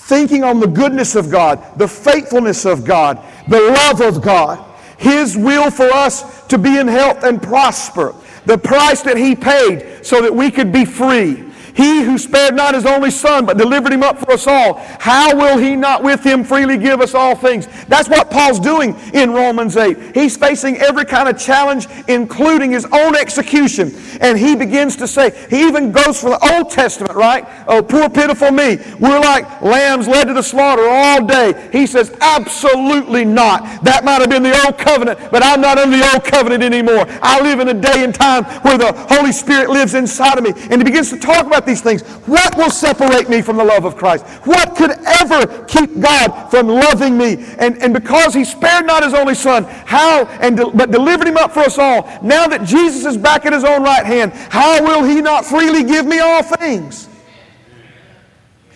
thinking 0.05 0.43
on 0.43 0.59
the 0.59 0.67
goodness 0.67 1.15
of 1.15 1.31
God, 1.31 1.79
the 1.79 1.87
faithfulness 1.87 2.63
of 2.63 2.85
God, 2.85 3.19
the 3.47 3.59
love 3.59 4.01
of 4.01 4.21
God, 4.21 4.63
His 4.99 5.35
will 5.35 5.71
for 5.71 5.91
us 5.91 6.45
to 6.45 6.59
be 6.59 6.77
in 6.77 6.87
health 6.87 7.23
and 7.23 7.41
prosper, 7.41 8.13
the 8.45 8.57
price 8.57 9.01
that 9.01 9.17
He 9.17 9.35
paid 9.35 10.05
so 10.05 10.21
that 10.21 10.33
we 10.33 10.51
could 10.51 10.71
be 10.71 10.85
free. 10.85 11.44
He 11.75 12.03
who 12.03 12.17
spared 12.17 12.55
not 12.55 12.73
his 12.73 12.85
only 12.85 13.11
son, 13.11 13.45
but 13.45 13.57
delivered 13.57 13.91
him 13.91 14.01
up 14.01 14.17
for 14.17 14.31
us 14.31 14.47
all, 14.47 14.75
how 14.99 15.35
will 15.35 15.57
he 15.57 15.75
not 15.75 16.03
with 16.03 16.23
him 16.23 16.43
freely 16.45 16.77
give 16.77 17.01
us 17.01 17.13
all 17.13 17.35
things? 17.35 17.67
That's 17.87 18.07
what 18.07 18.31
Paul's 18.31 18.61
doing 18.61 18.95
in 19.13 19.33
Romans 19.33 19.75
8. 19.75 20.15
He's 20.15 20.37
facing 20.37 20.77
every 20.77 21.03
kind 21.03 21.27
of 21.27 21.37
challenge, 21.37 21.87
including 22.07 22.71
his 22.71 22.85
own 22.93 23.15
execution. 23.15 23.93
And 24.21 24.37
he 24.37 24.55
begins 24.55 24.95
to 24.97 25.07
say, 25.07 25.47
he 25.49 25.67
even 25.67 25.91
goes 25.91 26.21
for 26.21 26.29
the 26.29 26.53
Old 26.53 26.71
Testament, 26.71 27.13
right? 27.13 27.45
Oh, 27.67 27.83
poor 27.83 28.09
pitiful 28.09 28.51
me. 28.51 28.77
We're 28.99 29.19
like 29.19 29.61
lambs 29.61 30.07
led 30.07 30.29
to 30.29 30.33
the 30.33 30.43
slaughter 30.43 30.87
all 30.87 31.25
day. 31.25 31.69
He 31.73 31.87
says, 31.87 32.15
absolutely 32.21 33.25
not. 33.25 33.83
That 33.83 34.05
might 34.05 34.21
have 34.21 34.29
been 34.29 34.43
the 34.43 34.65
old 34.65 34.77
covenant, 34.77 35.19
but 35.29 35.43
I'm 35.43 35.59
not 35.59 35.77
under 35.77 35.97
the 35.97 36.09
old 36.13 36.23
covenant 36.23 36.63
anymore. 36.63 37.05
I 37.21 37.41
live 37.41 37.59
in 37.59 37.67
a 37.67 37.73
day 37.73 38.05
and 38.05 38.15
time 38.15 38.45
where 38.61 38.77
the 38.77 38.93
Holy 39.09 39.33
Spirit 39.33 39.69
lives 39.69 39.93
inside 39.93 40.37
of 40.37 40.43
me. 40.45 40.53
And 40.71 40.81
he 40.81 40.83
begins 40.85 41.09
to 41.09 41.19
talk 41.19 41.45
about 41.45 41.64
these 41.65 41.81
things. 41.81 42.01
What 42.27 42.55
will 42.57 42.69
separate 42.69 43.29
me 43.29 43.41
from 43.41 43.57
the 43.57 43.63
love 43.63 43.85
of 43.85 43.95
Christ? 43.95 44.25
What 44.45 44.75
could 44.75 44.91
ever 45.21 45.65
keep 45.65 45.99
God 45.99 46.49
from 46.49 46.67
loving 46.67 47.17
me? 47.17 47.45
And, 47.57 47.81
and 47.81 47.93
because 47.93 48.33
he 48.33 48.45
spared 48.45 48.85
not 48.85 49.03
his 49.03 49.13
only 49.13 49.35
son, 49.35 49.63
how 49.63 50.25
and 50.41 50.57
de- 50.57 50.69
but 50.71 50.91
delivered 50.91 51.27
him 51.27 51.37
up 51.37 51.51
for 51.51 51.61
us 51.61 51.77
all, 51.77 52.09
now 52.21 52.47
that 52.47 52.63
Jesus 52.63 53.05
is 53.05 53.17
back 53.17 53.45
at 53.45 53.53
his 53.53 53.63
own 53.63 53.83
right 53.83 54.05
hand, 54.05 54.33
how 54.33 54.83
will 54.83 55.03
he 55.03 55.21
not 55.21 55.45
freely 55.45 55.83
give 55.83 56.05
me 56.05 56.19
all 56.19 56.43
things? 56.43 57.09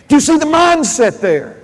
Do 0.08 0.16
you 0.16 0.20
see 0.20 0.38
the 0.38 0.46
mindset 0.46 1.20
there? 1.20 1.59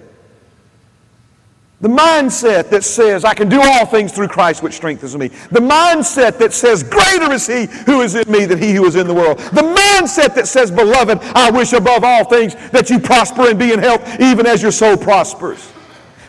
The 1.83 1.89
mindset 1.89 2.71
that 2.71 2.85
says, 2.85 3.25
I 3.25 3.35
can 3.35 3.51
do 3.51 3.61
all 3.61 3.85
things 3.85 4.11
through 4.11 4.29
Christ 4.29 4.63
which 4.63 4.73
strengthens 4.73 5.15
me. 5.15 5.29
The 5.29 5.61
mindset 5.61 6.39
that 6.39 6.55
says, 6.55 6.83
Greater 6.83 7.31
is 7.33 7.47
He 7.47 7.67
who 7.85 8.01
is 8.01 8.15
in 8.15 8.31
me 8.33 8.47
than 8.47 8.59
He 8.59 8.73
who 8.73 8.87
is 8.87 8.97
in 8.97 9.07
the 9.07 9.13
world. 9.13 9.39
The 9.39 9.61
mindset 9.61 10.35
that 10.37 10.49
says, 10.49 10.71
Beloved, 10.71 11.19
I 11.35 11.51
wish 11.51 11.75
above 11.75 12.03
all 12.03 12.25
things 12.25 12.55
that 12.71 12.89
you 12.89 12.99
prosper 12.99 13.51
and 13.51 13.59
be 13.59 13.73
in 13.73 13.79
health, 13.79 14.21
even 14.21 14.47
as 14.47 14.63
your 14.63 14.73
soul 14.73 14.97
prospers. 14.97 15.71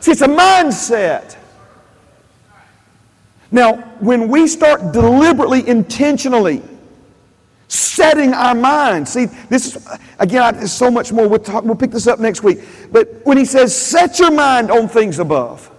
See, 0.01 0.11
it's 0.11 0.21
a 0.21 0.27
mindset. 0.27 1.37
Now, 3.49 3.77
when 3.99 4.27
we 4.27 4.47
start 4.47 4.91
deliberately, 4.91 5.65
intentionally 5.65 6.61
setting 7.67 8.33
our 8.33 8.55
mind. 8.55 9.07
See, 9.07 9.25
this 9.25 9.75
is, 9.75 9.87
again, 10.19 10.55
there's 10.55 10.71
so 10.71 10.89
much 10.89 11.11
more. 11.11 11.27
We'll, 11.27 11.39
talk, 11.39 11.63
we'll 11.63 11.75
pick 11.75 11.91
this 11.91 12.07
up 12.07 12.19
next 12.19 12.43
week. 12.43 12.59
But 12.91 13.25
when 13.25 13.37
he 13.37 13.45
says, 13.45 13.75
set 13.75 14.19
your 14.19 14.31
mind 14.31 14.71
on 14.71 14.87
things 14.87 15.19
above, 15.19 15.69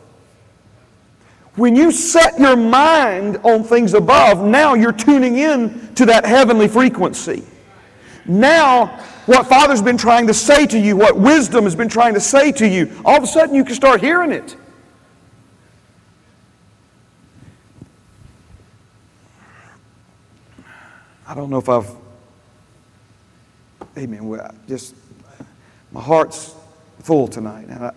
when 1.57 1.74
you 1.74 1.91
set 1.91 2.39
your 2.39 2.57
mind 2.57 3.39
on 3.39 3.64
things 3.64 3.95
above, 3.95 4.45
now 4.45 4.74
you're 4.74 4.93
tuning 4.93 5.39
in 5.39 5.93
to 5.95 6.07
that 6.07 6.24
heavenly 6.24 6.68
frequency. 6.68 7.43
Now, 8.26 8.86
what 9.26 9.47
Father's 9.47 9.82
been 9.82 9.99
trying 9.99 10.26
to 10.28 10.34
say 10.34 10.66
to 10.66 10.78
you, 10.78 10.97
what 10.97 11.18
wisdom 11.18 11.64
has 11.64 11.74
been 11.74 11.89
trying 11.89 12.14
to 12.14 12.20
say 12.20 12.53
to 12.53 12.68
you, 12.68 13.03
all 13.05 13.16
of 13.16 13.24
a 13.24 13.26
sudden 13.26 13.55
you 13.55 13.64
can 13.64 13.74
start 13.74 14.01
hearing 14.01 14.30
it. 14.30 14.57
I 21.28 21.34
don't 21.34 21.50
know 21.50 21.58
if 21.58 21.68
I've, 21.68 21.90
amen, 23.98 24.26
well, 24.26 24.50
just, 24.66 24.94
my 25.92 26.00
heart's 26.00 26.54
full 27.00 27.28
tonight. 27.28 27.66
And 27.68 27.84
I, 27.84 27.92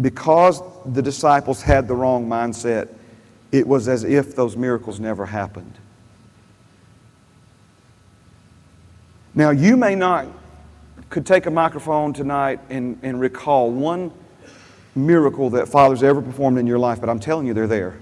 because 0.01 0.61
the 0.85 1.01
disciples 1.01 1.63
had 1.63 1.87
the 1.87 1.95
wrong 1.95 2.27
mindset, 2.27 2.89
it 3.53 3.69
was 3.69 3.87
as 3.87 4.03
if 4.03 4.35
those 4.35 4.57
miracles 4.57 4.99
never 4.99 5.27
happened. 5.27 5.79
Now, 9.33 9.51
you 9.51 9.77
may 9.77 9.95
not 9.95 10.27
could 11.09 11.25
take 11.25 11.47
a 11.47 11.51
microphone 11.53 12.13
tonight 12.13 12.59
and, 12.69 12.99
and 13.05 13.21
recall 13.21 13.71
one 13.71 14.11
miracle 14.95 15.51
that 15.51 15.69
Father's 15.69 16.03
ever 16.03 16.23
performed 16.23 16.59
in 16.59 16.67
your 16.67 16.79
life, 16.79 17.01
but 17.01 17.09
I'm 17.09 17.21
telling 17.21 17.47
you, 17.47 17.55
they're 17.55 17.67
there. 17.67 17.99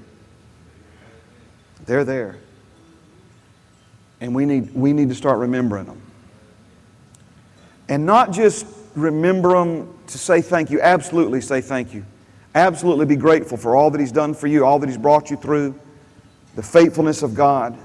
They're 1.87 2.05
there. 2.05 2.37
And 4.21 4.35
we 4.35 4.45
need, 4.45 4.75
we 4.75 4.93
need 4.93 5.09
to 5.09 5.15
start 5.15 5.39
remembering 5.39 5.87
them. 5.87 6.01
And 7.89 8.07
not 8.07 8.33
just 8.33 8.67
remember 8.95 9.51
them 9.55 9.99
to 10.09 10.19
say 10.19 10.41
thank 10.43 10.71
you, 10.71 10.81
absolutely 10.81 11.41
say 11.41 11.61
thank 11.61 11.93
you. 11.93 12.05
Absolutely 12.55 13.07
be 13.07 13.17
grateful 13.17 13.57
for 13.57 13.75
all 13.75 13.91
that 13.91 14.01
He's 14.01 14.13
done 14.13 14.35
for 14.35 14.47
you, 14.47 14.65
all 14.65 14.79
that 14.79 14.89
He's 14.89 14.99
brought 14.99 15.31
you 15.31 15.37
through, 15.37 15.79
the 16.55 16.63
faithfulness 16.63 17.23
of 17.23 17.35
God. 17.35 17.77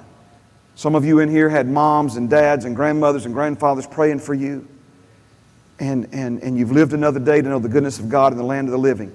Some 0.76 0.93
of 0.93 1.05
you 1.05 1.20
in 1.20 1.30
here 1.30 1.49
had 1.49 1.68
moms 1.68 2.18
and 2.18 2.30
dads 2.30 2.66
and 2.66 2.76
grandmothers 2.76 3.26
and 3.26 3.34
grandfathers 3.34 3.88
praying 3.88 4.20
for 4.20 4.34
you 4.34 4.68
and, 5.80 6.07
and, 6.11 6.41
and 6.41 6.57
you've 6.57 6.71
lived 6.71 6.93
another 6.93 7.19
day 7.19 7.41
to 7.41 7.49
know 7.49 7.59
the 7.59 7.69
goodness 7.69 7.99
of 7.99 8.09
God 8.09 8.32
in 8.32 8.38
the 8.38 8.43
land 8.43 8.67
of 8.67 8.71
the 8.71 8.80
living. 8.80 9.11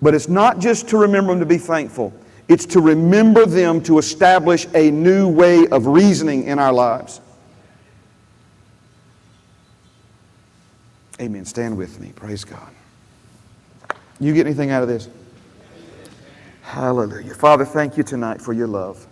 But 0.00 0.14
it's 0.14 0.28
not 0.28 0.58
just 0.58 0.88
to 0.88 0.98
remember 0.98 1.32
them 1.32 1.40
to 1.40 1.46
be 1.46 1.58
thankful, 1.58 2.12
it's 2.48 2.66
to 2.66 2.80
remember 2.80 3.46
them 3.46 3.82
to 3.84 3.98
establish 3.98 4.66
a 4.74 4.90
new 4.90 5.28
way 5.28 5.66
of 5.68 5.86
reasoning 5.86 6.44
in 6.44 6.58
our 6.58 6.72
lives. 6.72 7.20
Amen. 11.20 11.44
Stand 11.44 11.76
with 11.76 12.00
me. 12.00 12.12
Praise 12.14 12.44
God. 12.44 12.68
You 14.20 14.34
get 14.34 14.46
anything 14.46 14.70
out 14.70 14.82
of 14.82 14.88
this? 14.88 15.08
Hallelujah. 16.62 17.34
Father, 17.34 17.64
thank 17.64 17.96
you 17.96 18.02
tonight 18.02 18.40
for 18.40 18.52
your 18.52 18.66
love. 18.66 19.06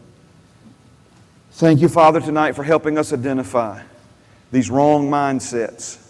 Thank 1.52 1.80
you, 1.80 1.88
Father, 1.88 2.20
tonight 2.20 2.52
for 2.52 2.64
helping 2.64 2.98
us 2.98 3.12
identify 3.12 3.82
these 4.50 4.68
wrong 4.70 5.08
mindsets 5.08 6.01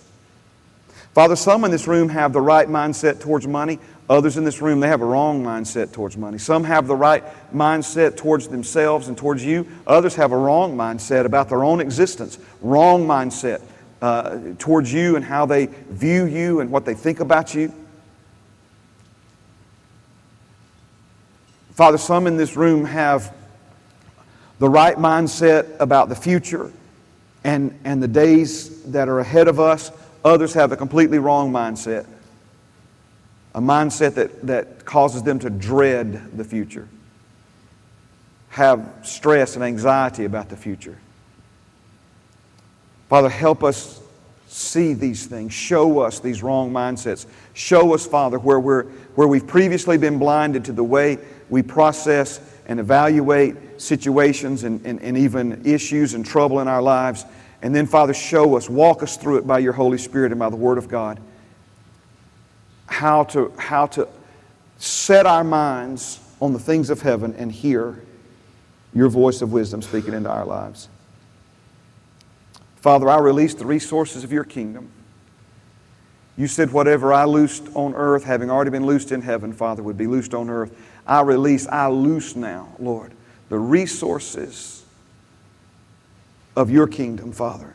Father, 1.14 1.36
some 1.36 1.64
in 1.64 1.70
this 1.70 1.86
room 1.86 2.08
have 2.08 2.32
the 2.32 2.40
right 2.40 2.66
mindset 2.66 3.20
towards 3.20 3.46
money. 3.46 3.78
Others 4.08 4.38
in 4.38 4.44
this 4.44 4.62
room, 4.62 4.80
they 4.80 4.88
have 4.88 5.02
a 5.02 5.06
wrong 5.06 5.42
mindset 5.42 5.92
towards 5.92 6.16
money. 6.16 6.38
Some 6.38 6.64
have 6.64 6.86
the 6.86 6.96
right 6.96 7.22
mindset 7.54 8.16
towards 8.16 8.48
themselves 8.48 9.08
and 9.08 9.16
towards 9.16 9.44
you. 9.44 9.66
Others 9.86 10.14
have 10.14 10.32
a 10.32 10.36
wrong 10.36 10.74
mindset 10.76 11.26
about 11.26 11.50
their 11.50 11.64
own 11.64 11.80
existence, 11.80 12.38
wrong 12.62 13.06
mindset 13.06 13.60
uh, 14.00 14.38
towards 14.58 14.92
you 14.92 15.16
and 15.16 15.24
how 15.24 15.46
they 15.46 15.66
view 15.66 16.24
you 16.24 16.60
and 16.60 16.70
what 16.70 16.84
they 16.86 16.94
think 16.94 17.20
about 17.20 17.54
you. 17.54 17.72
Father, 21.74 21.98
some 21.98 22.26
in 22.26 22.36
this 22.36 22.56
room 22.56 22.84
have 22.84 23.34
the 24.58 24.68
right 24.68 24.96
mindset 24.96 25.78
about 25.78 26.08
the 26.08 26.14
future 26.14 26.70
and, 27.44 27.78
and 27.84 28.02
the 28.02 28.08
days 28.08 28.82
that 28.84 29.08
are 29.08 29.20
ahead 29.20 29.48
of 29.48 29.60
us. 29.60 29.90
Others 30.24 30.54
have 30.54 30.72
a 30.72 30.76
completely 30.76 31.18
wrong 31.18 31.52
mindset, 31.52 32.06
a 33.54 33.60
mindset 33.60 34.14
that, 34.14 34.46
that 34.46 34.84
causes 34.84 35.22
them 35.22 35.38
to 35.40 35.50
dread 35.50 36.36
the 36.36 36.44
future, 36.44 36.88
have 38.50 38.88
stress 39.02 39.56
and 39.56 39.64
anxiety 39.64 40.24
about 40.24 40.48
the 40.48 40.56
future. 40.56 40.98
Father, 43.08 43.28
help 43.28 43.64
us 43.64 44.00
see 44.46 44.92
these 44.92 45.26
things. 45.26 45.52
Show 45.52 46.00
us 46.00 46.20
these 46.20 46.42
wrong 46.42 46.70
mindsets. 46.72 47.26
Show 47.54 47.94
us, 47.94 48.06
Father, 48.06 48.38
where, 48.38 48.60
we're, 48.60 48.84
where 49.14 49.26
we've 49.26 49.46
previously 49.46 49.98
been 49.98 50.18
blinded 50.18 50.66
to 50.66 50.72
the 50.72 50.84
way 50.84 51.18
we 51.48 51.62
process 51.62 52.40
and 52.66 52.78
evaluate 52.78 53.80
situations 53.80 54.64
and, 54.64 54.84
and, 54.86 55.00
and 55.00 55.16
even 55.16 55.62
issues 55.66 56.14
and 56.14 56.24
trouble 56.24 56.60
in 56.60 56.68
our 56.68 56.82
lives. 56.82 57.24
And 57.62 57.74
then, 57.74 57.86
Father, 57.86 58.12
show 58.12 58.56
us, 58.56 58.68
walk 58.68 59.04
us 59.04 59.16
through 59.16 59.38
it 59.38 59.46
by 59.46 59.60
your 59.60 59.72
Holy 59.72 59.98
Spirit 59.98 60.32
and 60.32 60.38
by 60.38 60.50
the 60.50 60.56
Word 60.56 60.78
of 60.78 60.88
God, 60.88 61.20
how 62.86 63.24
to, 63.24 63.52
how 63.56 63.86
to 63.86 64.08
set 64.78 65.26
our 65.26 65.44
minds 65.44 66.18
on 66.40 66.52
the 66.52 66.58
things 66.58 66.90
of 66.90 67.00
heaven 67.00 67.34
and 67.38 67.52
hear 67.52 68.02
your 68.92 69.08
voice 69.08 69.42
of 69.42 69.52
wisdom 69.52 69.80
speaking 69.80 70.12
into 70.12 70.28
our 70.28 70.44
lives. 70.44 70.88
Father, 72.76 73.08
I 73.08 73.18
release 73.20 73.54
the 73.54 73.64
resources 73.64 74.24
of 74.24 74.32
your 74.32 74.42
kingdom. 74.42 74.90
You 76.36 76.48
said, 76.48 76.72
whatever 76.72 77.12
I 77.12 77.24
loosed 77.24 77.68
on 77.74 77.94
earth, 77.94 78.24
having 78.24 78.50
already 78.50 78.70
been 78.70 78.86
loosed 78.86 79.12
in 79.12 79.22
heaven, 79.22 79.52
Father, 79.52 79.84
would 79.84 79.96
be 79.96 80.08
loosed 80.08 80.34
on 80.34 80.50
earth. 80.50 80.76
I 81.06 81.20
release, 81.20 81.68
I 81.68 81.86
loose 81.86 82.34
now, 82.34 82.74
Lord, 82.80 83.12
the 83.50 83.58
resources 83.58 84.81
of 86.56 86.70
your 86.70 86.86
kingdom, 86.86 87.32
Father, 87.32 87.74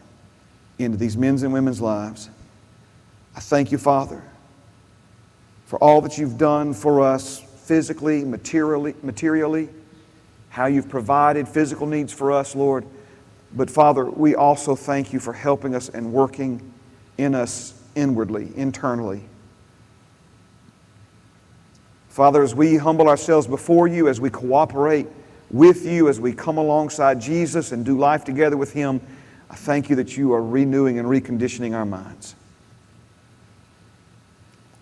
into 0.80 0.98
these 0.98 1.18
men's 1.18 1.44
and 1.44 1.52
women's 1.52 1.82
lives. 1.82 2.30
I 3.36 3.40
thank 3.40 3.72
you, 3.72 3.78
Father, 3.78 4.24
for 5.66 5.80
all 5.80 6.02
that 6.02 6.18
you've 6.18 6.38
done 6.38 6.74
for 6.74 7.02
us 7.02 7.40
physically, 7.40 8.24
materially, 8.24 8.96
materially, 9.04 9.70
how 10.50 10.68
you've 10.68 10.90
provided 10.90 11.48
physical 11.48 11.86
needs 11.86 12.14
for 12.14 12.32
us, 12.32 12.56
Lord. 12.56 12.86
But 13.54 13.70
Father, 13.70 14.06
we 14.06 14.36
also 14.36 14.76
thank 14.76 15.14
you 15.14 15.20
for 15.20 15.34
helping 15.34 15.76
us 15.76 15.90
and 15.90 16.14
working 16.14 16.74
in 17.18 17.36
us 17.36 17.74
inwardly, 17.96 18.52
internally. 18.56 19.24
Father, 22.10 22.42
as 22.42 22.56
we 22.56 22.78
humble 22.78 23.08
ourselves 23.08 23.46
before 23.46 23.88
you, 23.88 24.08
as 24.08 24.20
we 24.20 24.30
cooperate 24.30 25.08
with 25.50 25.86
you 25.86 26.10
as 26.10 26.20
we 26.20 26.34
come 26.34 26.58
alongside 26.58 27.22
Jesus 27.22 27.72
and 27.72 27.86
do 27.86 27.98
life 27.98 28.24
together 28.24 28.58
with 28.58 28.74
Him. 28.74 29.02
I 29.50 29.56
thank 29.56 29.90
you 29.90 29.96
that 29.98 30.18
you 30.18 30.34
are 30.34 30.44
renewing 30.44 31.00
and 31.00 31.08
reconditioning 31.08 31.76
our 31.76 31.86
minds. 31.86 32.36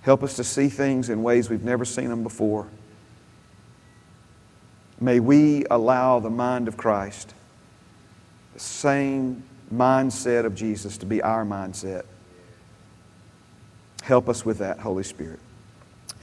Help 0.01 0.23
us 0.23 0.35
to 0.35 0.43
see 0.43 0.69
things 0.69 1.09
in 1.09 1.23
ways 1.23 1.49
we've 1.49 1.63
never 1.63 1.85
seen 1.85 2.09
them 2.09 2.23
before. 2.23 2.67
May 4.99 5.19
we 5.19 5.65
allow 5.69 6.19
the 6.19 6.29
mind 6.29 6.67
of 6.67 6.77
Christ, 6.77 7.33
the 8.53 8.59
same 8.59 9.43
mindset 9.73 10.45
of 10.45 10.55
Jesus, 10.55 10.97
to 10.99 11.05
be 11.05 11.21
our 11.21 11.43
mindset. 11.43 12.05
Help 14.03 14.29
us 14.29 14.45
with 14.45 14.59
that, 14.59 14.79
Holy 14.79 15.03
Spirit. 15.03 15.39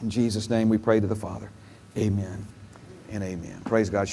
In 0.01 0.11
Jesus' 0.11 0.49
name 0.49 0.69
we 0.69 0.79
pray 0.79 1.01
to 1.01 1.07
the 1.07 1.17
Father. 1.17 1.51
Amen 1.97 2.47
and 3.11 3.23
amen. 3.23 3.61
Praise 3.65 3.91
God. 3.91 4.09